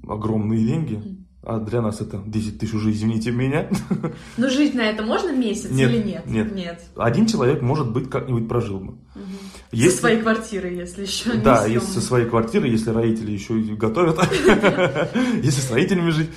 огромные 0.07 0.65
деньги, 0.65 1.25
а 1.45 1.59
для 1.59 1.81
нас 1.81 2.01
это 2.01 2.21
10 2.25 2.59
тысяч 2.59 2.73
уже, 2.73 2.91
извините 2.91 3.31
меня. 3.31 3.69
Но 4.37 4.49
жить 4.49 4.73
на 4.73 4.81
это 4.81 5.03
можно 5.03 5.31
месяц 5.31 5.69
Нет, 5.71 5.91
или 5.91 6.03
нет? 6.03 6.25
нет. 6.25 6.55
Нет. 6.55 6.83
Один 6.95 7.27
человек, 7.27 7.61
может 7.61 7.91
быть, 7.91 8.09
как-нибудь 8.09 8.47
прожил 8.47 8.79
бы. 8.79 8.93
Мгм. 9.15 9.25
Если- 9.71 9.91
Со 9.91 9.97
своей 9.99 10.21
квартиры, 10.21 10.69
если 10.69 11.03
еще 11.03 11.33
Да, 11.35 11.65
если 11.65 11.87
со 11.87 12.01
своей 12.01 12.27
квартиры, 12.27 12.67
если 12.67 12.89
родители 12.89 13.31
еще 13.31 13.55
готовят, 13.75 14.19
если 15.43 15.61
с 15.61 15.71
родителями 15.71 16.09
жить. 16.09 16.29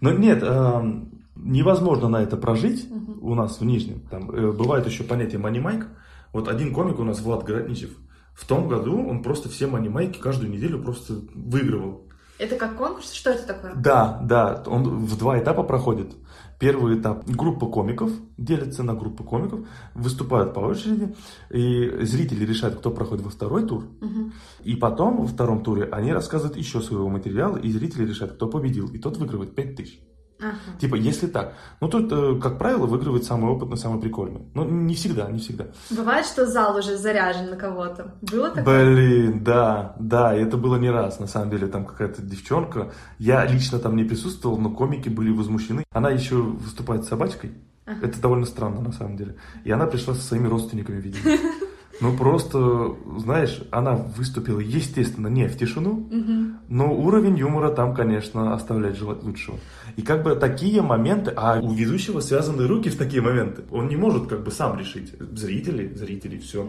Но 0.00 0.12
нет, 0.12 0.42
эм, 0.42 1.22
невозможно 1.36 2.08
на 2.08 2.22
это 2.22 2.36
прожить 2.36 2.86
у 3.20 3.34
нас 3.34 3.60
в 3.60 3.64
Нижнем. 3.64 4.00
Там 4.10 4.30
э, 4.30 4.52
бывает 4.52 4.86
еще 4.86 5.04
понятие 5.04 5.38
манимайк. 5.38 5.86
Вот 6.32 6.48
один 6.48 6.72
комик 6.74 6.98
у 6.98 7.04
нас, 7.04 7.20
Влад 7.20 7.44
Городничев, 7.44 7.90
в 8.34 8.46
том 8.46 8.68
году 8.68 9.02
он 9.06 9.22
просто 9.22 9.48
все 9.48 9.66
манимайки 9.66 10.18
каждую 10.18 10.50
неделю 10.50 10.82
просто 10.82 11.14
выигрывал. 11.34 12.05
Это 12.38 12.56
как 12.56 12.76
конкурс? 12.76 13.12
Что 13.12 13.30
это 13.30 13.46
такое? 13.46 13.74
Да, 13.74 14.20
да, 14.22 14.62
он 14.66 15.06
в 15.06 15.18
два 15.18 15.38
этапа 15.38 15.62
проходит. 15.62 16.12
Первый 16.58 16.98
этап 16.98 17.26
группа 17.26 17.66
комиков 17.66 18.10
делится 18.38 18.82
на 18.82 18.94
группы 18.94 19.24
комиков, 19.24 19.60
выступают 19.94 20.54
по 20.54 20.60
очереди, 20.60 21.14
и 21.50 22.04
зрители 22.04 22.46
решают, 22.46 22.78
кто 22.78 22.90
проходит 22.90 23.24
во 23.24 23.30
второй 23.30 23.66
тур. 23.66 23.84
Мгм. 24.00 24.32
И 24.64 24.74
потом 24.74 25.18
во 25.18 25.26
втором 25.26 25.62
туре 25.62 25.84
они 25.92 26.12
рассказывают 26.12 26.56
еще 26.56 26.80
своего 26.80 27.08
материала, 27.08 27.58
и 27.58 27.70
зрители 27.70 28.06
решают, 28.06 28.34
кто 28.34 28.48
победил, 28.48 28.88
и 28.88 28.98
тот 28.98 29.18
выигрывает 29.18 29.54
5000. 29.54 30.00
Ага. 30.38 30.54
Типа, 30.80 30.94
если 30.96 31.26
так. 31.26 31.54
Ну, 31.80 31.88
тут, 31.88 32.12
э, 32.12 32.38
как 32.40 32.58
правило, 32.58 32.86
выигрывает 32.86 33.24
самый 33.24 33.50
опытный, 33.50 33.78
самый 33.78 34.00
прикольный. 34.00 34.42
Но 34.54 34.64
не 34.64 34.94
всегда, 34.94 35.30
не 35.30 35.38
всегда. 35.38 35.66
Бывает, 35.90 36.26
что 36.26 36.46
зал 36.46 36.76
уже 36.76 36.96
заряжен 36.98 37.50
на 37.50 37.56
кого-то. 37.56 38.14
Было 38.20 38.50
такое? 38.50 38.64
Блин, 38.94 39.42
да, 39.42 39.96
да, 39.98 40.36
и 40.36 40.42
это 40.42 40.56
было 40.58 40.76
не 40.76 40.90
раз, 40.90 41.18
на 41.20 41.26
самом 41.26 41.50
деле, 41.50 41.66
там 41.68 41.86
какая-то 41.86 42.20
девчонка, 42.22 42.92
я 43.18 43.46
лично 43.46 43.78
там 43.78 43.96
не 43.96 44.04
присутствовал, 44.04 44.58
но 44.58 44.70
комики 44.70 45.08
были 45.08 45.30
возмущены. 45.30 45.84
Она 45.90 46.10
еще 46.10 46.36
выступает 46.36 47.04
с 47.04 47.08
собачкой, 47.08 47.52
Ага. 47.86 48.06
это 48.06 48.20
довольно 48.20 48.44
странно, 48.46 48.80
на 48.80 48.92
самом 48.92 49.16
деле. 49.16 49.36
И 49.64 49.70
она 49.70 49.86
пришла 49.86 50.14
со 50.14 50.20
своими 50.22 50.48
родственниками, 50.48 51.00
видимо. 51.00 51.22
Ну, 52.00 52.16
просто, 52.16 52.94
знаешь, 53.18 53.62
она 53.70 53.94
выступила, 53.94 54.60
естественно, 54.60 55.28
не 55.28 55.48
в 55.48 55.56
тишину, 55.56 56.06
Мгм. 56.10 56.58
но 56.68 56.92
уровень 56.94 57.38
юмора 57.38 57.70
там, 57.70 57.94
конечно, 57.94 58.54
оставляет 58.54 58.96
желать 58.98 59.22
лучшего. 59.22 59.58
И 59.96 60.02
как 60.02 60.22
бы 60.22 60.34
такие 60.36 60.82
моменты, 60.82 61.32
а 61.34 61.58
у 61.60 61.72
ведущего 61.72 62.20
связаны 62.20 62.66
руки 62.66 62.90
в 62.90 62.96
такие 62.96 63.22
моменты. 63.22 63.62
Он 63.70 63.88
не 63.88 63.96
может 63.96 64.26
как 64.26 64.44
бы 64.44 64.50
сам 64.50 64.78
решить. 64.78 65.14
Зрители, 65.18 65.92
зрители, 65.94 66.36
все. 66.38 66.68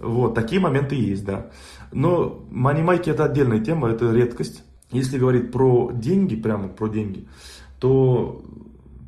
Вот, 0.00 0.34
такие 0.34 0.60
моменты 0.60 0.96
есть, 0.96 1.24
да. 1.24 1.50
Но 1.92 2.44
манимайки 2.50 3.10
это 3.10 3.24
отдельная 3.26 3.60
тема, 3.60 3.90
это 3.90 4.10
редкость. 4.10 4.64
Если 4.90 5.18
говорить 5.18 5.52
про 5.52 5.90
деньги, 5.92 6.34
прямо 6.34 6.68
про 6.68 6.88
деньги, 6.88 7.26
то 7.78 8.42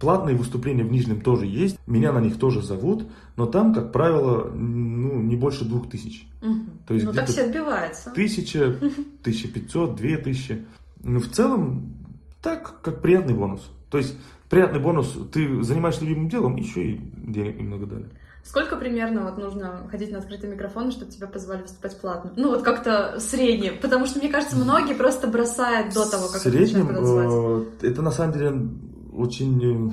платные 0.00 0.36
выступления 0.36 0.84
в 0.84 0.90
Нижнем 0.90 1.20
тоже 1.20 1.46
есть. 1.46 1.78
Меня 1.86 2.12
на 2.12 2.18
них 2.18 2.38
тоже 2.38 2.62
зовут, 2.62 3.06
но 3.36 3.46
там, 3.46 3.74
как 3.74 3.92
правило, 3.92 4.50
ну, 4.50 5.20
не 5.20 5.36
больше 5.36 5.64
двух 5.64 5.88
тысяч. 5.88 6.28
Мгм. 6.42 6.70
То 6.86 6.94
есть 6.94 7.06
ну 7.06 7.12
так 7.12 7.26
все 7.26 7.44
отбиваются. 7.44 8.10
Тысяча, 8.10 8.78
тысяча 9.22 9.48
пятьсот, 9.48 9.96
две 9.96 10.16
тысячи. 10.18 10.64
Ну, 11.02 11.20
в 11.20 11.28
целом, 11.28 11.94
так, 12.42 12.80
как 12.82 13.00
приятный 13.00 13.34
бонус. 13.34 13.70
То 13.90 13.98
есть, 13.98 14.16
приятный 14.50 14.80
бонус, 14.80 15.16
ты 15.32 15.62
занимаешься 15.62 16.04
любимым 16.04 16.28
делом, 16.28 16.56
еще 16.56 16.92
и 16.92 17.00
денег 17.16 17.58
немного 17.58 17.86
дали. 17.86 18.06
Сколько 18.42 18.76
примерно 18.76 19.24
вот 19.24 19.38
нужно 19.38 19.88
ходить 19.90 20.12
на 20.12 20.18
открытый 20.18 20.50
микрофон, 20.50 20.90
чтобы 20.90 21.10
тебе 21.10 21.26
позвали 21.26 21.62
выступать 21.62 21.98
платно? 21.98 22.30
Ну 22.36 22.50
вот 22.50 22.62
как-то 22.62 23.18
среднее, 23.18 23.72
потому 23.72 24.04
что 24.04 24.18
мне 24.18 24.28
кажется, 24.28 24.56
многие 24.56 24.94
просто 24.94 25.28
бросают 25.28 25.94
до 25.94 26.10
того, 26.10 26.28
как 26.28 26.42
В 26.42 26.46
это 26.46 26.50
среднем, 26.50 26.88
начинают 26.88 27.00
называть. 27.00 27.68
э, 27.80 27.86
это 27.86 28.02
на 28.02 28.10
самом 28.10 28.32
деле 28.34 28.68
очень 29.16 29.92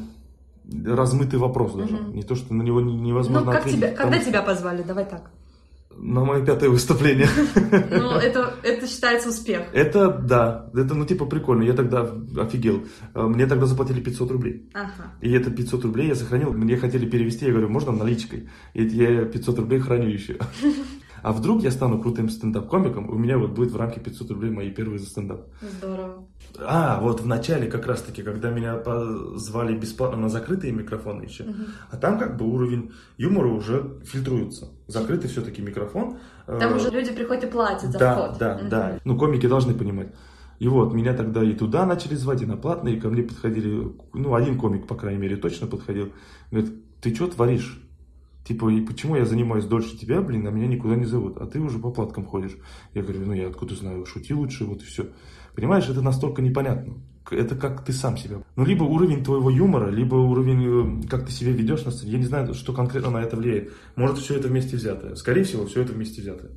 э, 0.85 0.93
размытый 0.95 1.39
вопрос 1.39 1.73
даже. 1.73 1.95
Мгм. 1.97 2.15
Не 2.15 2.23
то, 2.23 2.35
что 2.35 2.53
на 2.53 2.63
него 2.63 2.81
не- 2.81 2.95
невозможно 2.95 3.45
Ну 3.45 3.51
как 3.51 3.61
ответить. 3.61 3.79
тебя, 3.79 3.91
когда 3.91 4.19
тебя 4.19 4.41
позвали? 4.41 4.83
Давай 4.83 5.05
так. 5.05 5.31
На 5.97 6.23
мое 6.23 6.43
пятое 6.45 6.69
выступление. 6.69 7.27
Ну 7.91 8.11
это, 8.27 8.53
это 8.63 8.87
считается 8.87 9.29
успех. 9.29 9.63
Это, 9.73 10.09
да, 10.09 10.69
это, 10.73 10.95
ну, 10.95 11.05
типа, 11.05 11.25
прикольно. 11.25 11.63
Я 11.63 11.73
тогда 11.73 12.09
офигел. 12.39 12.83
Э, 13.13 13.27
Мне 13.27 13.45
тогда 13.45 13.65
заплатили 13.65 13.99
500 14.01 14.31
рублей. 14.31 14.69
Ага. 14.73 15.11
И 15.21 15.29
это 15.31 15.51
500 15.51 15.83
рублей 15.83 16.07
я 16.07 16.15
сохранил. 16.15 16.53
Мне 16.53 16.77
хотели 16.77 17.05
перевести, 17.09 17.45
я 17.45 17.51
говорю, 17.51 17.69
можно 17.69 17.91
наличкой? 17.91 18.49
И 18.73 18.83
я 18.85 19.25
500 19.25 19.59
рублей 19.59 19.79
храню 19.79 20.07
еще. 20.09 20.37
А 21.23 21.31
вдруг 21.33 21.61
я 21.63 21.71
стану 21.71 22.01
крутым 22.01 22.29
стендап-комиком, 22.29 23.09
у 23.09 23.15
меня 23.17 23.37
вот 23.37 23.51
будет 23.51 23.71
в 23.71 23.77
рамке 23.77 23.99
500 23.99 24.31
рублей 24.31 24.51
мои 24.51 24.71
первые 24.71 24.99
за 24.99 25.05
стендап. 25.05 25.47
Здорово. 25.61 26.25
А, 26.59 26.99
вот 26.99 27.21
в 27.21 27.27
начале 27.27 27.69
как 27.69 27.85
раз-таки, 27.87 28.23
когда 28.23 28.49
меня 28.49 28.75
позвали 28.75 29.77
бесплатно 29.77 30.17
на 30.17 30.29
закрытые 30.29 30.73
микрофоны 30.73 31.23
еще, 31.23 31.43
Мгм. 31.43 31.65
а 31.91 31.97
там 31.97 32.17
как 32.19 32.37
бы 32.37 32.45
уровень 32.45 32.91
юмора 33.17 33.47
уже 33.49 33.99
фильтруется. 34.03 34.69
Закрытый 34.87 35.29
все-таки 35.29 35.61
микрофон. 35.61 36.17
Там 36.47 36.73
э, 36.73 36.75
уже 36.75 36.89
люди 36.89 37.11
приходят 37.13 37.43
и 37.43 37.47
платят 37.47 37.91
за 37.91 37.99
да, 37.99 38.13
вход. 38.15 38.37
да, 38.39 38.57
Мгм. 38.57 38.69
да. 38.69 38.99
Ну, 39.05 39.17
комики 39.17 39.47
должны 39.47 39.73
понимать. 39.73 40.09
И 40.59 40.67
вот, 40.67 40.93
меня 40.93 41.13
тогда 41.15 41.43
и 41.43 41.53
туда 41.53 41.85
начали 41.85 42.13
звать, 42.15 42.41
и 42.43 42.45
на 42.45 42.55
платные, 42.57 42.95
и 42.95 42.99
ко 42.99 43.09
мне 43.09 43.23
подходили, 43.23 43.91
ну, 44.13 44.35
один 44.35 44.59
комик, 44.59 44.85
по 44.87 44.95
крайней 44.95 45.19
мере, 45.19 45.35
точно 45.35 45.65
подходил. 45.67 46.11
Говорит, 46.51 46.71
ты 47.01 47.15
что 47.15 47.27
творишь? 47.27 47.81
Типа, 48.43 48.69
и 48.69 48.81
почему 48.81 49.15
я 49.15 49.25
занимаюсь 49.25 49.65
дольше 49.65 49.97
тебя, 49.97 50.21
блин, 50.21 50.47
а 50.47 50.51
меня 50.51 50.67
никуда 50.67 50.95
не 50.95 51.05
зовут, 51.05 51.37
а 51.37 51.45
ты 51.45 51.59
уже 51.59 51.77
по 51.77 51.91
платкам 51.91 52.25
ходишь. 52.25 52.57
Я 52.93 53.03
говорю, 53.03 53.25
ну, 53.25 53.33
я 53.33 53.47
откуда 53.47 53.75
знаю, 53.75 54.05
шути 54.05 54.33
лучше, 54.33 54.65
вот 54.65 54.81
и 54.81 54.85
все. 54.85 55.07
Понимаешь, 55.55 55.87
это 55.87 56.01
настолько 56.01 56.41
непонятно. 56.41 56.95
Это 57.29 57.55
как 57.55 57.85
ты 57.85 57.93
сам 57.93 58.17
себя. 58.17 58.37
Ну, 58.55 58.65
либо 58.65 58.83
уровень 58.83 59.23
твоего 59.23 59.49
юмора, 59.49 59.89
либо 59.89 60.15
уровень, 60.15 61.03
э, 61.03 61.07
как 61.07 61.25
ты 61.27 61.31
себя 61.31 61.51
ведешь 61.51 61.85
на 61.85 61.91
сцене. 61.91 62.13
Я 62.13 62.17
не 62.17 62.25
знаю, 62.25 62.53
что 62.55 62.73
конкретно 62.73 63.11
на 63.11 63.21
это 63.21 63.37
влияет. 63.37 63.71
Может, 63.95 64.17
все 64.17 64.35
это 64.35 64.47
вместе 64.47 64.75
взятое. 64.75 65.15
Скорее 65.15 65.43
всего, 65.43 65.65
все 65.67 65.83
это 65.83 65.93
вместе 65.93 66.21
взятое. 66.21 66.51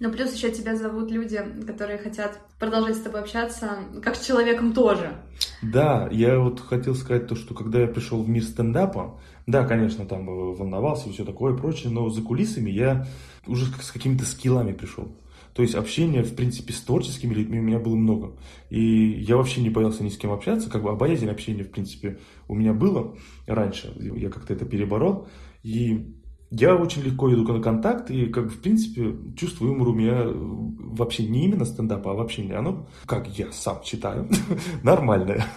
Ну, 0.00 0.12
плюс 0.12 0.32
еще 0.32 0.50
тебя 0.52 0.76
зовут 0.76 1.10
люди, 1.10 1.40
которые 1.66 1.98
хотят 1.98 2.38
продолжать 2.58 2.96
с 2.96 3.00
тобой 3.00 3.20
общаться, 3.20 3.78
как 4.02 4.14
с 4.14 4.24
человеком 4.24 4.72
тоже. 4.72 5.20
Да, 5.60 6.08
я 6.12 6.38
вот 6.38 6.60
хотел 6.60 6.94
сказать 6.94 7.26
то, 7.26 7.34
что 7.34 7.54
когда 7.54 7.80
я 7.80 7.88
пришел 7.88 8.22
в 8.22 8.28
мир 8.28 8.44
стендапа, 8.44 9.20
да, 9.46 9.64
конечно, 9.66 10.06
там 10.06 10.28
э, 10.30 10.54
волновался 10.54 11.08
и 11.08 11.12
все 11.12 11.24
такое 11.24 11.56
прочее, 11.56 11.90
но 11.90 12.08
за 12.10 12.22
кулисами 12.22 12.70
я 12.70 13.06
уже 13.46 13.66
с 13.66 13.90
какими-то 13.90 14.24
скиллами 14.24 14.72
пришел. 14.72 15.08
То 15.54 15.62
есть 15.62 15.74
общение, 15.74 16.22
в 16.22 16.36
принципе, 16.36 16.72
с 16.72 16.80
творческими 16.80 17.34
людьми 17.34 17.58
у 17.58 17.62
меня 17.62 17.80
было 17.80 17.96
много. 17.96 18.36
И 18.70 19.10
я 19.26 19.36
вообще 19.36 19.60
не 19.60 19.70
боялся 19.70 20.04
ни 20.04 20.08
с 20.08 20.16
кем 20.16 20.30
общаться, 20.30 20.70
как 20.70 20.84
бы 20.84 20.94
боязнь 20.94 21.28
общения, 21.28 21.64
в 21.64 21.72
принципе, 21.72 22.20
у 22.46 22.54
меня 22.54 22.72
было 22.72 23.16
раньше. 23.48 23.92
Я 23.96 24.30
как-то 24.30 24.54
это 24.54 24.64
переборол. 24.64 25.26
И 25.64 26.14
я 26.50 26.74
очень 26.74 27.02
легко 27.02 27.32
иду 27.32 27.50
на 27.52 27.62
контакт, 27.62 28.10
и, 28.10 28.26
как 28.26 28.44
бы, 28.44 28.50
в 28.50 28.60
принципе, 28.60 29.16
чувство 29.36 29.66
юмора 29.66 29.90
у 29.90 29.94
меня 29.94 30.22
э, 30.24 30.32
вообще 30.34 31.26
не 31.26 31.44
именно 31.44 31.64
стендапа, 31.64 32.12
а 32.12 32.14
вообще 32.14 32.44
не 32.44 32.52
оно, 32.52 32.86
как 33.06 33.26
я 33.38 33.52
сам 33.52 33.82
читаю, 33.82 34.28
нормальное. 34.82 35.44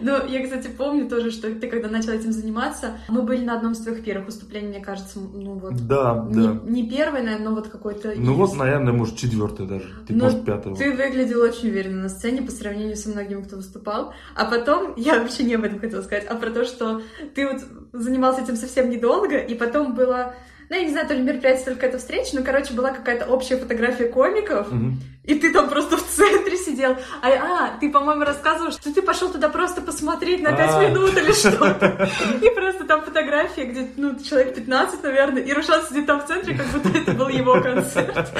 Ну, 0.00 0.26
я, 0.26 0.42
кстати, 0.42 0.68
помню 0.68 1.08
тоже, 1.08 1.30
что 1.30 1.52
ты, 1.54 1.68
когда 1.68 1.88
начал 1.88 2.12
этим 2.12 2.32
заниматься, 2.32 2.98
мы 3.08 3.22
были 3.22 3.44
на 3.44 3.56
одном 3.56 3.72
из 3.72 3.78
твоих 3.78 4.04
первых 4.04 4.26
выступлений, 4.26 4.68
мне 4.68 4.80
кажется, 4.80 5.18
ну 5.18 5.54
вот. 5.54 5.74
Да, 5.86 6.26
Не, 6.28 6.34
да. 6.34 6.60
не 6.64 6.88
первый, 6.88 7.22
наверное, 7.22 7.50
но 7.50 7.54
вот 7.54 7.68
какой-то 7.68 8.14
Ну 8.16 8.34
вот, 8.34 8.56
наверное, 8.56 8.92
может, 8.92 9.16
четвертое 9.16 9.66
даже. 9.66 9.88
Ты, 10.06 10.14
Ну, 10.14 10.24
может, 10.24 10.44
пятое. 10.44 10.74
Ты 10.74 10.90
выглядел 10.92 11.40
очень 11.42 11.68
уверенно 11.68 12.02
на 12.02 12.08
сцене 12.08 12.42
по 12.42 12.50
сравнению 12.50 12.96
со 12.96 13.10
многими, 13.10 13.42
кто 13.42 13.56
выступал. 13.56 14.12
А 14.34 14.44
потом, 14.44 14.94
я 14.96 15.20
вообще 15.20 15.44
не 15.44 15.54
об 15.54 15.64
этом 15.64 15.78
хотела 15.78 16.02
сказать, 16.02 16.26
а 16.26 16.34
про 16.34 16.50
то, 16.50 16.64
что 16.64 17.02
ты 17.34 17.46
вот 17.46 17.62
занимался 17.92 18.42
этим 18.42 18.56
совсем 18.56 18.90
недолго, 18.90 19.36
и 19.36 19.54
потом 19.54 19.81
было, 19.90 20.34
ну, 20.68 20.76
я 20.76 20.82
не 20.82 20.90
знаю, 20.90 21.06
то 21.08 21.14
ли 21.14 21.22
мероприятие, 21.22 21.64
только 21.66 21.86
эта 21.86 21.98
встреча, 21.98 22.30
но, 22.34 22.42
короче, 22.42 22.72
была 22.74 22.92
какая-то 22.92 23.26
общая 23.26 23.56
фотография 23.56 24.06
комиков, 24.06 24.70
Мгм. 24.72 25.00
и 25.24 25.34
ты 25.34 25.52
там 25.52 25.68
просто 25.68 25.96
в 25.96 26.06
центре 26.06 26.56
сидел. 26.56 26.96
А, 27.22 27.28
а, 27.28 27.78
ты, 27.78 27.90
по-моему, 27.90 28.24
рассказывал, 28.24 28.72
что 28.72 28.92
ты 28.94 29.02
пошел 29.02 29.28
туда 29.30 29.48
просто 29.48 29.80
посмотреть 29.82 30.42
на 30.42 30.50
пять 30.56 30.74
А. 30.74 30.88
минут 30.88 31.16
или 31.16 31.32
что-то. 31.32 32.08
И 32.40 32.48
просто 32.54 32.84
там 32.84 33.02
фотография, 33.02 33.64
где, 33.66 33.88
ну, 33.96 34.18
человек 34.18 34.54
15, 34.54 35.02
наверное, 35.02 35.42
и 35.42 35.52
Рушан 35.52 35.82
сидит 35.86 36.06
там 36.06 36.20
в 36.20 36.26
центре, 36.26 36.56
как 36.56 36.66
будто 36.68 36.96
это 36.96 37.12
был 37.12 37.28
его 37.28 37.60
концерт. 37.60 38.32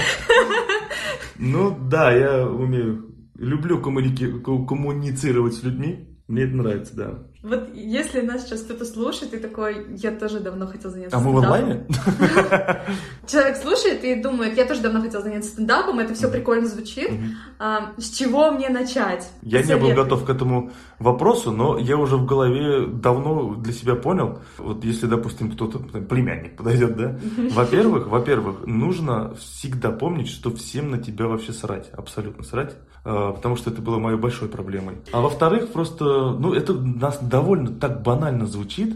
Ну 1.36 1.76
да, 1.90 2.12
я 2.12 2.47
умею 2.47 3.09
люблю 3.43 3.80
коммуницировать 3.80 5.55
с 5.55 5.62
людьми. 5.62 6.11
Мне 6.29 6.45
это 6.45 6.55
нравится, 6.55 6.97
да. 6.97 7.18
Вот 7.43 7.75
если 7.75 8.20
нас 8.20 8.45
сейчас 8.45 8.61
кто-то 8.62 8.85
слушает 8.85 9.35
и 9.35 9.39
такой, 9.39 9.97
я 9.97 10.12
тоже 10.12 10.39
давно 10.39 10.68
хотел 10.68 10.93
заняться 10.93 11.16
А 11.16 11.20
мы 11.20 11.33
в 11.33 11.39
стендапом». 11.39 11.62
онлайне? 11.62 11.87
Человек 13.27 13.57
слушает 13.57 14.05
и 14.05 14.23
думает, 14.23 14.57
я 14.57 14.64
тоже 14.64 14.81
давно 14.81 15.01
хотел 15.01 15.23
заняться 15.23 15.51
стендапом, 15.51 15.99
это 15.99 16.14
все 16.14 16.31
прикольно 16.31 16.68
звучит. 16.68 17.11
А, 17.59 17.93
с 17.99 18.11
чего 18.11 18.53
мне 18.53 18.68
начать? 18.68 19.29
Я 19.43 19.62
не 19.62 19.77
был 19.77 19.93
готов 19.93 20.25
к 20.25 20.31
этому 20.31 20.70
вопросу, 21.01 21.51
но 21.51 21.77
я 21.79 21.97
уже 21.97 22.16
в 22.16 22.27
голове 22.27 22.87
давно 22.87 23.57
для 23.57 23.73
себя 23.73 23.97
понял, 23.97 24.39
вот 24.59 24.85
если, 24.85 25.07
допустим, 25.07 25.51
кто-то, 25.51 25.81
племянник 25.81 26.57
подойдет, 26.57 26.97
да, 26.97 27.18
во-первых, 27.51 28.07
во-первых, 28.07 28.66
нужно 28.66 29.35
всегда 29.35 29.91
помнить, 29.91 30.29
что 30.29 30.55
всем 30.55 30.93
на 30.93 30.99
тебя 30.99 31.27
вообще 31.27 31.53
срать, 31.53 31.91
абсолютно 31.91 32.45
срать, 32.45 32.77
а, 32.91 32.91
потому 33.03 33.57
что 33.57 33.70
это 33.70 33.82
было 33.82 33.98
моей 33.98 34.18
большой 34.18 34.48
проблемой. 34.48 34.96
А 35.12 35.20
во-вторых, 35.20 35.72
просто, 35.72 36.05
ну, 36.05 36.53
это 36.53 36.72
нас 36.74 37.18
довольно 37.20 37.68
так 37.68 38.03
банально 38.03 38.46
звучит, 38.46 38.94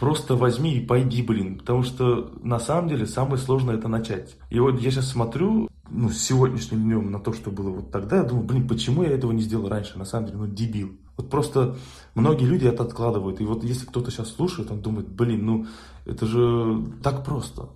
Просто 0.00 0.34
возьми 0.34 0.78
и 0.78 0.86
пойди, 0.86 1.20
блин. 1.22 1.58
Потому 1.58 1.82
что 1.82 2.32
на 2.42 2.58
самом 2.58 2.88
деле 2.88 3.04
самое 3.04 3.36
сложное 3.36 3.74
это 3.74 3.86
начать. 3.86 4.34
И 4.48 4.58
вот 4.58 4.80
я 4.80 4.90
сейчас 4.90 5.10
смотрю, 5.10 5.68
ну, 5.90 6.08
сегодняшним 6.08 6.84
днем 6.84 7.10
на 7.10 7.20
то, 7.20 7.34
что 7.34 7.50
было 7.50 7.68
вот 7.68 7.90
тогда, 7.90 8.16
я 8.16 8.22
думаю, 8.22 8.46
блин, 8.46 8.66
почему 8.66 9.02
я 9.02 9.10
этого 9.10 9.32
не 9.32 9.42
сделал 9.42 9.68
раньше? 9.68 9.98
На 9.98 10.06
самом 10.06 10.28
деле, 10.28 10.38
ну, 10.38 10.46
дебил. 10.46 10.92
Вот 11.18 11.28
просто 11.28 11.76
многие 12.14 12.46
люди 12.46 12.66
это 12.66 12.82
откладывают. 12.82 13.42
И 13.42 13.44
вот 13.44 13.62
если 13.62 13.84
кто-то 13.84 14.10
сейчас 14.10 14.32
слушает, 14.32 14.70
он 14.70 14.80
думает, 14.80 15.06
блин, 15.06 15.44
ну, 15.44 15.66
это 16.06 16.24
же 16.24 16.82
так 17.02 17.22
просто. 17.22 17.68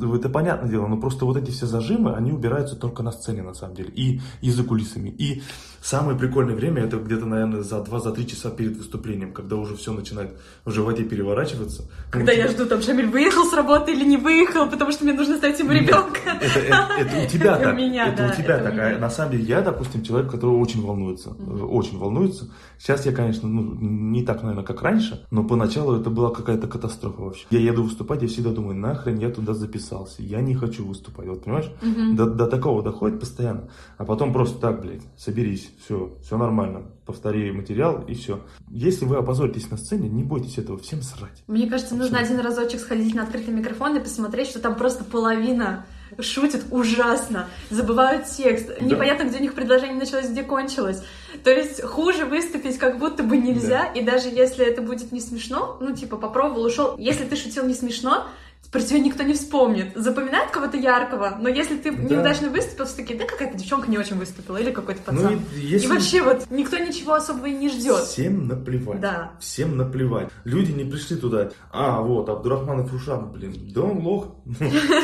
Это 0.00 0.28
понятное 0.28 0.70
дело, 0.70 0.86
но 0.86 0.96
просто 0.96 1.24
вот 1.24 1.36
эти 1.36 1.50
все 1.50 1.66
зажимы, 1.66 2.14
они 2.14 2.32
убираются 2.32 2.76
только 2.76 3.02
на 3.02 3.12
сцене, 3.12 3.42
на 3.42 3.54
самом 3.54 3.74
деле, 3.74 3.90
и, 3.90 4.20
и 4.40 4.50
за 4.50 4.64
кулисами. 4.64 5.10
И 5.10 5.42
самое 5.82 6.16
прикольное 6.16 6.54
время, 6.54 6.82
это 6.82 6.96
где-то, 6.96 7.26
наверное, 7.26 7.62
за 7.62 7.76
2-3 7.78 8.24
часа 8.26 8.50
перед 8.50 8.76
выступлением, 8.76 9.32
когда 9.32 9.56
уже 9.56 9.76
все 9.76 9.92
начинает 9.92 10.30
в 10.64 10.70
животе 10.70 11.02
переворачиваться. 11.04 11.84
Когда 12.10 12.32
Ну, 12.32 12.38
я 12.38 12.48
жду, 12.48 12.66
там, 12.66 12.80
Шамиль 12.82 13.06
выехал 13.08 13.44
с 13.44 13.52
работы 13.52 13.92
или 13.92 14.04
не 14.04 14.16
выехал, 14.16 14.68
потому 14.70 14.92
что 14.92 15.04
мне 15.04 15.12
нужно 15.12 15.36
ставить 15.36 15.58
ему 15.58 15.72
ребенка. 15.72 16.18
Это, 16.40 16.58
это- 16.60 16.88
это 16.98 17.26
у 17.26 17.28
тебя 17.30 17.52
Это 17.56 17.60
у 17.60 17.64
так. 17.64 17.76
меня, 17.76 18.06
это 18.08 18.16
да, 18.28 18.32
у 18.32 18.36
тебя 18.36 18.56
это 18.58 18.68
у 18.72 18.76
так. 18.76 18.96
А 18.96 18.98
на 18.98 19.10
самом 19.10 19.32
деле 19.32 19.44
я, 19.44 19.60
допустим, 19.60 20.02
человек, 20.02 20.30
который 20.30 20.56
очень 20.56 20.82
волнуется. 20.82 21.30
э, 21.38 21.62
Очень 21.62 21.98
волнуется. 21.98 22.48
Сейчас 22.78 23.06
я, 23.06 23.12
конечно, 23.12 23.48
ну, 23.48 23.62
не 23.80 24.22
так, 24.24 24.42
наверное, 24.42 24.64
как 24.64 24.82
раньше, 24.82 25.24
но 25.30 25.44
поначалу 25.44 25.96
это 26.00 26.10
была 26.10 26.30
какая-то 26.30 26.66
катастрофа 26.66 27.22
вообще. 27.22 27.46
Я 27.50 27.60
еду 27.60 27.82
выступать, 27.84 28.22
я 28.22 28.28
всегда 28.28 28.50
думаю, 28.50 28.76
нахрен 28.76 29.18
я 29.18 29.30
туда 29.30 29.54
записался. 29.54 30.22
Я 30.22 30.40
не 30.40 30.54
хочу 30.54 30.84
выступать. 30.84 31.26
Вот 31.28 31.44
понимаешь? 31.44 31.70
До, 32.16 32.26
до 32.26 32.46
такого 32.46 32.82
доходит 32.82 33.20
постоянно. 33.20 33.68
А 33.98 34.04
потом 34.04 34.32
просто 34.32 34.58
так, 34.60 34.80
блядь, 34.82 35.02
соберись, 35.16 35.71
все, 35.84 36.12
все 36.22 36.36
нормально. 36.36 36.82
Повтори 37.06 37.52
материал 37.52 38.04
и 38.06 38.14
все. 38.14 38.40
Если 38.70 39.04
вы 39.04 39.16
опозоритесь 39.16 39.70
на 39.70 39.76
сцене, 39.76 40.08
не 40.08 40.22
бойтесь 40.22 40.58
этого, 40.58 40.78
всем 40.78 41.02
срать. 41.02 41.42
Мне 41.46 41.68
кажется, 41.68 41.94
нужно 41.94 42.18
один 42.18 42.40
разочек 42.40 42.80
сходить 42.80 43.14
на 43.14 43.24
открытый 43.24 43.52
микрофон 43.52 43.96
и 43.96 44.00
посмотреть, 44.00 44.48
что 44.48 44.60
там 44.60 44.76
просто 44.76 45.04
половина 45.04 45.84
шутит 46.20 46.64
ужасно, 46.70 47.48
забывают 47.70 48.26
текст, 48.26 48.80
непонятно, 48.80 49.24
где 49.24 49.38
у 49.38 49.40
них 49.40 49.54
предложение 49.54 49.98
началось, 49.98 50.28
где 50.28 50.42
кончилось. 50.42 51.02
То 51.44 51.50
есть 51.50 51.82
хуже 51.82 52.26
выступить 52.26 52.78
как 52.78 52.98
будто 52.98 53.22
бы 53.22 53.36
нельзя, 53.36 53.86
и 53.86 54.02
даже 54.02 54.28
если 54.28 54.64
это 54.64 54.82
будет 54.82 55.12
не 55.12 55.20
смешно, 55.20 55.78
ну 55.80 55.94
типа 55.94 56.16
попробовал, 56.16 56.64
ушел, 56.64 56.96
если 56.98 57.24
ты 57.24 57.36
шутил 57.36 57.66
не 57.66 57.74
смешно, 57.74 58.26
про 58.72 58.80
тебя 58.80 58.98
никто 59.00 59.22
не 59.22 59.34
вспомнит. 59.34 59.92
Запоминает 59.94 60.50
кого-то 60.50 60.76
яркого, 60.78 61.36
но 61.40 61.48
если 61.48 61.76
ты 61.76 61.92
Да. 61.92 61.98
неудачно 62.14 62.48
выступил, 62.48 62.86
все 62.86 62.96
такие, 62.96 63.18
да 63.18 63.26
какая-то 63.26 63.56
девчонка 63.58 63.90
не 63.90 63.98
очень 63.98 64.16
выступила, 64.18 64.56
или 64.56 64.70
какой-то 64.70 65.12
Ну 65.12 65.20
пацан. 65.22 65.40
и 65.54 65.60
если- 65.60 65.86
И 65.86 65.88
вообще 65.90 66.22
вот 66.22 66.46
никто 66.50 66.78
ничего 66.78 67.12
особого 67.14 67.46
и 67.46 67.52
не 67.54 67.68
ждет. 67.68 68.00
Всем 68.04 68.48
наплевать. 68.48 69.00
Да. 69.00 69.32
Всем 69.40 69.76
наплевать. 69.76 70.30
Люди 70.44 70.72
не 70.72 70.84
пришли 70.84 71.16
туда. 71.16 71.50
А, 71.70 72.00
вот, 72.00 72.28
Абдурахманов 72.28 72.90
Рушан, 72.92 73.30
блин, 73.30 73.54
да 73.74 73.82
он 73.82 73.98
лох. 73.98 74.28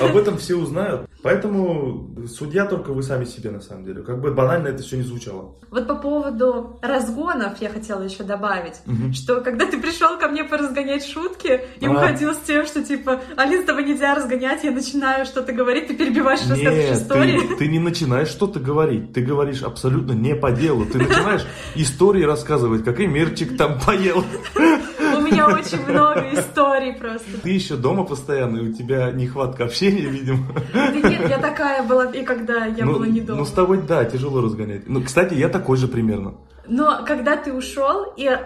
Об 0.03 0.17
этом 0.17 0.39
все 0.39 0.55
узнают. 0.57 1.07
Поэтому 1.23 2.17
судья 2.29 2.65
только 2.65 2.93
вы 2.93 3.03
сами 3.03 3.25
себе, 3.25 3.51
на 3.51 3.61
самом 3.61 3.85
деле. 3.85 4.03
Как 4.03 4.21
бы 4.21 4.33
банально 4.33 4.69
это 4.69 4.83
все 4.83 4.97
не 4.97 5.03
звучало. 5.03 5.57
Вот 5.71 5.87
по 5.87 5.95
поводу 5.97 6.79
разгонов 6.81 7.61
я 7.61 7.69
хотела 7.69 8.03
еще 8.03 8.23
добавить, 8.23 8.77
что 9.15 9.41
когда 9.41 9.67
ты 9.67 9.79
пришел 9.81 10.19
ко 10.19 10.29
мне 10.29 10.45
поразгонять 10.45 11.05
шутки 11.05 11.61
и 11.81 11.87
А. 11.87 11.91
уходил 11.93 12.33
с 12.35 12.39
тем, 12.47 12.65
что 12.67 12.83
типа, 12.83 13.21
Алис, 13.37 13.58
этого 13.59 13.81
нельзя 13.81 14.15
разгонять, 14.15 14.65
я 14.65 14.71
начинаю 14.71 15.25
что-то 15.25 15.53
говорить, 15.53 15.89
ты 15.89 15.95
перебиваешь 15.95 16.41
Нет, 16.47 16.97
истории. 16.97 17.41
ты, 17.41 17.57
ты 17.57 17.69
не 17.69 17.79
начинаешь 17.79 18.29
что-то 18.29 18.61
говорить. 18.61 19.13
Ты 19.13 19.23
говоришь 19.23 19.63
абсолютно 19.63 20.13
не 20.13 20.35
по 20.35 20.51
делу. 20.51 20.87
Ты 20.87 20.99
начинаешь 20.99 21.47
истории 21.75 22.23
рассказывать, 22.23 22.85
как 22.85 23.01
Эмирчик 23.01 23.57
там 23.57 23.79
поел. 23.81 24.25
У 24.57 25.21
меня 25.21 25.49
очень 25.49 25.85
много 25.87 26.27
историй 26.33 26.95
просто. 26.95 27.41
Ты 27.43 27.51
еще 27.51 27.77
дома 27.77 28.05
постоянно, 28.05 28.59
и 28.59 28.69
у 28.69 28.73
тебя 28.73 29.11
нехватка 29.11 29.65
общения, 29.65 30.09
видимо. 30.09 30.47
Да 30.73 30.91
нет, 30.93 31.29
я 31.29 31.39
такая 31.39 31.83
была 31.83 32.07
и 32.07 32.25
когда 32.25 32.67
я 32.67 32.85
ну, 32.85 32.95
была 32.95 33.07
не 33.07 33.21
дома. 33.21 33.41
ну, 33.41 33.45
с 33.45 33.51
тобой, 33.51 33.83
да, 33.87 34.05
тяжело 34.05 34.41
разгонять. 34.41 34.89
Ну, 34.89 35.03
кстати, 35.03 35.35
я 35.35 35.49
такой 35.49 35.77
же 35.77 35.89
примерно. 35.89 36.35
Но 36.69 37.05
когда 37.05 37.37
ты 37.37 37.53
ушел, 37.53 38.13
и... 38.17 38.25
Я 38.25 38.45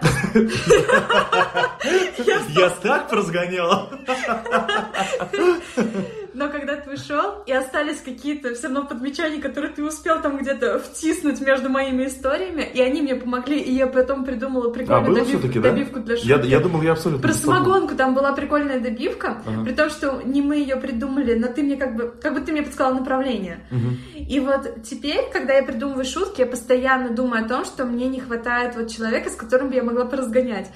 так 2.81 3.11
разгоняла. 3.11 3.89
Но 6.33 6.49
когда 6.49 6.75
ты 6.75 6.91
ушел, 6.93 7.43
и 7.45 7.51
остались 7.51 8.01
какие-то 8.01 8.53
все 8.55 8.63
равно 8.63 8.85
подмечания, 8.85 9.39
которые 9.41 9.71
ты 9.71 9.83
успел 9.83 10.21
там 10.21 10.37
где-то 10.37 10.79
втиснуть 10.79 11.41
между 11.41 11.69
моими 11.69 12.05
историями, 12.07 12.63
и 12.73 12.81
они 12.81 13.01
мне 13.01 13.15
помогли, 13.15 13.59
и 13.59 13.71
я 13.73 13.87
потом 13.87 14.25
придумала 14.25 14.67
А, 14.69 14.71
прикольную 14.71 15.05
было 15.05 15.17
добив- 15.19 15.53
да? 15.61 15.69
добивку 15.69 15.99
для 15.99 16.15
шутки. 16.17 16.29
Я, 16.29 16.39
я 16.41 16.59
думал, 16.59 16.81
я 16.81 16.93
абсолютно... 16.93 17.21
Про 17.21 17.33
самогонку 17.33 17.95
там 17.95 18.13
была 18.15 18.33
прикольная 18.33 18.79
добивка, 18.79 19.41
Ага. 19.45 19.63
при 19.63 19.73
том, 19.73 19.89
что 19.89 20.21
не 20.25 20.41
мы 20.41 20.57
ее 20.57 20.75
придумали, 20.77 21.35
но 21.35 21.47
ты 21.47 21.61
мне 21.63 21.77
как 21.77 21.95
бы, 21.95 22.13
как 22.21 22.33
бы 22.33 22.41
ты 22.41 22.51
мне 22.51 22.63
подсказала 22.63 22.95
направление. 22.95 23.59
Мгм. 23.71 23.97
И 24.27 24.39
вот 24.39 24.83
теперь, 24.83 25.29
когда 25.31 25.53
я 25.53 25.63
придумываю 25.63 26.05
шутки, 26.05 26.41
я 26.41 26.47
постоянно 26.47 27.09
думаю 27.09 27.45
о 27.45 27.47
том, 27.47 27.65
что 27.65 27.85
мне 27.85 28.07
не 28.07 28.19
хватает 28.19 28.75
вот 28.75 28.89
человека, 28.89 29.29
с 29.29 29.35
которым 29.35 29.69
бы 29.69 29.75
я 29.75 29.83
могла 29.83 30.05
поразгонять. 30.05 30.71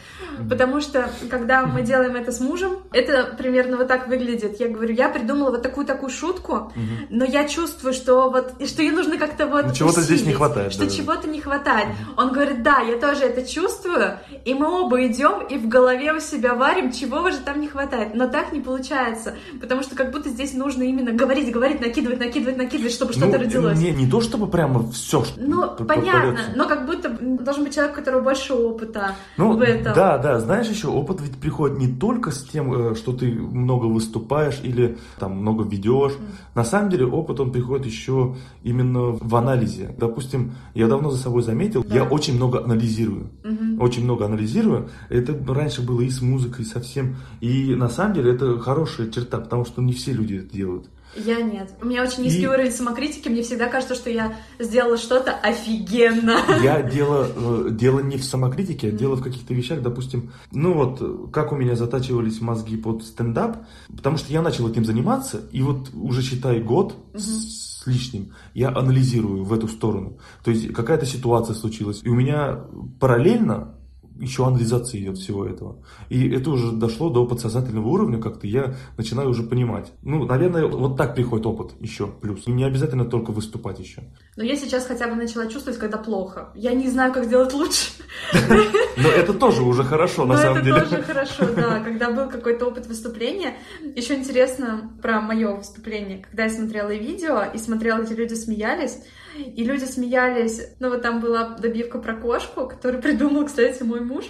Потому 0.50 0.82
что, 0.82 1.10
когда 1.30 1.66
мы 1.66 1.82
делаем 1.82 2.16
это 2.16 2.32
с 2.32 2.40
мужем, 2.40 2.80
это 2.92 3.34
примерно 3.38 3.78
вот 3.78 3.88
так 3.88 4.08
выглядит. 4.08 4.60
Я 4.60 4.68
говорю, 4.68 4.94
я 4.94 5.10
придумала 5.10 5.47
вот 5.52 5.62
такую-такую 5.62 6.10
шутку, 6.10 6.72
но 7.10 7.26
я 7.26 7.48
чувствую, 7.48 7.94
что 7.94 8.30
вот, 8.30 8.54
что 8.68 8.82
ее 8.82 8.92
нужно 8.92 9.18
как-то 9.18 9.48
вот 9.48 9.68
Ну, 9.68 9.74
чего-то 9.74 10.02
здесь 10.02 10.26
не 10.26 10.34
хватает, 10.34 10.74
Что 10.74 10.86
да. 10.86 10.90
чего-то 10.90 11.28
не 11.28 11.42
хватает. 11.42 11.88
Он 12.18 12.32
говорит, 12.32 12.64
да, 12.64 12.80
я 12.80 12.98
тоже 12.98 13.24
это 13.26 13.48
чувствую, 13.48 14.20
и 14.46 14.54
мы 14.54 14.68
оба 14.68 15.06
идем 15.08 15.46
и 15.48 15.58
в 15.58 15.68
голове 15.68 16.14
у 16.14 16.20
себя 16.20 16.54
варим, 16.56 16.92
чего 16.92 17.30
же 17.32 17.38
там 17.38 17.60
не 17.62 17.68
хватает. 17.68 18.14
Но 18.16 18.28
так 18.28 18.52
не 18.52 18.62
получается, 18.62 19.36
потому 19.60 19.84
что 19.84 19.96
как 19.96 20.12
будто 20.12 20.30
здесь 20.30 20.54
нужно 20.54 20.84
именно 20.84 21.12
говорить, 21.12 21.52
говорить, 21.52 21.82
накидывать, 21.82 22.20
накидывать, 22.20 22.58
накидывать, 22.58 22.94
чтобы 22.94 23.14
что-то 23.14 23.38
Ну, 23.38 23.44
родилось. 23.44 23.78
Не, 23.80 23.92
не 23.92 24.08
то 24.10 24.22
чтобы 24.22 24.48
прямо 24.48 24.90
все, 24.92 25.24
Ну, 25.38 25.68
понятно, 25.88 26.40
но 26.56 26.68
как 26.68 26.86
будто 26.86 27.10
должен 27.10 27.64
быть 27.64 27.74
человек, 27.76 27.94
у 27.94 27.96
которого 27.98 28.22
больше 28.22 28.54
опыта 28.54 29.16
Ну, 29.38 29.54
в 29.58 29.62
этом. 29.62 29.94
да, 29.94 30.18
да, 30.18 30.40
знаешь, 30.40 30.68
еще 30.68 30.88
опыт 30.88 31.22
ведь 31.22 31.38
приходит 31.40 31.78
не 31.78 31.88
только 31.88 32.32
с 32.32 32.44
тем, 32.44 32.92
э, 32.92 32.96
что 32.96 33.14
ты 33.14 33.32
много 33.32 33.86
выступаешь 33.86 34.60
или 34.64 34.98
там 35.20 35.37
много 35.38 35.64
ведешь. 35.64 36.14
На 36.56 36.64
самом 36.64 36.90
деле 36.90 37.06
опыт, 37.06 37.40
он 37.40 37.52
приходит 37.52 37.86
еще 37.86 38.36
именно 38.64 39.12
в 39.12 39.36
анализе. 39.36 39.96
Допустим, 39.98 40.52
я 40.74 40.88
давно 40.88 41.10
за 41.12 41.18
собой 41.18 41.42
заметил, 41.44 41.84
Да. 41.88 41.96
я 41.96 42.04
очень 42.04 42.36
много 42.36 42.64
анализирую. 42.64 43.30
Мгм. 43.44 43.82
Очень 43.82 44.04
много 44.04 44.26
анализирую. 44.26 44.90
Это 45.10 45.38
раньше 45.54 45.82
было 45.82 46.02
и 46.02 46.10
с 46.10 46.22
музыкой, 46.22 46.66
и 46.66 46.68
со 46.68 46.80
всем. 46.80 47.16
И 47.42 47.76
на 47.76 47.90
самом 47.90 48.14
деле 48.16 48.32
это 48.34 48.58
хорошая 48.60 49.10
черта, 49.10 49.38
потому 49.40 49.66
что 49.66 49.82
не 49.82 49.94
все 49.94 50.12
люди 50.14 50.36
это 50.36 50.54
делают. 50.54 50.90
Я 51.26 51.42
нет. 51.42 51.72
У 51.82 51.86
меня 51.86 52.04
очень 52.04 52.24
низкий 52.24 52.44
И- 52.44 52.48
уровень 52.48 52.72
самокритики. 52.72 53.30
Мне 53.30 53.42
всегда 53.42 53.68
кажется, 53.68 53.96
что 53.96 54.10
я 54.10 54.36
сделала 54.60 54.98
что-то 54.98 55.32
офигенно. 55.34 56.38
Я 56.64 56.82
дело, 56.98 57.28
э, 57.36 57.68
дело 57.72 58.00
не 58.00 58.18
в 58.18 58.24
самокритике, 58.24 58.90
а 58.90 58.92
дело 58.92 59.16
в 59.16 59.24
каких-то 59.24 59.54
вещах, 59.54 59.82
допустим, 59.82 60.32
ну 60.52 60.74
вот, 60.74 60.98
э, 61.02 61.32
как 61.32 61.52
у 61.52 61.56
меня 61.56 61.76
затачивались 61.76 62.42
мозги 62.42 62.78
под 62.78 63.04
стендап, 63.04 63.66
потому 63.96 64.18
что 64.18 64.32
я 64.32 64.42
начал 64.42 64.70
этим 64.70 64.86
заниматься, 64.86 65.42
и 65.52 65.62
вот 65.62 65.90
уже 65.94 66.22
считай 66.22 66.62
год 66.62 66.96
с, 67.14 67.82
с 67.84 67.88
лишним, 67.88 68.34
я 68.54 68.70
анализирую 68.70 69.44
в 69.44 69.54
эту 69.54 69.68
сторону. 69.68 70.18
То 70.44 70.52
есть 70.52 70.74
какая-то 70.74 71.06
ситуация 71.06 71.56
случилась, 71.56 72.02
и 72.04 72.10
у 72.10 72.16
меня 72.16 72.60
параллельно 73.00 73.74
еще 74.20 74.46
анализация 74.46 75.02
идет 75.02 75.18
всего 75.18 75.46
этого. 75.46 75.84
И 76.10 76.30
это 76.30 76.52
уже 76.52 76.72
дошло 76.72 77.10
до 77.10 77.26
подсознательного 77.26 77.88
уровня, 77.88 78.22
как-то 78.22 78.48
я 78.48 78.76
начинаю 78.98 79.30
уже 79.30 79.44
понимать. 79.44 79.92
Ну, 80.02 80.26
наверное, 80.26 80.68
вот 80.68 80.98
так 80.98 81.16
приходит 81.16 81.46
опыт 81.46 81.72
еще 81.80 82.08
плюс. 82.08 82.48
И 82.48 82.52
не 82.52 82.64
обязательно 82.64 83.06
только 83.06 83.32
выступать 83.32 83.80
еще. 83.80 84.04
Но 84.36 84.44
я 84.44 84.56
сейчас 84.56 84.86
хотя 84.86 85.08
бы 85.08 85.16
начала 85.16 85.48
чувствовать, 85.48 85.80
когда 85.80 85.98
плохо. 85.98 86.50
Я 86.56 86.74
не 86.74 86.90
знаю, 86.90 87.14
как 87.14 87.26
сделать 87.26 87.54
лучше. 87.54 87.92
Но 88.98 89.10
это 89.10 89.34
тоже 89.34 89.64
уже 89.64 89.84
хорошо, 89.84 90.26
на 90.26 90.38
самом 90.38 90.64
деле. 90.64 90.78
это 90.78 90.90
тоже 90.90 91.04
хорошо, 91.04 91.46
да. 91.56 91.80
Когда 91.80 92.12
был 92.12 92.30
какой-то 92.30 92.66
опыт 92.68 92.88
выступления. 92.88 93.54
Еще 93.96 94.16
интересно 94.16 94.92
про 95.02 95.22
мое 95.22 95.56
выступление. 95.56 96.24
Когда 96.24 96.44
я 96.46 96.50
смотрела 96.50 96.94
видео 96.94 97.44
и 97.54 97.58
смотрела, 97.58 98.02
эти 98.02 98.14
люди 98.14 98.34
смеялись, 98.34 99.00
и 99.38 99.64
люди 99.64 99.86
смеялись. 99.86 100.62
Ну, 100.80 100.90
вот 100.90 101.02
там 101.02 101.20
была 101.20 101.50
добивка 101.50 102.00
про 102.00 102.16
кошку, 102.16 102.68
которую 102.68 103.02
придумал, 103.02 103.46
кстати, 103.46 103.84
мой 103.84 104.02
муж. 104.02 104.26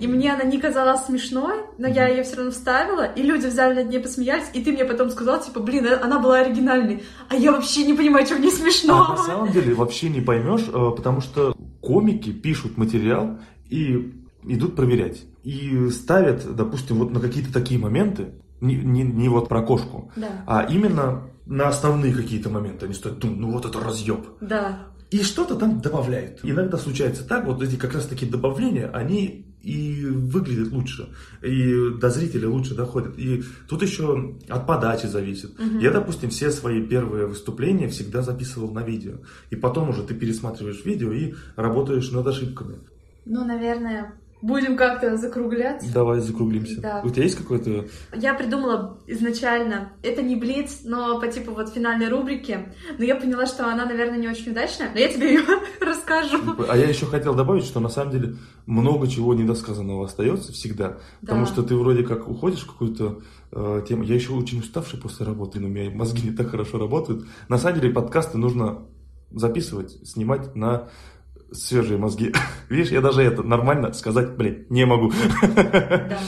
И 0.00 0.06
мне 0.06 0.32
она 0.32 0.44
не 0.44 0.58
казалась 0.58 1.04
смешной, 1.06 1.56
но 1.78 1.88
я 1.88 2.08
ее 2.08 2.22
все 2.22 2.36
равно 2.36 2.50
вставила, 2.50 3.04
и 3.04 3.22
люди 3.22 3.46
в 3.46 3.52
зале 3.52 3.82
над 3.82 3.90
ней 3.90 3.98
посмеялись, 3.98 4.46
и 4.52 4.62
ты 4.62 4.72
мне 4.72 4.84
потом 4.84 5.10
сказал, 5.10 5.42
типа, 5.42 5.60
блин, 5.60 5.86
э, 5.86 5.96
она 5.96 6.18
была 6.18 6.40
оригинальной, 6.40 7.02
а 7.28 7.36
я 7.36 7.52
вообще 7.52 7.84
не 7.84 7.94
понимаю, 7.94 8.26
что 8.26 8.36
в 8.36 8.40
ней 8.40 8.50
смешно. 8.50 9.06
А 9.08 9.16
на 9.16 9.16
самом 9.16 9.52
деле 9.52 9.74
вообще 9.74 10.08
не 10.08 10.20
поймешь, 10.20 10.68
э, 10.68 10.90
потому 10.96 11.20
что 11.20 11.54
комики 11.80 12.32
пишут 12.32 12.76
материал 12.76 13.38
и 13.68 14.12
идут 14.44 14.76
проверять. 14.76 15.24
И 15.42 15.88
ставят, 15.90 16.54
допустим, 16.54 16.98
вот 16.98 17.10
на 17.10 17.20
какие-то 17.20 17.52
такие 17.52 17.80
моменты, 17.80 18.32
не, 18.60 18.74
не, 18.74 19.02
не 19.02 19.28
вот 19.28 19.48
про 19.48 19.62
кошку, 19.62 20.10
да. 20.16 20.28
а 20.46 20.66
именно 20.68 21.22
на 21.48 21.68
основные 21.68 22.14
какие-то 22.14 22.50
моменты. 22.50 22.86
Они 22.86 22.94
стоят, 22.94 23.22
ну 23.24 23.50
вот 23.50 23.64
это 23.64 23.80
разъеб. 23.80 24.26
Да. 24.40 24.86
И 25.10 25.22
что-то 25.22 25.56
там 25.56 25.80
добавляют. 25.80 26.40
Иногда 26.42 26.76
случается 26.76 27.26
так, 27.26 27.46
вот 27.46 27.62
эти 27.62 27.76
как 27.76 27.94
раз 27.94 28.06
таки 28.06 28.26
добавления, 28.26 28.90
они 28.90 29.46
и 29.62 30.06
выглядят 30.06 30.72
лучше, 30.72 31.08
и 31.42 31.90
до 31.98 32.10
зрителя 32.10 32.48
лучше 32.48 32.74
доходят. 32.74 33.18
И 33.18 33.42
тут 33.68 33.82
еще 33.82 34.36
от 34.48 34.66
подачи 34.66 35.06
зависит. 35.06 35.58
Угу. 35.58 35.78
Я, 35.80 35.90
допустим, 35.90 36.30
все 36.30 36.50
свои 36.50 36.86
первые 36.86 37.26
выступления 37.26 37.88
всегда 37.88 38.22
записывал 38.22 38.70
на 38.70 38.82
видео. 38.82 39.14
И 39.50 39.56
потом 39.56 39.88
уже 39.88 40.04
ты 40.04 40.14
пересматриваешь 40.14 40.84
видео 40.84 41.12
и 41.12 41.34
работаешь 41.56 42.10
над 42.10 42.26
ошибками. 42.26 42.78
Ну, 43.24 43.44
наверное, 43.44 44.14
Будем 44.40 44.76
как-то 44.76 45.16
закругляться. 45.16 45.92
Давай 45.92 46.20
закруглимся. 46.20 46.80
Да. 46.80 47.02
У 47.04 47.10
тебя 47.10 47.24
есть 47.24 47.36
какой-то... 47.36 47.86
Я 48.14 48.34
придумала 48.34 48.98
изначально, 49.06 49.92
это 50.02 50.22
не 50.22 50.36
блиц, 50.36 50.80
но 50.84 51.20
по 51.20 51.26
типу 51.28 51.52
вот 51.52 51.70
финальной 51.70 52.08
рубрики, 52.08 52.72
но 52.98 53.04
я 53.04 53.16
поняла, 53.16 53.46
что 53.46 53.66
она, 53.66 53.84
наверное, 53.84 54.18
не 54.18 54.28
очень 54.28 54.52
удачная, 54.52 54.90
но 54.92 54.98
я 55.00 55.08
тебе 55.08 55.34
ее 55.34 55.42
расскажу. 55.80 56.38
А 56.68 56.76
я 56.76 56.88
еще 56.88 57.06
хотел 57.06 57.34
добавить, 57.34 57.64
что 57.64 57.80
на 57.80 57.88
самом 57.88 58.12
деле 58.12 58.36
много 58.66 59.08
чего 59.08 59.34
недосказанного 59.34 60.06
остается 60.06 60.52
всегда, 60.52 60.88
да. 60.88 60.98
потому 61.20 61.46
что 61.46 61.62
ты 61.62 61.74
вроде 61.74 62.04
как 62.04 62.28
уходишь 62.28 62.60
в 62.60 62.70
какую-то 62.72 63.22
э, 63.50 63.82
тему. 63.88 64.04
Я 64.04 64.14
еще 64.14 64.32
очень 64.32 64.60
уставший 64.60 65.00
после 65.00 65.26
работы, 65.26 65.58
но 65.58 65.66
у 65.66 65.70
меня 65.70 65.90
мозги 65.90 66.28
не 66.28 66.36
так 66.36 66.50
хорошо 66.50 66.78
работают. 66.78 67.26
На 67.48 67.58
самом 67.58 67.80
деле 67.80 67.92
подкасты 67.92 68.38
нужно 68.38 68.82
записывать, 69.30 70.06
снимать 70.06 70.54
на 70.54 70.88
свежие 71.52 71.98
мозги. 71.98 72.32
Видишь, 72.68 72.90
я 72.90 73.00
даже 73.00 73.22
это 73.22 73.42
нормально 73.42 73.92
сказать, 73.92 74.36
блин, 74.36 74.66
не 74.68 74.84
могу. 74.84 75.12
Да. 75.56 76.18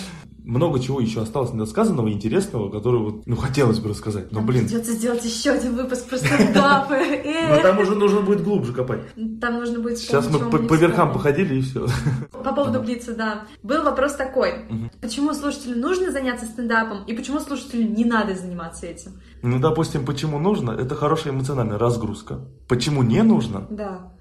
Много 0.50 0.80
чего 0.80 1.00
еще 1.00 1.22
осталось 1.22 1.52
недосказанного, 1.52 2.10
интересного, 2.10 2.70
которое 2.70 2.98
вот, 2.98 3.26
ну, 3.26 3.36
хотелось 3.36 3.78
бы 3.78 3.90
рассказать, 3.90 4.32
но, 4.32 4.40
блин. 4.40 4.64
Придется 4.64 4.92
сделать 4.92 5.24
еще 5.24 5.52
один 5.52 5.76
выпуск 5.76 6.08
про 6.08 6.18
стендапы. 6.18 6.96
Но 7.50 7.62
там 7.62 7.78
уже 7.78 7.94
нужно 7.94 8.20
будет 8.20 8.42
глубже 8.42 8.72
копать. 8.72 9.00
Там 9.40 9.60
нужно 9.60 9.78
будет 9.78 9.98
Сейчас 9.98 10.28
мы 10.28 10.38
по, 10.50 10.58
по 10.58 10.74
верхам 10.74 11.12
походили 11.12 11.56
и 11.56 11.60
все. 11.60 11.86
По 12.32 12.52
поводу 12.52 12.80
Блица, 12.80 13.14
да. 13.14 13.44
Был 13.62 13.84
вопрос 13.84 14.14
такой. 14.14 14.66
Почему 15.00 15.34
слушателю 15.34 15.78
нужно 15.78 16.10
заняться 16.10 16.46
стендапом 16.46 17.04
и 17.04 17.14
почему 17.14 17.38
слушателю 17.38 17.88
не 17.88 18.04
надо 18.04 18.34
заниматься 18.34 18.86
этим? 18.86 19.20
Ну, 19.42 19.60
допустим, 19.60 20.04
почему 20.04 20.40
нужно? 20.40 20.72
Это 20.72 20.96
хорошая 20.96 21.32
эмоциональная 21.32 21.78
разгрузка. 21.78 22.40
Почему 22.66 23.02
не 23.02 23.22
нужно? 23.22 23.66
Да. 23.70 24.12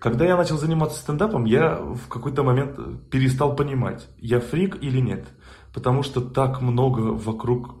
Когда 0.00 0.24
я 0.24 0.38
начал 0.38 0.56
заниматься 0.56 0.98
стендапом, 0.98 1.44
я 1.44 1.76
в 1.76 2.08
какой-то 2.08 2.42
момент 2.42 3.10
перестал 3.10 3.54
понимать, 3.54 4.08
я 4.16 4.40
фрик 4.40 4.82
или 4.82 4.98
нет. 4.98 5.28
Потому 5.74 6.02
что 6.02 6.22
так 6.22 6.62
много 6.62 7.00
вокруг, 7.00 7.74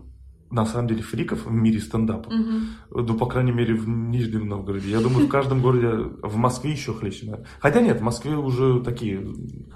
на 0.50 0.66
самом 0.66 0.88
деле, 0.88 1.02
фриков 1.02 1.46
в 1.46 1.52
мире 1.52 1.78
стендапа. 1.78 2.28
Угу. 2.28 3.02
Ну, 3.02 3.14
по 3.14 3.26
крайней 3.26 3.52
мере, 3.52 3.74
в 3.74 3.88
Нижнем 3.88 4.48
Новгороде. 4.48 4.90
Я 4.90 5.00
думаю, 5.00 5.26
в 5.26 5.28
каждом 5.28 5.62
городе, 5.62 6.10
в 6.22 6.36
Москве 6.36 6.72
еще 6.72 6.92
хлеще. 6.92 7.26
Наверное. 7.26 7.46
Хотя 7.60 7.80
нет, 7.80 8.00
в 8.00 8.02
Москве 8.02 8.36
уже 8.36 8.80
такие... 8.80 9.24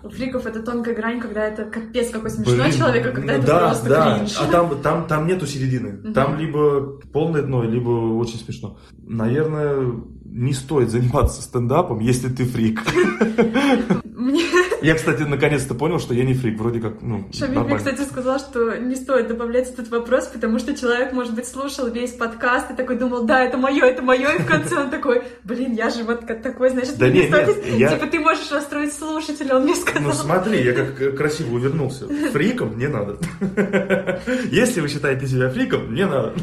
Фриков 0.02 0.46
это 0.46 0.62
тонкая 0.62 0.94
грань, 0.96 1.20
когда 1.20 1.44
это 1.44 1.64
капец 1.64 2.10
какой 2.10 2.30
смешной 2.30 2.68
Блин, 2.68 2.72
человек, 2.72 3.06
а 3.06 3.12
когда 3.12 3.32
это 3.34 3.46
да, 3.46 3.58
просто 3.68 3.88
да. 3.88 4.16
кринж. 4.16 4.36
А 4.40 4.50
там, 4.50 4.82
там, 4.82 5.06
там 5.06 5.26
нету 5.28 5.46
середины. 5.46 6.00
Угу. 6.02 6.12
Там 6.12 6.38
либо 6.38 6.98
полное 7.12 7.42
дно, 7.42 7.62
либо 7.62 7.90
очень 8.18 8.38
смешно. 8.38 8.78
Наверное, 9.06 9.94
не 10.24 10.52
стоит 10.52 10.90
заниматься 10.90 11.40
стендапом, 11.40 12.00
если 12.00 12.28
ты 12.28 12.44
фрик. 12.44 12.82
Мне... 14.04 14.42
Я, 14.84 14.94
кстати, 14.96 15.22
наконец-то 15.22 15.74
понял, 15.74 15.98
что 15.98 16.12
я 16.12 16.24
не 16.24 16.34
фрик, 16.34 16.58
вроде 16.58 16.78
как, 16.78 17.00
ну, 17.00 17.26
Шамиль 17.32 17.60
мне, 17.60 17.78
кстати, 17.78 18.02
сказал, 18.02 18.38
что 18.38 18.76
не 18.76 18.96
стоит 18.96 19.28
добавлять 19.28 19.70
этот 19.70 19.88
вопрос, 19.88 20.26
потому 20.26 20.58
что 20.58 20.76
человек, 20.76 21.14
может 21.14 21.34
быть, 21.34 21.48
слушал 21.48 21.88
весь 21.88 22.12
подкаст 22.12 22.70
и 22.70 22.74
такой 22.74 22.98
думал, 22.98 23.24
да, 23.24 23.42
это 23.42 23.56
мое, 23.56 23.82
это 23.82 24.02
мое, 24.02 24.34
и 24.34 24.42
в 24.42 24.46
конце 24.46 24.76
он 24.76 24.90
такой, 24.90 25.22
блин, 25.42 25.72
я 25.72 25.88
же 25.88 26.04
вот 26.04 26.26
такой, 26.26 26.68
значит, 26.68 26.98
да 26.98 27.08
не 27.08 27.20
нет, 27.20 27.28
стоит... 27.28 27.66
я... 27.78 27.94
Типа, 27.94 28.06
ты 28.08 28.20
можешь 28.20 28.52
расстроить 28.52 28.92
слушателя, 28.92 29.56
он 29.56 29.62
мне 29.62 29.74
сказал. 29.74 30.02
Ну, 30.02 30.12
смотри, 30.12 30.62
я 30.62 30.74
как 30.74 31.16
красиво 31.16 31.54
увернулся. 31.54 32.06
Фриком 32.32 32.76
не 32.76 32.88
надо. 32.88 33.16
Если 34.50 34.82
вы 34.82 34.88
считаете 34.88 35.26
себя 35.26 35.48
фриком, 35.48 35.94
не 35.94 36.04
надо. 36.04 36.34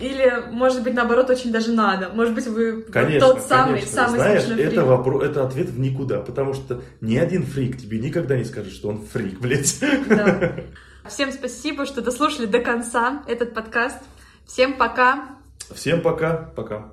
Или, 0.00 0.44
может 0.50 0.82
быть, 0.82 0.94
наоборот, 0.94 1.30
очень 1.30 1.52
даже 1.52 1.72
надо. 1.72 2.08
Может 2.08 2.34
быть, 2.34 2.46
вы 2.46 2.82
конечно, 2.82 3.20
тот 3.20 3.42
самый, 3.42 3.74
конечно. 3.80 3.92
самый 3.92 4.18
Знаешь, 4.18 4.42
смешной 4.44 4.64
это, 4.64 4.80
вопро- 4.82 5.22
это 5.22 5.46
ответ 5.46 5.68
в 5.68 5.78
никуда, 5.78 6.20
потому 6.20 6.54
что 6.54 6.82
ни 7.00 7.16
один 7.16 7.44
фрик 7.44 7.78
тебе 7.78 7.98
никогда 7.98 8.36
не 8.36 8.44
скажет, 8.44 8.72
что 8.72 8.88
он 8.88 9.04
фрик, 9.04 9.40
блядь. 9.40 9.78
Да. 10.08 10.54
Всем 11.08 11.32
спасибо, 11.32 11.86
что 11.86 12.02
дослушали 12.02 12.46
до 12.46 12.60
конца 12.60 13.22
этот 13.26 13.54
подкаст. 13.54 13.98
Всем 14.46 14.76
пока. 14.76 15.36
Всем 15.74 16.00
пока. 16.00 16.52
Пока. 16.56 16.92